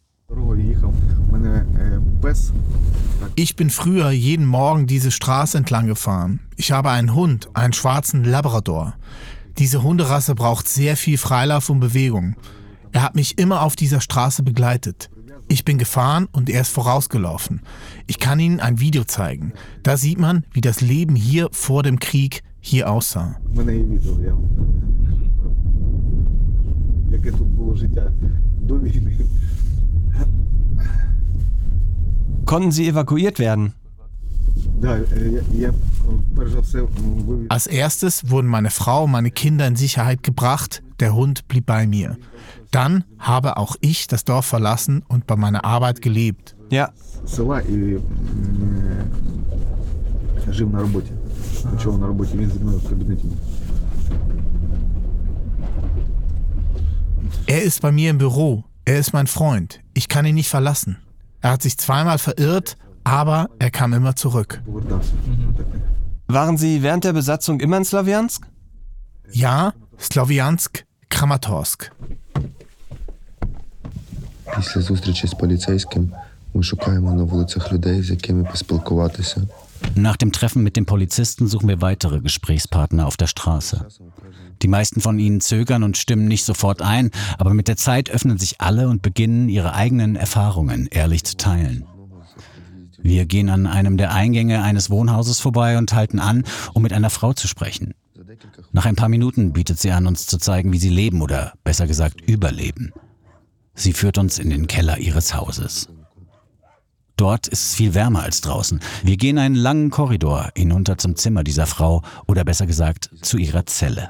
Ich 3.34 3.56
bin 3.56 3.70
früher 3.70 4.10
jeden 4.10 4.44
Morgen 4.44 4.86
diese 4.86 5.10
Straße 5.10 5.56
entlang 5.56 5.86
gefahren. 5.86 6.40
Ich 6.56 6.70
habe 6.70 6.90
einen 6.90 7.14
Hund, 7.14 7.48
einen 7.54 7.72
schwarzen 7.72 8.24
Labrador. 8.24 8.94
Diese 9.56 9.82
Hunderasse 9.82 10.34
braucht 10.34 10.68
sehr 10.68 10.98
viel 10.98 11.16
Freilauf 11.16 11.70
und 11.70 11.80
Bewegung. 11.80 12.36
Er 12.92 13.04
hat 13.04 13.14
mich 13.14 13.38
immer 13.38 13.62
auf 13.62 13.74
dieser 13.74 14.02
Straße 14.02 14.42
begleitet. 14.42 15.08
Ich 15.48 15.64
bin 15.64 15.78
gefahren 15.78 16.28
und 16.30 16.50
er 16.50 16.60
ist 16.60 16.74
vorausgelaufen. 16.74 17.62
Ich 18.06 18.18
kann 18.18 18.38
Ihnen 18.38 18.60
ein 18.60 18.80
Video 18.80 19.04
zeigen. 19.04 19.54
Da 19.82 19.96
sieht 19.96 20.18
man, 20.18 20.44
wie 20.52 20.60
das 20.60 20.82
Leben 20.82 21.16
hier 21.16 21.48
vor 21.52 21.82
dem 21.82 21.98
Krieg 21.98 22.42
hier 22.60 22.90
aussah 22.90 23.40
яке 27.11 27.31
тут 27.31 27.47
було 27.47 27.75
життя 27.75 28.11
до 28.61 28.79
війни. 28.79 29.17
Konnten 32.45 32.71
sie 32.71 32.91
evakuiert 32.93 33.39
werden? 33.39 33.71
Да, 34.81 34.97
е, 34.97 35.29
я, 35.31 35.41
я 35.67 35.73
перш 36.35 36.51
за 36.51 36.59
все 36.59 36.79
м, 36.79 36.87
вивів 37.27 37.47
Als 37.49 37.67
erstes 37.67 38.23
wurden 38.29 38.47
meine 38.47 38.69
Frau 38.69 39.03
und 39.05 39.11
meine 39.11 39.31
Kinder 39.31 39.65
in 39.67 39.75
Sicherheit 39.75 40.23
gebracht. 40.23 40.83
Der 40.99 41.11
Hund 41.15 41.47
blieb 41.47 41.65
bei 41.65 41.87
mir. 41.87 42.17
Dann 42.71 43.03
habe 43.17 43.57
auch 43.57 43.75
ich 43.81 44.07
das 44.07 44.23
Dorf 44.25 44.45
verlassen 44.45 45.03
und 45.07 45.21
bei 45.27 45.35
meiner 45.35 45.63
Arbeit 45.65 46.01
gelebt. 46.01 46.55
Ja. 46.71 46.89
з 47.27 47.35
села 47.35 47.61
і 47.61 47.73
м, 47.73 48.01
е, 50.49 50.53
жив 50.53 50.69
на 50.73 50.79
роботі. 50.81 51.11
Ночував 51.73 51.99
на 51.99 52.07
роботі, 52.07 52.37
він 52.37 52.49
зі 52.51 52.59
мною 52.59 52.77
в 52.77 52.89
кабінеті. 52.89 53.25
Er 57.47 57.61
ist 57.63 57.81
bei 57.81 57.91
mir 57.91 58.09
im 58.09 58.17
Büro. 58.17 58.63
Er 58.85 58.99
ist 58.99 59.13
mein 59.13 59.27
Freund. 59.27 59.79
Ich 59.93 60.07
kann 60.07 60.25
ihn 60.25 60.35
nicht 60.35 60.49
verlassen. 60.49 60.97
Er 61.41 61.51
hat 61.51 61.61
sich 61.61 61.77
zweimal 61.77 62.17
verirrt, 62.17 62.77
aber 63.03 63.49
er 63.59 63.71
kam 63.71 63.93
immer 63.93 64.15
zurück. 64.15 64.61
Повертався. 64.65 65.13
Waren 66.27 66.57
Sie 66.57 66.81
während 66.81 67.03
der 67.03 67.13
Besatzung 67.13 67.59
immer 67.59 67.77
in 67.77 67.85
Slawiansk? 67.85 68.47
Ja, 69.31 69.73
Sloviansk, 69.99 70.85
Kramatorsk. 71.09 71.91
Після 74.55 74.81
зустрічі 74.81 75.27
з 75.27 75.33
поліцейським 75.33 76.11
ми 76.53 76.63
шукаємо 76.63 77.13
на 77.13 77.23
вулицях 77.23 77.71
людей, 77.73 78.03
з 78.03 78.09
якими 78.09 78.43
поспілкуватися. 78.43 79.41
Nach 79.94 80.16
dem 80.16 80.32
Treffen 80.32 80.62
mit 80.62 80.76
dem 80.76 80.86
Polizisten 80.86 81.46
suchen 81.46 81.68
wir 81.68 81.80
weitere 81.80 82.20
Gesprächspartner 82.20 83.06
auf 83.06 83.16
der 83.16 83.26
Straße. 83.26 83.86
Die 84.62 84.68
meisten 84.68 85.00
von 85.00 85.18
ihnen 85.18 85.40
zögern 85.40 85.82
und 85.82 85.96
stimmen 85.96 86.26
nicht 86.26 86.44
sofort 86.44 86.82
ein, 86.82 87.10
aber 87.38 87.54
mit 87.54 87.68
der 87.68 87.76
Zeit 87.76 88.10
öffnen 88.10 88.38
sich 88.38 88.60
alle 88.60 88.88
und 88.88 89.02
beginnen 89.02 89.48
ihre 89.48 89.74
eigenen 89.74 90.16
Erfahrungen 90.16 90.88
ehrlich 90.88 91.24
zu 91.24 91.36
teilen. 91.36 91.84
Wir 93.00 93.26
gehen 93.26 93.48
an 93.48 93.66
einem 93.66 93.96
der 93.96 94.12
Eingänge 94.12 94.62
eines 94.62 94.90
Wohnhauses 94.90 95.40
vorbei 95.40 95.78
und 95.78 95.92
halten 95.92 96.18
an, 96.18 96.44
um 96.74 96.82
mit 96.82 96.92
einer 96.92 97.10
Frau 97.10 97.32
zu 97.32 97.46
sprechen. 97.46 97.94
Nach 98.72 98.86
ein 98.86 98.96
paar 98.96 99.08
Minuten 99.08 99.52
bietet 99.52 99.78
sie 99.78 99.92
an, 99.92 100.06
uns 100.06 100.26
zu 100.26 100.38
zeigen, 100.38 100.72
wie 100.72 100.78
sie 100.78 100.88
leben 100.88 101.22
oder 101.22 101.52
besser 101.64 101.86
gesagt 101.86 102.20
überleben. 102.20 102.92
Sie 103.74 103.92
führt 103.92 104.18
uns 104.18 104.38
in 104.38 104.50
den 104.50 104.66
Keller 104.66 104.98
ihres 104.98 105.34
Hauses. 105.34 105.88
Dort 107.18 107.48
ist 107.48 107.62
es 107.64 107.74
viel 107.74 107.94
wärmer 107.94 108.22
als 108.22 108.40
draußen. 108.42 108.78
Wir 109.02 109.16
gehen 109.16 109.38
einen 109.38 109.56
langen 109.56 109.90
Korridor 109.90 110.50
hinunter 110.56 110.98
zum 110.98 111.16
Zimmer 111.16 111.42
dieser 111.42 111.66
Frau 111.66 112.02
oder 112.28 112.44
besser 112.44 112.64
gesagt 112.64 113.10
zu 113.22 113.38
ihrer 113.38 113.66
Zelle. 113.66 114.08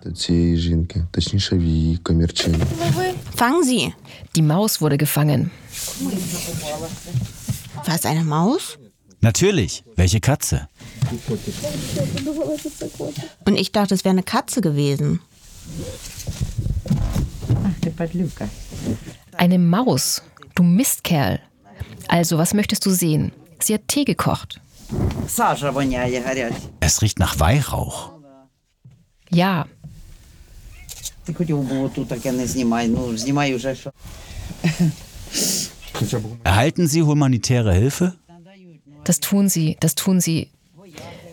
Fangen 3.34 3.64
Sie! 3.64 3.94
Die 4.36 4.42
Maus 4.42 4.82
wurde 4.82 4.98
gefangen. 4.98 5.50
War 7.86 7.94
es 7.94 8.04
eine 8.04 8.24
Maus? 8.24 8.78
Natürlich. 9.22 9.84
Welche 9.96 10.20
Katze? 10.20 10.68
Und 13.46 13.58
ich 13.58 13.72
dachte, 13.72 13.94
es 13.94 14.04
wäre 14.04 14.12
eine 14.12 14.22
Katze 14.22 14.60
gewesen. 14.60 15.20
Eine 19.32 19.58
Maus. 19.58 20.22
Du 20.54 20.62
Mistkerl. 20.62 21.40
Also, 22.08 22.38
was 22.38 22.54
möchtest 22.54 22.84
du 22.86 22.90
sehen? 22.90 23.32
Sie 23.60 23.74
hat 23.74 23.88
Tee 23.88 24.04
gekocht. 24.04 24.60
Es 26.80 27.02
riecht 27.02 27.18
nach 27.18 27.38
Weihrauch. 27.38 28.12
Ja. 29.30 29.66
Erhalten 36.44 36.86
Sie 36.88 37.02
humanitäre 37.02 37.74
Hilfe? 37.74 38.14
Das 39.04 39.20
tun 39.20 39.48
sie, 39.48 39.76
das 39.80 39.94
tun 39.94 40.20
sie. 40.20 40.50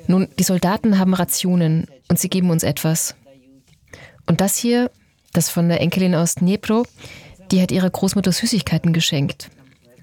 Nun, 0.07 0.27
die 0.39 0.43
Soldaten 0.43 0.99
haben 0.99 1.13
Rationen 1.13 1.87
und 2.07 2.19
sie 2.19 2.29
geben 2.29 2.49
uns 2.49 2.63
etwas. 2.63 3.15
Und 4.27 4.41
das 4.41 4.57
hier, 4.57 4.91
das 5.33 5.49
von 5.49 5.67
der 5.67 5.81
Enkelin 5.81 6.15
aus 6.15 6.35
Dnipro, 6.35 6.85
die 7.51 7.61
hat 7.61 7.71
ihrer 7.71 7.89
Großmutter 7.89 8.31
Süßigkeiten 8.31 8.93
geschenkt. 8.93 9.49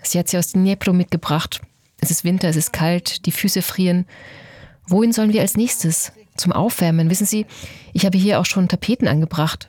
Sie 0.03 0.19
hat 0.19 0.29
sie 0.29 0.39
aus 0.39 0.53
Dnipro 0.53 0.93
mitgebracht. 0.93 1.61
Es 2.01 2.11
ist 2.11 2.25
Winter, 2.25 2.49
es 2.49 2.57
ist 2.57 2.73
kalt, 2.73 3.27
die 3.27 3.33
Füße 3.33 3.63
frieren. 3.63 4.07
Wohin 4.87 5.13
sollen 5.13 5.33
wir 5.33 5.41
als 5.41 5.57
nächstes? 5.57 6.13
Zum 6.37 6.53
Aufwärmen. 6.53 7.11
Wissen 7.11 7.27
Sie, 7.27 7.47
ich 7.93 8.07
habe 8.07 8.19
hier 8.19 8.41
auch 8.41 8.47
schon 8.47 8.69
Tapeten 8.69 9.07
angebracht. 9.07 9.69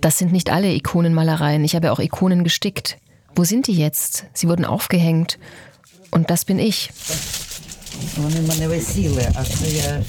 Das 0.00 0.18
sind 0.18 0.32
nicht 0.32 0.50
alle 0.50 0.74
Ikonenmalereien. 0.74 1.64
Ich 1.64 1.74
habe 1.74 1.90
auch 1.92 1.98
Ikonen 1.98 2.44
gestickt. 2.44 2.98
Wo 3.34 3.44
sind 3.44 3.66
die 3.68 3.76
jetzt? 3.76 4.26
Sie 4.34 4.48
wurden 4.48 4.64
aufgehängt. 4.64 5.38
Und 6.10 6.30
das 6.30 6.44
bin 6.44 6.58
ich. 6.58 6.90
Вони 8.17 8.39
в 8.39 8.47
мене 8.47 8.67
висіли, 8.67 9.31
а 9.35 9.43
це 9.43 9.69
я 9.69 10.03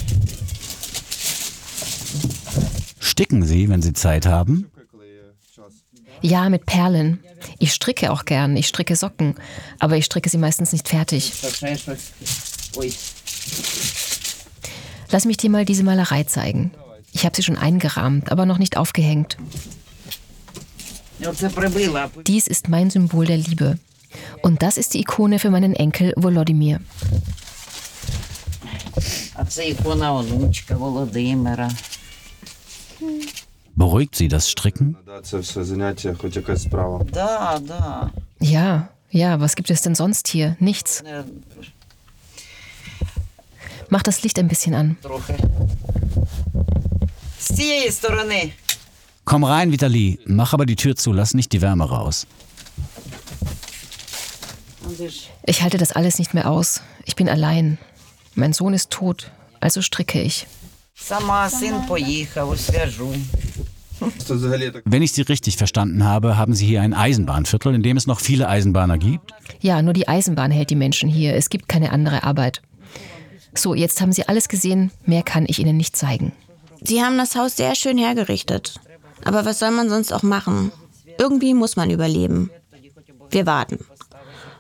Sticken 3.01 3.45
Sie, 3.45 3.69
wenn 3.69 3.83
Sie 3.83 3.93
Zeit 3.93 4.27
haben? 4.27 4.65
Ja, 6.23 6.49
mit 6.49 6.67
Perlen. 6.67 7.21
Ich 7.59 7.73
stricke 7.73 8.11
auch 8.13 8.25
gern. 8.25 8.57
Ich 8.57 8.67
stricke 8.69 8.97
Socken. 8.97 9.35
Aber 9.79 9.97
ich 9.97 10.05
stricke 10.05 10.29
sie 10.29 10.39
meistens 10.39 10.73
nicht 10.73 10.89
fertig. 10.89 11.33
ще 11.53 11.77
щось. 11.77 12.13
Ой. 12.77 12.93
Lass 15.11 15.25
mich 15.25 15.39
dir 15.39 15.51
mal 15.51 15.65
diese 15.65 15.83
Malerei 15.83 16.25
zeigen. 16.25 16.73
Ich 17.13 17.25
habe 17.25 17.35
sie 17.35 17.43
schon 17.43 17.59
eingerahmt, 17.59 18.31
aber 18.31 18.47
noch 18.47 18.59
nicht 18.59 18.77
aufgehängt. 18.77 19.37
Оце 21.27 21.51
прибила. 21.51 22.11
Dies 22.27 22.47
ist 22.47 22.69
mein 22.69 22.91
Symbol 22.91 23.27
der 23.27 23.37
Liebe. 23.37 23.79
Und 24.43 24.63
das 24.63 24.79
ist 24.79 24.95
die 24.95 25.01
Ikone 25.01 25.39
für 25.39 25.51
meinen 25.51 25.75
Enkel 25.75 26.13
Volodymyr. 26.17 26.81
А 29.35 29.45
це 29.45 29.69
ікона 29.69 30.13
онучка 30.15 30.75
Володимира. 30.77 31.71
Beruhigt 33.77 34.15
Sie 34.23 34.29
das 34.29 34.45
Stricken? 34.57 34.95
Це 35.23 35.39
все 35.39 35.65
заняття, 35.65 36.15
хоч 36.21 36.37
якась 36.37 36.63
справа. 36.63 37.05
Да, 37.13 37.59
да. 37.63 38.11
Ja, 38.41 38.89
ja, 39.13 39.37
was 39.39 39.55
gibt 39.57 39.71
es 39.71 39.83
denn 39.83 39.95
sonst 39.95 40.29
hier? 40.35 40.57
Nichts. 40.61 41.03
Е, 41.07 41.25
Mach 43.91 44.03
das 44.03 44.23
Licht 44.23 44.39
ein 44.39 44.49
bisschen 44.49 44.75
an. 44.75 44.95
Трохи. 45.03 45.35
З 47.41 47.55
цієї 47.55 47.91
сторони. 47.91 48.53
Komm 49.25 49.45
rein, 49.45 49.71
Vitali. 49.71 50.19
Mach 50.27 50.55
aber 50.55 50.67
die 50.67 50.77
Tür 50.77 50.95
zu, 50.97 51.13
lass 51.13 51.35
nicht 51.35 51.53
die 51.53 51.63
Wärme 51.63 51.85
raus. 51.85 52.27
Ich 55.53 55.59
halte 55.63 55.79
das 55.79 55.93
alles 55.93 56.19
nicht 56.19 56.35
mehr 56.35 56.47
aus. 56.51 56.69
Ich 57.05 57.15
bin 57.17 57.29
allein. 57.29 57.79
Mein 58.36 58.54
Sohn 58.54 58.74
ist 58.74 58.92
tot, 58.92 59.32
also 59.62 59.82
stricke 59.82 60.22
ich. 60.22 60.46
Wenn 64.86 65.02
ich 65.02 65.14
Sie 65.14 65.22
richtig 65.22 65.58
verstanden 65.58 66.04
habe, 66.04 66.38
haben 66.38 66.54
Sie 66.54 66.66
hier 66.66 66.82
ein 66.82 66.94
Eisenbahnviertel, 66.94 67.74
in 67.74 67.82
dem 67.84 67.98
es 67.98 68.08
noch 68.08 68.20
viele 68.20 68.48
Eisenbahner 68.50 68.98
gibt? 68.98 69.32
Ja, 69.62 69.82
nur 69.82 69.94
die 69.94 70.08
Eisenbahn 70.08 70.52
hält 70.52 70.70
die 70.70 70.76
Menschen 70.76 71.10
hier. 71.10 71.36
Es 71.36 71.50
gibt 71.50 71.70
keine 71.70 71.92
andere 71.92 72.24
Arbeit. 72.24 72.62
So, 73.54 73.74
jetzt 73.74 74.02
haben 74.02 74.12
Sie 74.12 74.28
alles 74.28 74.50
gesehen. 74.50 74.92
Mehr 75.06 75.24
kann 75.24 75.46
ich 75.48 75.60
Ihnen 75.60 75.78
nicht 75.78 75.96
zeigen. 75.96 76.34
Sie 76.84 77.02
haben 77.02 77.18
das 77.18 77.36
Haus 77.36 77.56
sehr 77.56 77.76
schön 77.76 77.98
hergerichtet. 77.98 78.80
Aber 79.24 79.46
was 79.46 79.60
soll 79.60 79.72
man 79.72 79.90
sonst 79.90 80.12
auch 80.12 80.24
machen? 80.24 80.72
Irgendwie 81.18 81.54
muss 81.54 81.78
man 81.78 81.90
überleben. 81.90 82.52
Wir 83.32 83.46
warten. 83.46 83.80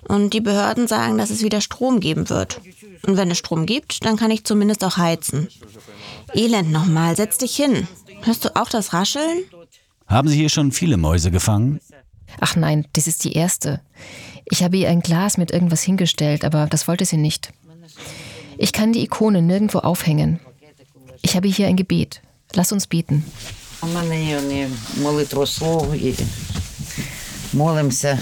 Und 0.07 0.33
die 0.33 0.41
Behörden 0.41 0.87
sagen, 0.87 1.17
dass 1.17 1.29
es 1.29 1.41
wieder 1.41 1.61
Strom 1.61 1.99
geben 1.99 2.29
wird. 2.29 2.61
Und 3.07 3.17
wenn 3.17 3.31
es 3.31 3.37
Strom 3.37 3.65
gibt, 3.65 4.05
dann 4.05 4.17
kann 4.17 4.31
ich 4.31 4.43
zumindest 4.43 4.83
auch 4.83 4.97
heizen. 4.97 5.47
Elend 6.33 6.71
nochmal, 6.71 7.15
setz 7.15 7.37
dich 7.37 7.55
hin. 7.55 7.87
Hörst 8.21 8.45
du 8.45 8.55
auch 8.55 8.69
das 8.69 8.93
Rascheln? 8.93 9.43
Haben 10.07 10.27
Sie 10.27 10.35
hier 10.35 10.49
schon 10.49 10.71
viele 10.71 10.97
Mäuse 10.97 11.31
gefangen? 11.31 11.79
Ach 12.39 12.55
nein, 12.55 12.85
das 12.93 13.07
ist 13.07 13.23
die 13.23 13.33
erste. 13.33 13.81
Ich 14.45 14.63
habe 14.63 14.77
ihr 14.77 14.89
ein 14.89 15.01
Glas 15.01 15.37
mit 15.37 15.51
irgendwas 15.51 15.81
hingestellt, 15.81 16.45
aber 16.45 16.67
das 16.67 16.87
wollte 16.87 17.05
sie 17.05 17.17
nicht. 17.17 17.51
Ich 18.57 18.71
kann 18.71 18.93
die 18.93 19.03
Ikone 19.03 19.41
nirgendwo 19.41 19.79
aufhängen. 19.79 20.39
Ich 21.21 21.35
habe 21.35 21.47
hier 21.47 21.67
ein 21.67 21.75
Gebet. 21.75 22.21
Lass 22.53 22.71
uns 22.71 22.87
beten. 22.87 23.25
молимося. 27.54 28.18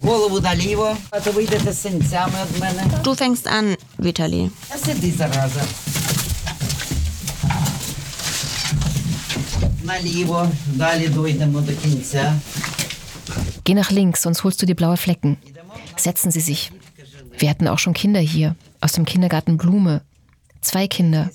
Голову 0.00 0.40
наліво, 0.40 0.96
а 1.10 1.20
то 1.20 1.32
вийдете 1.32 1.72
з 1.72 1.82
синцями 1.82 2.34
від 2.54 2.60
мене. 2.60 2.82
Du 3.04 3.22
fängst 3.22 3.46
an, 3.46 3.76
Vitali. 3.98 4.50
А 4.74 4.78
сиди 4.78 5.12
зараза. 5.18 5.62
Наліво, 9.82 10.48
далі 10.66 11.08
дойдемо 11.08 11.60
до 11.60 11.72
кінця. 11.72 12.34
Geh 13.64 13.74
nach 13.74 13.90
links, 13.90 14.22
sonst 14.22 14.44
holst 14.44 14.60
du 14.60 14.66
dir 14.66 14.74
blaue 14.74 14.98
Flecken. 14.98 15.36
Setzen 15.96 16.30
Sie 16.30 16.44
sich. 16.50 16.70
Wir 17.38 17.48
hatten 17.50 17.68
auch 17.68 17.78
schon 17.78 17.94
Kinder 17.94 18.20
hier. 18.20 18.56
Aus 18.80 18.92
dem 18.92 19.06
Kindergarten 19.06 19.56
Blume. 19.56 20.02
Zwei 20.60 20.86
Kinder. 20.86 21.30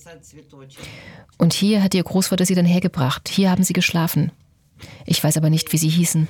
Und 1.37 1.53
hier 1.53 1.81
hat 1.83 1.93
ihr 1.93 2.03
Großvater 2.03 2.45
sie 2.45 2.55
dann 2.55 2.65
hergebracht. 2.65 3.29
Hier 3.29 3.49
haben 3.49 3.63
sie 3.63 3.73
geschlafen. 3.73 4.31
Ich 5.05 5.23
weiß 5.23 5.37
aber 5.37 5.49
nicht, 5.49 5.71
wie 5.73 5.77
sie 5.77 5.89
hießen. 5.89 6.27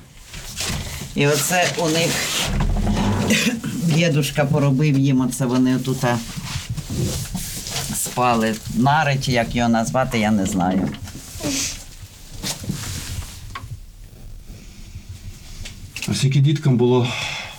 І 1.14 1.26
оце 1.26 1.68
у 1.78 1.88
них 1.88 2.10
дідушка 3.84 4.44
поробив 4.44 4.98
їм, 4.98 5.20
оце 5.20 5.46
вони 5.46 5.78
тут 5.78 6.04
а, 6.04 6.18
спали. 7.94 8.54
Нари, 8.74 9.16
чи 9.24 9.32
як 9.32 9.54
його 9.56 9.68
назвати, 9.68 10.18
я 10.18 10.30
не 10.30 10.46
знаю. 10.46 10.88
А 16.08 16.14
скільки 16.14 16.40
діткам 16.40 16.76
було? 16.76 17.08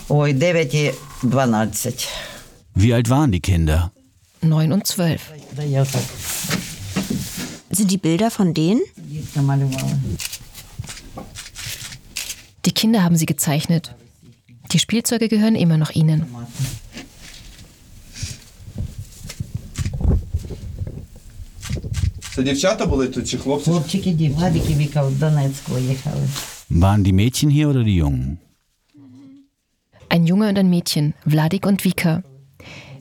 Ой, 0.09 0.33
9 0.33 0.73
і 0.73 0.93
12. 1.23 2.09
Wie 2.75 2.91
alt 2.91 3.07
waren 3.07 3.31
die 3.31 3.39
Kinder? 3.49 3.89
Neun 4.43 4.71
und 4.73 4.85
zwölf. 4.87 5.21
Да 5.55 5.63
я 5.63 5.85
так 5.85 6.01
Sind 7.73 7.89
die 7.91 7.97
Bilder 8.05 8.29
von 8.39 8.53
denen? 8.53 8.81
дітка 8.97 9.41
малювала. 9.41 9.91
Die 12.66 12.72
Kinder 12.72 13.04
haben 13.04 13.16
sie 13.16 13.26
gezeichnet. 13.26 13.94
Die 14.72 14.80
Spielzeuge 14.80 15.28
gehören 15.28 15.54
immer 15.54 15.78
noch 15.78 15.90
ihnen. 15.90 16.26
Waren 26.68 27.04
die 27.04 27.12
Mädchen 27.12 27.50
hier 27.50 27.70
oder 27.70 27.84
die 27.84 27.96
Jungen? 27.96 28.38
Ein 30.08 30.26
Junge 30.26 30.48
und 30.48 30.58
ein 30.58 30.68
Mädchen, 30.68 31.14
Vladik 31.26 31.66
und 31.66 31.84
Vika. 31.84 32.24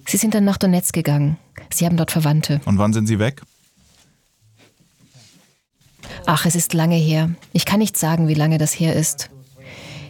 Sie 0.08 0.18
sind 0.18 0.36
dann 0.36 0.46
nach 0.46 0.58
Donetsk 0.58 0.94
gegangen. 0.94 1.38
Sie 1.74 1.86
haben 1.86 1.98
dort 1.98 2.12
Verwandte. 2.12 2.62
Und 2.66 2.78
wann 2.78 2.94
sind 2.94 3.08
sie 3.08 3.18
weg? 3.18 3.42
Ach, 6.28 6.46
es 6.46 6.56
ist 6.56 6.74
lange 6.74 6.96
her. 6.96 7.32
Ich 7.52 7.66
kann 7.66 7.80
nicht 7.80 7.98
sagen, 7.98 8.28
wie 8.28 8.36
lange 8.36 8.60
das 8.60 8.80
her 8.80 8.96
ist. 8.96 9.30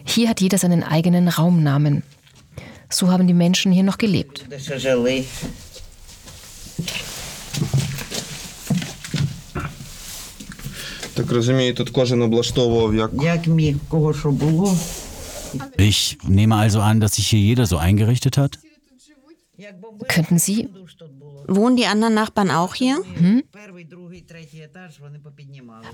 Hier 0.05 0.29
hat 0.29 0.41
jeder 0.41 0.57
seinen 0.57 0.83
eigenen 0.83 1.27
Raumnamen. 1.27 2.03
So 2.89 3.07
haben 3.09 3.27
die 3.27 3.33
Menschen 3.33 3.71
hier 3.71 3.83
noch 3.83 3.97
gelebt. 3.97 4.45
Де 4.49 4.59
ще 4.59 4.79
жили. 4.79 5.25
Так 11.13 11.31
розумію, 11.31 11.73
тут 11.73 11.89
кожен 11.89 12.21
облаштовував 12.21 12.95
як. 12.95 13.11
Як 13.23 13.47
міг, 13.47 13.75
кого 13.89 14.13
що 14.13 14.31
було. 14.31 14.77
Ich 15.77 16.17
nehme 16.23 16.55
also 16.55 16.79
an, 16.79 16.99
dass 17.01 17.13
sich 17.15 17.27
hier 17.27 17.43
jeder 17.49 17.65
so 17.65 17.77
eingerichtet 17.77 18.37
hat? 18.37 18.59
Könnten 20.07 20.39
Sie? 20.39 20.69
Wohnen 21.47 21.75
die 21.75 21.85
anderen 21.85 22.13
Nachbarn 22.13 22.49
auch 22.49 22.73
hier? 22.75 22.95
Hm? 23.17 23.43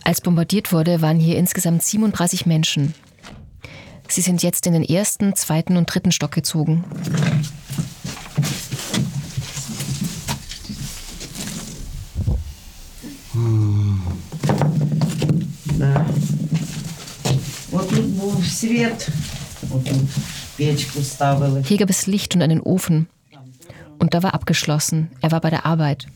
Als 0.04 0.22
bombardiert 0.22 0.72
wurde, 0.72 1.02
waren 1.02 1.20
hier 1.20 1.38
insgesamt 1.38 1.82
37 1.84 2.46
Menschen. 2.46 2.94
Sie 4.13 4.21
sind 4.21 4.43
jetzt 4.43 4.67
in 4.67 4.75
den 4.75 4.85
ersten, 4.85 5.35
zweiten 5.37 5.79
und 5.79 5.87
dritten 5.87 6.13
Stock 6.13 6.33
gezogen. 6.33 6.85
Hier 21.65 21.79
gab 21.79 21.89
es 21.89 22.07
Licht 22.07 22.35
und 22.35 22.43
einen 22.43 22.61
Ofen. 22.61 23.09
Und 23.99 24.13
da 24.13 24.23
war 24.23 24.35
abgeschlossen. 24.35 25.11
Er 25.23 25.31
war 25.31 25.41
bei 25.41 25.49
der 25.49 25.65
Arbeit 25.65 26.07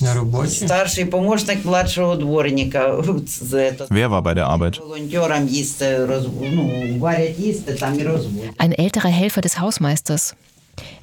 На 0.00 0.14
роботі? 0.14 0.50
Старший 0.66 1.04
помощник 1.04 1.64
младшого 1.64 2.16
дворника. 2.16 3.02
З 3.26 3.52
ето- 3.54 3.84
Wer 3.90 4.08
war 4.08 4.22
bei 4.22 4.34
der 4.34 4.58
Arbeit? 4.58 4.80
волонтерам 4.80 5.48
їсти 5.48 6.04
роз... 6.06 6.24
ну, 6.52 6.96
варять 6.98 7.38
їсти, 7.38 7.72
там 7.72 8.00
і 8.00 8.02
розводять. 8.02 8.50
Ein 8.58 8.80
älterer 8.80 9.22
Helfer 9.22 9.42
des 9.42 9.58
Hausmeisters. 9.60 10.34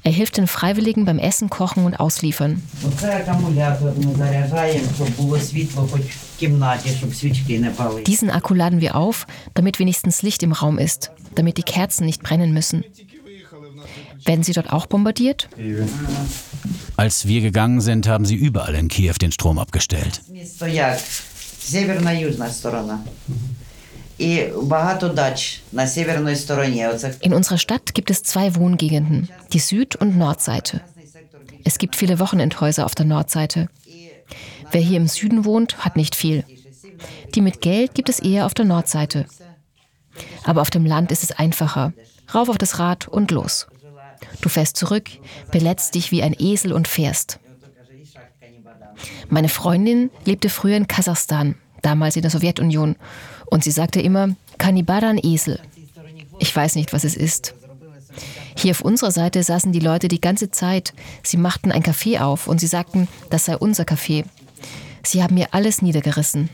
Er 0.05 0.11
hilft 0.11 0.37
den 0.37 0.45
Freiwilligen 0.47 1.03
beim 1.05 1.17
Essen, 1.29 1.49
Kochen 1.49 1.83
und 1.85 1.95
Ausliefern. 1.99 2.57
Оце 2.87 3.25
акумулятор 3.27 3.91
ми 3.97 4.15
заряджаємо, 4.17 4.87
щоб 4.95 5.07
було 5.17 5.39
світло 5.39 5.89
хоч 5.91 6.01
в 6.01 6.39
кімнаті, 6.39 6.89
щоб 6.97 7.15
свічки 7.15 7.59
не 7.59 7.69
пали. 7.69 8.01
Diesen 8.01 8.31
Akku 8.37 8.53
laden 8.55 8.79
wir 8.81 8.95
auf, 8.95 9.25
damit 9.55 9.79
wenigstens 9.79 10.23
Licht 10.23 10.43
im 10.43 10.53
Raum 10.53 10.77
ist, 10.87 11.09
damit 11.35 11.57
die 11.57 11.63
Kerzen 11.73 12.05
nicht 12.05 12.21
brennen 12.23 12.53
müssen. 12.59 12.83
Werden 14.24 14.42
Sie 14.42 14.52
dort 14.52 14.72
auch 14.72 14.86
bombardiert? 14.86 15.48
Als 16.96 17.26
wir 17.26 17.40
gegangen 17.40 17.80
sind, 17.80 18.08
haben 18.08 18.24
sie 18.24 18.34
überall 18.34 18.74
in 18.74 18.88
Kiew 18.88 19.14
den 19.20 19.32
Strom 19.32 19.58
abgestellt. 19.58 20.22
In 27.20 27.32
unserer 27.32 27.58
Stadt 27.58 27.94
gibt 27.94 28.10
es 28.10 28.22
zwei 28.22 28.54
Wohngegenden, 28.56 29.28
die 29.52 29.60
Süd- 29.60 29.96
und 29.96 30.18
Nordseite. 30.18 30.80
Es 31.64 31.78
gibt 31.78 31.96
viele 31.96 32.18
Wochenendhäuser 32.18 32.84
auf 32.84 32.94
der 32.94 33.06
Nordseite. 33.06 33.68
Wer 34.72 34.80
hier 34.80 34.96
im 34.96 35.06
Süden 35.06 35.44
wohnt, 35.44 35.84
hat 35.84 35.96
nicht 35.96 36.16
viel. 36.16 36.44
Die 37.34 37.40
mit 37.40 37.60
Geld 37.60 37.94
gibt 37.94 38.08
es 38.08 38.18
eher 38.18 38.46
auf 38.46 38.54
der 38.54 38.64
Nordseite. 38.64 39.26
Aber 40.44 40.62
auf 40.62 40.70
dem 40.70 40.84
Land 40.84 41.12
ist 41.12 41.22
es 41.22 41.32
einfacher. 41.32 41.92
Rauf 42.34 42.48
auf 42.48 42.58
das 42.58 42.78
Rad 42.78 43.06
und 43.06 43.30
los. 43.30 43.66
Du 44.41 44.49
fährst 44.49 44.77
zurück, 44.77 45.09
beletzt 45.51 45.95
dich 45.95 46.11
wie 46.11 46.23
ein 46.23 46.35
Esel 46.37 46.73
und 46.73 46.87
fährst. 46.87 47.39
Meine 49.29 49.49
Freundin 49.49 50.11
lebte 50.25 50.49
früher 50.49 50.77
in 50.77 50.87
Kasachstan, 50.87 51.55
damals 51.81 52.15
in 52.15 52.21
der 52.21 52.31
Sowjetunion, 52.31 52.95
und 53.45 53.63
sie 53.63 53.71
sagte 53.71 54.01
immer, 54.01 54.35
Kanibaran 54.57 55.19
Esel. 55.21 55.59
Ich 56.39 56.55
weiß 56.55 56.75
nicht, 56.75 56.93
was 56.93 57.03
es 57.03 57.15
ist. 57.15 57.53
Hier 58.55 58.71
auf 58.71 58.81
unserer 58.81 59.11
Seite 59.11 59.41
saßen 59.43 59.71
die 59.71 59.79
Leute 59.79 60.07
die 60.07 60.21
ganze 60.21 60.51
Zeit. 60.51 60.93
Sie 61.23 61.37
machten 61.37 61.71
ein 61.71 61.83
Café 61.83 62.21
auf 62.21 62.47
und 62.47 62.59
sie 62.59 62.67
sagten, 62.67 63.07
das 63.29 63.45
sei 63.45 63.57
unser 63.57 63.83
Café. 63.83 64.25
Sie 65.03 65.23
haben 65.23 65.35
mir 65.35 65.47
alles 65.53 65.81
niedergerissen. 65.81 66.49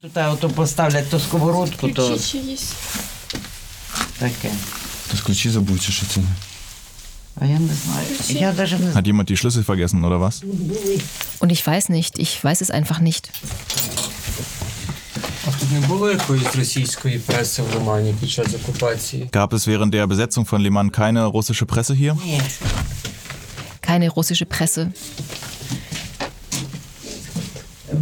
тут 0.00 0.16
ото 0.16 0.48
поставлять 0.48 1.08
ту 1.10 1.18
сковородку, 1.18 1.88
то 1.88 2.08
Ключі 2.08 2.32
чиїсь. 2.32 2.72
таке. 4.18 4.50
Das 5.14 5.22
ключі 5.26 5.50
забудь, 5.50 5.82
що 5.82 6.06
це. 6.06 6.20
А 7.40 7.46
я 7.46 7.58
не 7.58 7.74
знаю. 7.74 8.06
Я 8.28 8.52
навіть 8.52 8.72
не 8.72 8.78
знаю. 8.78 8.94
Hat 8.94 9.06
jemand 9.06 9.30
die 9.30 9.36
Schlüssel 9.36 9.64
vergessen 9.64 10.04
oder 10.04 10.20
was? 10.20 10.42
Und 11.40 11.50
ich 11.50 11.66
weiß 11.66 11.88
nicht, 11.88 12.18
ich 12.18 12.44
weiß 12.44 12.60
es 12.60 12.70
einfach 12.70 13.00
nicht. 13.00 13.30
А 15.46 15.50
тут 15.50 15.70
не 15.72 15.80
було 15.86 16.10
якоїсь 16.10 16.56
російської 16.56 17.18
преси 17.18 17.62
в 17.62 17.74
Лимані 17.74 18.14
під 18.20 18.30
час 18.30 18.46
окупації? 18.54 19.28
Gab 19.32 19.48
es 19.48 19.68
während 19.68 19.90
der 19.90 20.06
Besetzung 20.06 20.44
von 20.50 20.60
Liman 20.62 20.90
keine 20.90 21.26
russische 21.26 21.64
Presse 21.64 21.94
hier? 21.94 22.16
Ні. 22.24 22.40
Keine 23.88 24.08
russische 24.10 24.44
Presse. 24.44 24.92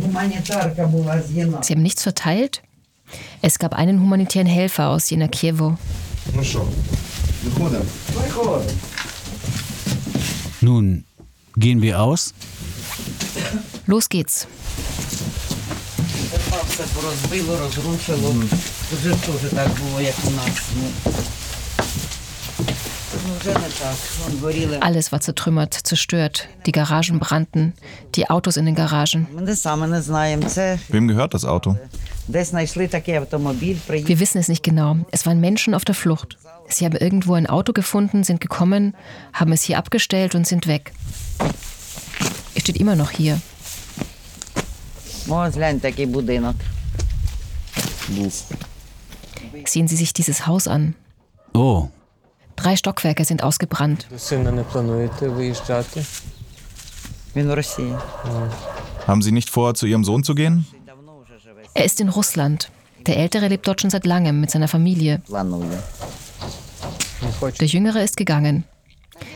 Гуманітарка 0.03 0.87
була 0.87 1.23
з 1.23 1.33
Єна. 1.33 1.59
Sie 1.59 1.75
haben 1.75 1.83
nichts 1.83 2.03
verteilt? 2.03 2.63
Es 3.43 3.59
gab 3.59 3.73
einen 3.75 3.99
humanitären 4.01 4.47
Helfer 4.47 4.89
aus 4.89 5.11
Jena 5.11 5.29
Kiewo. 5.29 5.77
Ну 6.35 6.45
що, 6.45 6.65
виходимо? 7.45 7.85
Виходить. 8.15 8.71
Nun, 10.63 11.05
gehen 11.57 11.81
wir 11.81 11.95
aus? 11.99 12.35
Los 13.89 14.09
geht's. 14.09 14.47
Все 16.69 16.85
порозбило, 16.95 17.59
розрушило. 17.59 18.35
Тут 18.91 18.99
же 18.99 19.11
теж 19.11 19.51
так 19.51 19.69
було, 19.83 20.01
як 20.01 20.15
у 20.27 20.31
нас. 20.31 20.63
Ну, 20.77 20.83
ну 23.29 23.35
вже 23.41 23.51
не 23.51 23.55
так. 23.55 23.97
Вон 24.25 24.39
горіли. 24.43 24.79
Alles 24.79 25.13
war 25.13 25.21
zertrümmert, 25.23 25.87
zerstört. 25.87 26.49
Die 26.67 26.73
Garagen 26.73 27.19
brannten, 27.19 27.73
die 28.15 28.31
Autos 28.31 28.57
in 28.57 28.65
den 28.65 28.75
Garagen. 28.75 29.27
Ми 29.35 29.43
не 29.43 29.57
саме 29.57 29.87
не 29.87 30.03
знаємо. 30.03 30.49
Це 30.49 30.79
Wem 30.91 31.15
gehört 31.15 31.29
das 31.35 31.45
Auto? 31.45 31.77
Wir 34.08 34.20
wissen 34.20 34.40
es 34.40 34.48
nicht 34.48 34.64
genau. 34.64 34.98
Es 35.12 35.26
waren 35.26 35.40
Menschen 35.40 35.76
auf 35.76 35.86
der 35.86 35.94
Flucht. 35.94 36.38
Sie 36.68 36.86
haben 36.86 36.96
irgendwo 36.96 37.34
ein 37.34 37.48
Auto 37.48 37.72
gefunden, 37.72 38.24
sind 38.24 38.42
gekommen, 38.42 38.96
haben 39.34 39.52
es 39.52 39.62
hier 39.62 39.78
abgestellt 39.78 40.34
und 40.34 40.48
sind 40.48 40.66
weg. 40.66 40.92
Es 42.56 42.64
steht 42.64 42.78
immer 42.78 42.96
noch 42.96 43.12
hier. 43.12 43.40
Sehen 49.66 49.88
Sie 49.88 49.96
sich 49.96 50.14
dieses 50.14 50.48
Haus 50.48 50.68
an. 50.68 50.96
Oh. 51.54 51.90
Drei 52.56 52.76
Stockwerke 52.76 53.26
sind 53.26 53.44
ausgebrannt. 53.44 54.08
Haben 59.08 59.22
Sie 59.22 59.32
nicht 59.32 59.50
vor, 59.50 59.76
zu 59.76 59.86
Ihrem 59.86 60.04
Sohn 60.04 60.24
zu 60.24 60.34
gehen? 60.36 60.66
Er 61.76 61.86
ist 61.86 62.02
in 62.02 62.10
Russland. 62.10 62.72
Der 63.06 63.18
Ältere 63.18 63.50
lebt 63.50 63.68
dort 63.68 63.82
schon 63.82 63.90
seit 63.92 64.06
langem 64.06 64.40
mit 64.42 64.50
seiner 64.50 64.68
Familie. 64.68 65.22
Der 67.60 67.68
Jüngere 67.68 68.02
ist 68.02 68.18
gegangen. 68.18 68.64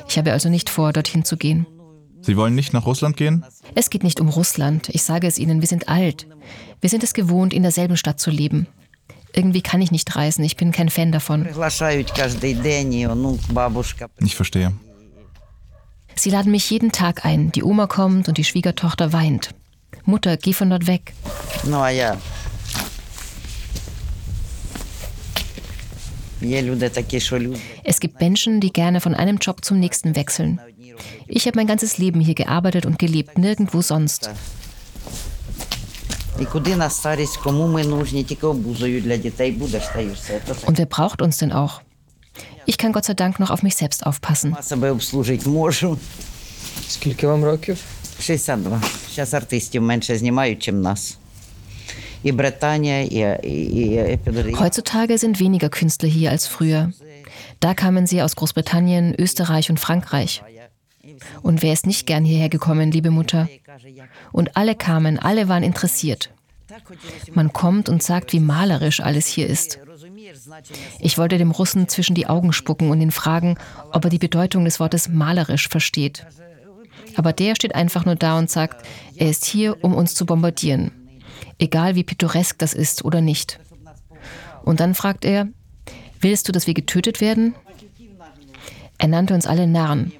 Ich 0.08 0.18
habe 0.18 0.32
also 0.32 0.50
nicht 0.50 0.70
vor, 0.70 0.94
dorthin 0.94 1.24
zu 1.26 1.38
gehen. 1.38 1.68
Sie 2.22 2.36
wollen 2.38 2.56
nicht 2.56 2.74
nach 2.74 2.86
Russland 2.86 3.18
gehen? 3.18 3.46
Es 3.76 3.90
geht 3.90 4.04
nicht 4.04 4.20
um 4.20 4.30
Russland. 4.30 4.90
Ich 4.90 5.04
sage 5.04 5.28
es 5.28 5.38
Ihnen, 5.38 5.62
wir 5.62 5.68
sind 5.68 5.88
alt. 5.90 6.28
Wir 6.82 6.90
sind 6.90 7.04
es 7.04 7.14
gewohnt, 7.14 7.54
in 7.54 7.62
derselben 7.62 7.98
Stadt 7.98 8.20
zu 8.20 8.32
leben. 8.32 8.68
Irgendwie 9.34 9.62
kann 9.62 9.82
ich 9.82 9.92
nicht 9.92 10.16
reisen, 10.16 10.44
ich 10.44 10.56
bin 10.56 10.72
kein 10.72 10.90
Fan 10.90 11.12
davon. 11.12 11.46
Ich 14.20 14.36
verstehe. 14.36 14.74
Sie 16.16 16.30
laden 16.30 16.52
mich 16.52 16.70
jeden 16.70 16.92
Tag 16.92 17.26
ein. 17.26 17.52
Die 17.52 17.64
Oma 17.64 17.88
kommt 17.88 18.28
und 18.28 18.38
die 18.38 18.44
Schwiegertochter 18.44 19.14
weint. 19.14 19.52
Mutter, 20.09 20.37
geh 20.37 20.53
von 20.53 20.71
dort 20.71 20.87
weg. 20.87 21.13
Ну, 21.65 21.79
а 21.81 21.91
я. 21.91 22.17
Є 26.43 26.63
люди 26.63 26.89
такі, 26.89 27.21
що 27.21 27.39
люблять. 27.39 27.61
Es 27.85 28.01
gibt 28.01 28.21
Menschen, 28.21 28.61
die 28.61 28.73
gerne 28.73 29.01
von 29.01 29.15
einem 29.15 29.39
Job 29.39 29.65
zum 29.65 29.79
nächsten 29.81 30.15
wechseln. 30.17 30.59
Ich 31.29 31.47
habe 31.47 31.57
mein 31.57 31.67
ganzes 31.67 31.99
Leben 31.99 32.21
hier 32.21 32.35
gearbeitet 32.35 32.85
und 32.87 32.99
gelebt, 32.99 33.39
nirgendwo 33.39 33.83
sonst. 33.83 34.31
І 36.41 36.45
куди 36.45 36.77
на 36.77 36.91
старість, 36.91 37.37
кому 37.37 37.67
ми 37.67 37.85
нужні, 37.85 38.25
тільки 38.25 38.47
обузою 38.47 39.01
для 39.01 39.17
дітей 39.17 39.53
будеш, 39.53 39.83
та 39.95 40.01
й 40.01 40.11
все. 40.11 40.41
То 40.47 40.53
Und 40.53 40.79
wer 40.79 40.87
braucht 40.87 41.23
uns 41.23 41.39
denn 41.39 41.53
auch? 41.53 41.81
Ich 42.67 42.79
kann 42.79 42.93
Gott 42.93 43.05
sei 43.05 43.15
Dank 43.15 43.39
noch 43.41 43.51
auf 43.51 43.63
mich 43.63 43.75
selbst 43.83 44.07
aufpassen. 44.07 44.51
сама 44.51 44.63
себе 44.63 44.91
обслужити 44.91 45.49
можу. 45.49 45.99
Скільки 46.89 47.27
вам 47.27 47.45
років? 47.45 47.79
62. 48.19 48.83
Зараз 49.15 49.35
артистів 49.35 49.83
менше 49.83 50.17
знімають, 50.19 50.67
ніж 50.73 50.83
нас. 50.83 51.19
І 52.23 52.33
Британія, 52.33 53.01
і, 53.03 53.39
і, 53.43 53.49
і, 53.49 53.85
і 54.13 54.19
підрі- 54.27 54.57
Heutzutage 54.57 55.19
sind 55.19 55.37
weniger 55.43 55.69
Künstler 55.69 56.09
hier 56.11 56.31
als 56.33 56.49
früher. 56.57 56.93
Da 57.61 57.75
kamen 57.75 58.07
sie 58.07 58.23
aus 58.25 58.35
Großbritannien, 58.37 59.15
Österreich 59.19 59.67
und 59.71 59.79
Frankreich. 59.87 60.43
Und 61.43 61.63
wer 61.63 61.73
ist 61.77 61.87
nicht 61.87 62.07
gern 62.07 62.25
hierher 62.25 62.49
gekommen, 62.49 62.91
liebe 62.93 63.11
Mutter? 63.11 63.43
Und 64.33 64.57
alle 64.57 64.75
kamen, 64.75 65.19
alle 65.19 65.49
waren 65.51 65.63
interessiert. 65.63 66.31
Man 67.39 67.53
kommt 67.53 67.89
und 67.93 68.03
sagt, 68.03 68.33
wie 68.33 68.41
malerisch 68.41 69.01
alles 69.01 69.27
hier 69.27 69.47
ist. 69.57 69.79
Ich 71.01 71.19
wollte 71.19 71.37
dem 71.39 71.51
Russen 71.51 71.89
zwischen 71.89 72.15
die 72.15 72.27
Augen 72.27 72.53
spucken 72.53 72.91
und 72.91 73.01
ihn 73.01 73.11
fragen, 73.11 73.57
ob 73.93 74.05
er 74.05 74.11
die 74.11 74.19
Bedeutung 74.29 74.65
des 74.65 74.81
Wortes 74.81 75.09
malerisch 75.09 75.69
versteht. 75.69 76.27
Aber 77.16 77.34
der 77.34 77.56
steht 77.56 77.76
einfach 77.76 78.06
nur 78.06 78.16
da 78.16 78.38
und 78.38 78.50
sagt, 78.50 78.86
er 79.16 79.30
ist 79.30 79.46
hier, 79.46 79.84
um 79.84 79.94
uns 79.94 80.16
zu 80.16 80.26
bombardieren. 80.26 80.92
Egal 81.58 81.96
wie 81.96 82.04
pittoresk 82.04 82.58
das 82.58 82.74
ist 82.74 83.04
oder 83.04 83.22
nicht. 83.22 83.60
Und 84.64 84.80
dann 84.80 84.96
fragt 84.96 85.26
er, 85.26 85.48
willst 86.22 86.48
du, 86.48 86.52
dass 86.52 86.68
wir 86.68 86.74
getötet 86.74 87.22
werden? 87.22 87.56
Er 88.98 89.08
nannte 89.08 89.34
uns 89.34 89.48
alle 89.48 89.68
Narren. 89.68 90.12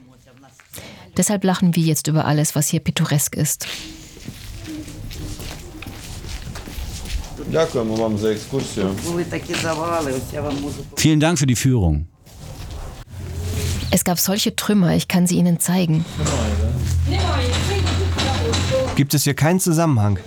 Deshalb 1.18 1.44
lachen 1.44 1.76
wir 1.76 1.84
jetzt 1.84 2.08
über 2.08 2.26
alles, 2.26 2.56
was 2.56 2.70
hier 2.70 2.80
pittoresk 2.80 3.36
ist. 3.36 3.68
Vielen 10.96 11.20
Dank 11.20 11.40
für 11.40 11.48
die 11.48 11.56
Führung. 11.56 12.08
Es 13.92 14.04
gab 14.04 14.20
solche 14.20 14.56
Trümmer, 14.56 14.96
ich 14.96 15.08
kann 15.08 15.26
sie 15.26 15.38
Ihnen 15.38 15.60
zeigen 15.60 16.06
gibt 19.00 19.14
es 19.14 19.24
hier 19.24 19.34
keinen 19.34 19.62
Zusammenhang. 19.62 20.20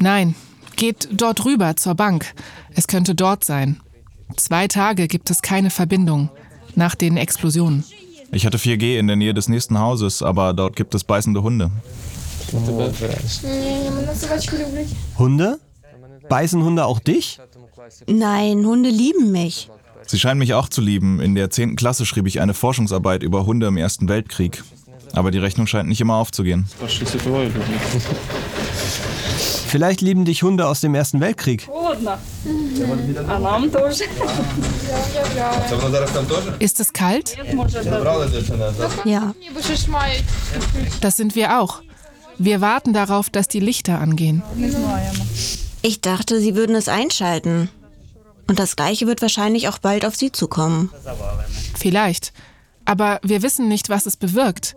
Nein, 0.00 0.34
geht 0.76 1.08
dort 1.10 1.46
rüber 1.46 1.76
zur 1.76 1.94
Bank. 1.94 2.26
Es 2.74 2.86
könnte 2.86 3.14
dort 3.14 3.42
sein. 3.42 3.80
Zwei 4.36 4.68
Tage 4.68 5.08
gibt 5.08 5.30
es 5.30 5.40
keine 5.40 5.70
Verbindung 5.70 6.28
nach 6.74 6.94
den 6.94 7.16
Explosionen. 7.16 7.84
Ich 8.32 8.44
hatte 8.44 8.58
4G 8.58 8.98
in 8.98 9.06
der 9.06 9.16
Nähe 9.16 9.32
des 9.32 9.48
nächsten 9.48 9.78
Hauses, 9.78 10.22
aber 10.22 10.52
dort 10.52 10.76
gibt 10.76 10.94
es 10.94 11.04
beißende 11.04 11.42
Hunde. 11.42 11.70
Hunde? 15.18 15.58
Beißen 16.28 16.62
Hunde 16.62 16.84
auch 16.84 17.00
dich? 17.00 17.40
Nein, 18.06 18.66
Hunde 18.66 18.90
lieben 18.90 19.32
mich. 19.32 19.70
Sie 20.06 20.18
scheinen 20.18 20.38
mich 20.38 20.52
auch 20.52 20.68
zu 20.68 20.82
lieben. 20.82 21.18
In 21.18 21.34
der 21.34 21.48
10. 21.48 21.76
Klasse 21.76 22.04
schrieb 22.04 22.26
ich 22.26 22.42
eine 22.42 22.52
Forschungsarbeit 22.52 23.22
über 23.22 23.46
Hunde 23.46 23.68
im 23.68 23.78
Ersten 23.78 24.10
Weltkrieg. 24.10 24.62
Aber 25.12 25.30
die 25.30 25.38
Rechnung 25.38 25.66
scheint 25.66 25.88
nicht 25.88 26.00
immer 26.00 26.14
aufzugehen. 26.16 26.66
Vielleicht 29.68 30.00
lieben 30.00 30.24
dich 30.24 30.42
Hunde 30.42 30.66
aus 30.66 30.80
dem 30.80 30.94
Ersten 30.94 31.20
Weltkrieg. 31.20 31.68
Ist 36.58 36.80
es 36.80 36.92
kalt? 36.92 37.36
Ja. 39.04 39.34
Das 41.00 41.16
sind 41.16 41.34
wir 41.34 41.60
auch. 41.60 41.82
Wir 42.38 42.60
warten 42.60 42.92
darauf, 42.92 43.30
dass 43.30 43.48
die 43.48 43.60
Lichter 43.60 43.98
angehen. 43.98 44.42
Ich 45.82 46.00
dachte, 46.00 46.40
sie 46.40 46.54
würden 46.54 46.76
es 46.76 46.88
einschalten. 46.88 47.68
Und 48.46 48.58
das 48.58 48.76
Gleiche 48.76 49.06
wird 49.06 49.20
wahrscheinlich 49.20 49.68
auch 49.68 49.78
bald 49.78 50.06
auf 50.06 50.16
sie 50.16 50.32
zukommen. 50.32 50.90
Vielleicht. 51.76 52.32
Aber 52.84 53.20
wir 53.22 53.42
wissen 53.42 53.68
nicht, 53.68 53.90
was 53.90 54.06
es 54.06 54.16
bewirkt. 54.16 54.74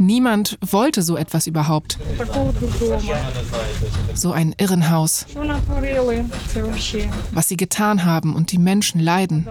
Niemand 0.00 0.58
wollte 0.60 1.02
so 1.02 1.16
etwas 1.16 1.46
überhaupt. 1.46 1.98
So 4.14 4.32
ein 4.32 4.54
Irrenhaus. 4.58 5.26
Was 7.32 7.48
sie 7.48 7.56
getan 7.56 8.04
haben 8.04 8.34
und 8.34 8.52
die 8.52 8.58
Menschen 8.58 9.00
leiden. 9.00 9.46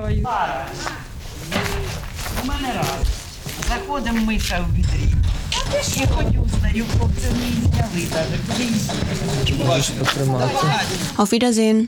Заходимо 3.68 4.26
миша 4.26 4.60
в 4.60 4.74
відрі. 4.76 5.14
Я 5.96 6.08
ходю, 6.08 6.48
знаю, 6.60 6.86
хлопці 6.98 7.28
не 7.28 7.52
зняли 7.52 8.08
навіть. 8.12 8.92
Auf 11.18 11.32
Wiedersehen. 11.34 11.88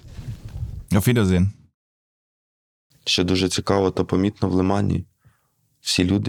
Auf 0.92 1.08
Wiedersehen. 1.08 1.48
Ще 3.06 3.24
дуже 3.24 3.50
цікаво 3.50 3.92
та 3.92 4.04
помітно 4.04 4.50
в 4.50 4.54
Лимані. 4.54 5.06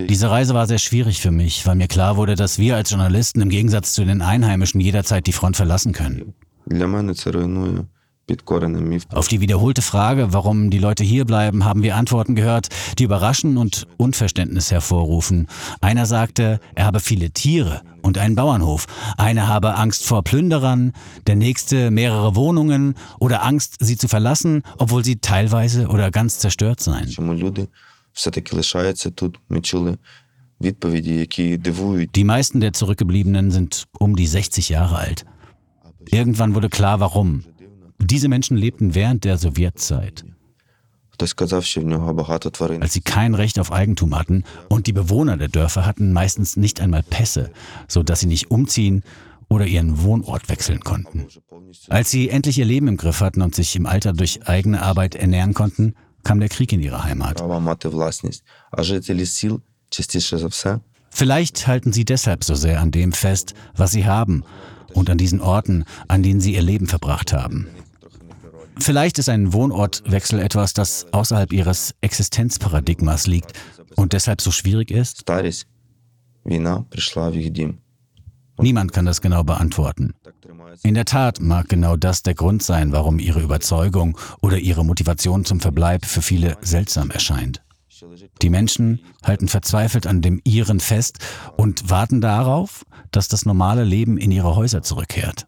diese 0.07 0.31
Reise 0.31 0.53
war 0.53 0.65
sehr 0.67 0.79
schwierig 0.79 1.21
für 1.21 1.31
mich, 1.31 1.65
weil 1.67 1.75
mir 1.75 1.87
klar 1.87 2.17
wurde, 2.17 2.35
dass 2.35 2.57
wir 2.57 2.75
als 2.75 2.89
Journalisten 2.89 3.39
im 3.41 3.49
Gegensatz 3.49 3.93
zu 3.93 4.03
den 4.03 4.21
Einheimischen 4.21 4.81
jederzeit 4.81 5.27
die 5.27 5.31
Front 5.31 5.55
verlassen 5.57 5.93
können. 5.93 6.33
Auf 9.09 9.27
die 9.27 9.41
wiederholte 9.41 9.81
Frage, 9.81 10.31
warum 10.33 10.69
die 10.69 10.79
Leute 10.79 11.03
hier 11.03 11.25
bleiben, 11.25 11.65
haben 11.65 11.83
wir 11.83 11.97
Antworten 11.97 12.35
gehört, 12.35 12.69
die 12.97 13.03
überraschen 13.03 13.57
und 13.57 13.85
Unverständnis 13.97 14.71
hervorrufen. 14.71 15.47
Einer 15.81 16.05
sagte, 16.05 16.59
er 16.73 16.85
habe 16.85 16.99
viele 17.01 17.31
Tiere 17.31 17.81
und 18.01 18.17
einen 18.17 18.35
Bauernhof. 18.35 18.85
Einer 19.17 19.47
habe 19.49 19.75
Angst 19.75 20.05
vor 20.05 20.23
Plünderern, 20.23 20.93
der 21.27 21.35
nächste 21.35 21.91
mehrere 21.91 22.35
Wohnungen 22.35 22.95
oder 23.19 23.43
Angst, 23.43 23.75
sie 23.79 23.97
zu 23.97 24.07
verlassen, 24.07 24.63
obwohl 24.77 25.03
sie 25.03 25.17
teilweise 25.17 25.87
oder 25.89 26.09
ganz 26.09 26.39
zerstört 26.39 26.79
seien 26.79 27.09
Чому 28.12 28.12
люди 28.12 28.12
все-таки 28.12 28.56
лишаються 28.56 29.10
тут? 29.10 29.38
Ми 29.48 29.60
чули 29.60 29.98
відповіді, 30.60 31.14
які 31.14 31.56
дивують. 31.56 32.18
Die 32.18 32.24
meisten 32.24 32.60
der 32.60 32.72
Zurückgebliebenen 32.72 33.50
sind 33.50 33.86
um 34.00 34.16
die 34.16 34.26
60 34.26 34.70
Jahre 34.70 34.98
alt. 34.98 35.24
Irgendwann 36.12 36.54
wurde 36.54 36.68
klar, 36.68 37.00
warum. 37.00 37.44
Diese 38.00 38.28
Menschen 38.28 38.56
lebten 38.56 38.94
während 38.94 39.24
der 39.24 39.38
Sowjetzeit. 39.38 40.24
Хтось 41.10 41.30
сказав, 41.30 41.64
що 41.64 41.80
в 41.80 41.84
нього 41.84 42.14
багато 42.14 42.50
тварин. 42.50 42.82
als 42.82 42.92
sie 42.92 43.02
kein 43.02 43.34
Recht 43.34 43.58
auf 43.58 43.72
Eigentum 43.72 44.14
hatten 44.18 44.44
und 44.68 44.86
die 44.86 44.92
Bewohner 44.92 45.36
der 45.36 45.48
Dörfer 45.48 45.86
hatten 45.86 46.12
meistens 46.12 46.56
nicht 46.56 46.80
einmal 46.80 47.02
Pässe, 47.02 47.50
so 47.88 48.02
dass 48.02 48.20
sie 48.20 48.28
nicht 48.28 48.50
umziehen 48.50 49.02
oder 49.48 49.66
ihren 49.66 50.02
Wohnort 50.02 50.48
wechseln 50.48 50.80
konnten. 50.80 51.26
Als 51.88 52.10
sie 52.10 52.28
endlich 52.28 52.58
ihr 52.58 52.64
Leben 52.64 52.88
im 52.88 52.96
Griff 52.96 53.20
hatten 53.20 53.42
und 53.42 53.54
sich 53.54 53.76
im 53.76 53.86
Alter 53.86 54.12
durch 54.12 54.46
eigene 54.46 54.82
Arbeit 54.82 55.14
ernähren 55.14 55.54
konnten, 55.54 55.94
kam 56.22 56.40
der 56.40 56.48
Krieg 56.48 56.72
in 56.72 56.80
ihre 56.80 57.04
Heimat. 57.04 57.36
Права 57.36 57.58
мати 57.58 57.88
власність. 57.88 58.44
А 58.70 58.82
жителі 58.82 59.26
сіл 59.26 59.60
частіше 59.90 60.38
за 60.38 60.46
все 60.46 60.80
Vielleicht 61.10 61.66
halten 61.66 61.92
sie 61.92 62.04
deshalb 62.04 62.44
so 62.44 62.54
sehr 62.54 62.80
an 62.80 62.90
dem 62.90 63.12
fest, 63.12 63.54
was 63.76 63.90
sie 63.92 64.04
haben 64.06 64.44
und 64.94 65.10
an 65.10 65.18
diesen 65.18 65.40
Orten, 65.40 65.84
an 66.06 66.22
denen 66.22 66.40
sie 66.40 66.54
ihr 66.54 66.62
Leben 66.62 66.86
verbracht 66.86 67.32
haben. 67.32 67.66
Vielleicht 68.80 69.18
ist 69.18 69.28
ein 69.28 69.52
Wohnortwechsel 69.52 70.38
etwas, 70.38 70.72
das 70.72 71.06
außerhalb 71.12 71.52
ihres 71.52 71.94
Existenzparadigmas 72.00 73.26
liegt 73.26 73.52
und 73.96 74.12
deshalb 74.12 74.40
so 74.40 74.50
schwierig 74.50 74.90
ist. 74.90 75.18
старість. 75.20 75.66
Війна 76.46 76.84
прийшла 76.90 77.28
в 77.30 77.36
їх 77.36 77.50
дім. 77.50 77.78
Niemand 78.59 78.93
kann 78.93 79.05
das 79.05 79.21
genau 79.21 79.43
beantworten. 79.43 80.13
In 80.83 80.93
der 80.93 81.05
Tat 81.05 81.39
mag 81.41 81.69
genau 81.69 81.95
das 81.95 82.23
der 82.23 82.35
Grund 82.35 82.63
sein, 82.63 82.91
warum 82.91 83.19
ihre 83.19 83.41
Überzeugung 83.41 84.17
oder 84.41 84.57
ihre 84.57 84.85
Motivation 84.85 85.45
zum 85.45 85.59
Verbleib 85.59 86.05
für 86.05 86.21
viele 86.21 86.57
seltsam 86.61 87.09
erscheint. 87.09 87.61
Die 88.41 88.49
Menschen 88.49 88.99
halten 89.23 89.47
verzweifelt 89.47 90.07
an 90.07 90.21
dem 90.21 90.41
ihren 90.43 90.79
fest 90.79 91.19
und 91.55 91.89
warten 91.89 92.21
darauf, 92.21 92.85
dass 93.11 93.27
das 93.27 93.45
normale 93.45 93.83
Leben 93.83 94.17
in 94.17 94.31
ihre 94.31 94.55
Häuser 94.55 94.81
zurückkehrt. 94.81 95.47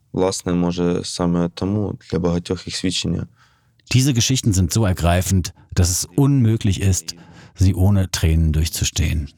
Diese 3.92 4.14
Geschichten 4.14 4.54
sind 4.54 4.72
so 4.72 4.86
ergreifend, 4.86 5.54
dass 5.74 5.90
es 5.90 6.06
unmöglich 6.06 6.82
ist, 6.82 7.16
sie 7.55 7.75
ohne 7.75 8.11
Tränen 8.11 8.53
durchzustehen. 8.53 9.29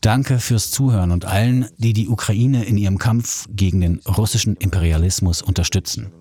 Danke 0.00 0.38
fürs 0.38 0.70
Zuhören 0.70 1.10
und 1.10 1.24
allen, 1.24 1.66
die 1.78 1.92
die 1.92 2.08
Ukraine 2.08 2.64
in 2.64 2.78
ihrem 2.78 2.98
Kampf 2.98 3.46
gegen 3.50 3.80
den 3.80 4.00
russischen 4.06 4.56
Imperialismus 4.56 5.42
unterstützen. 5.42 6.12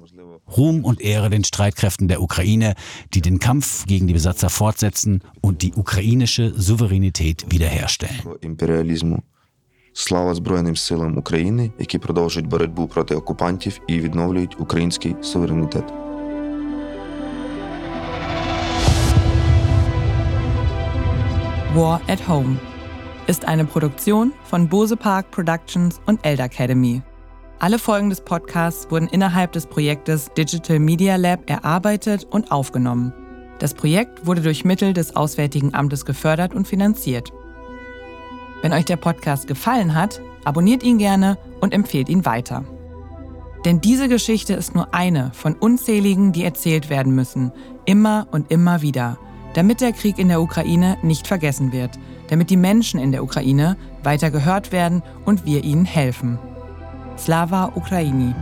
Ruhm 0.55 0.85
und 0.85 1.01
Ehre 1.01 1.29
den 1.29 1.43
Streitkräften 1.43 2.07
der 2.07 2.21
Ukraine, 2.21 2.75
die 3.13 3.21
den 3.21 3.39
Kampf 3.39 3.85
gegen 3.85 4.07
die 4.07 4.13
Besatzer 4.13 4.49
fortsetzen 4.49 5.21
und 5.41 5.61
die 5.61 5.73
ukrainische 5.73 6.53
Souveränität 6.55 7.45
wiederherstellen. 7.49 8.21
імперіалізму. 8.41 9.23
Слава 9.93 10.35
Збройним 10.35 10.75
силам 10.75 11.17
України, 11.17 11.71
які 11.79 11.99
продовжують 11.99 12.49
боротьбу 12.49 12.87
проти 12.87 13.15
окупантів 13.15 13.79
і 13.87 13.99
відновлюють 13.99 14.59
український 14.59 15.15
суверенітет. 15.21 16.00
War 21.74 22.02
at 22.06 22.28
Home 22.28 22.58
ist 23.26 23.46
eine 23.46 23.64
Produktion 23.64 24.34
von 24.44 24.68
Bose 24.68 24.94
Park 24.94 25.30
Productions 25.30 26.02
und 26.04 26.22
Eld 26.22 26.40
Academy. 26.40 27.00
Alle 27.60 27.78
Folgen 27.78 28.10
des 28.10 28.20
Podcasts 28.20 28.90
wurden 28.90 29.08
innerhalb 29.08 29.52
des 29.52 29.64
Projektes 29.64 30.30
Digital 30.36 30.78
Media 30.80 31.16
Lab 31.16 31.48
erarbeitet 31.48 32.26
und 32.30 32.52
aufgenommen. 32.52 33.14
Das 33.58 33.72
Projekt 33.72 34.26
wurde 34.26 34.42
durch 34.42 34.66
Mittel 34.66 34.92
des 34.92 35.16
Auswärtigen 35.16 35.72
Amtes 35.72 36.04
gefördert 36.04 36.54
und 36.54 36.68
finanziert. 36.68 37.32
Wenn 38.60 38.74
euch 38.74 38.84
der 38.84 38.96
Podcast 38.96 39.46
gefallen 39.46 39.94
hat, 39.94 40.20
abonniert 40.44 40.82
ihn 40.82 40.98
gerne 40.98 41.38
und 41.62 41.72
empfehlt 41.72 42.10
ihn 42.10 42.26
weiter. 42.26 42.66
Denn 43.64 43.80
diese 43.80 44.10
Geschichte 44.10 44.52
ist 44.52 44.74
nur 44.74 44.92
eine 44.92 45.30
von 45.32 45.54
unzähligen, 45.54 46.32
die 46.32 46.44
erzählt 46.44 46.90
werden 46.90 47.14
müssen, 47.14 47.50
immer 47.86 48.26
und 48.30 48.50
immer 48.50 48.82
wieder, 48.82 49.16
damit 49.54 49.80
der 49.80 49.92
Krieg 49.92 50.18
in 50.18 50.28
der 50.28 50.40
Ukraine 50.40 50.98
nicht 51.02 51.26
vergessen 51.26 51.72
wird, 51.72 51.98
damit 52.28 52.50
die 52.50 52.56
Menschen 52.56 53.00
in 53.00 53.12
der 53.12 53.22
Ukraine 53.22 53.76
weiter 54.02 54.30
gehört 54.30 54.72
werden 54.72 55.02
und 55.24 55.44
wir 55.44 55.64
ihnen 55.64 55.84
helfen. 55.84 56.38
Slava 57.18 57.72
Ukraini. 57.74 58.34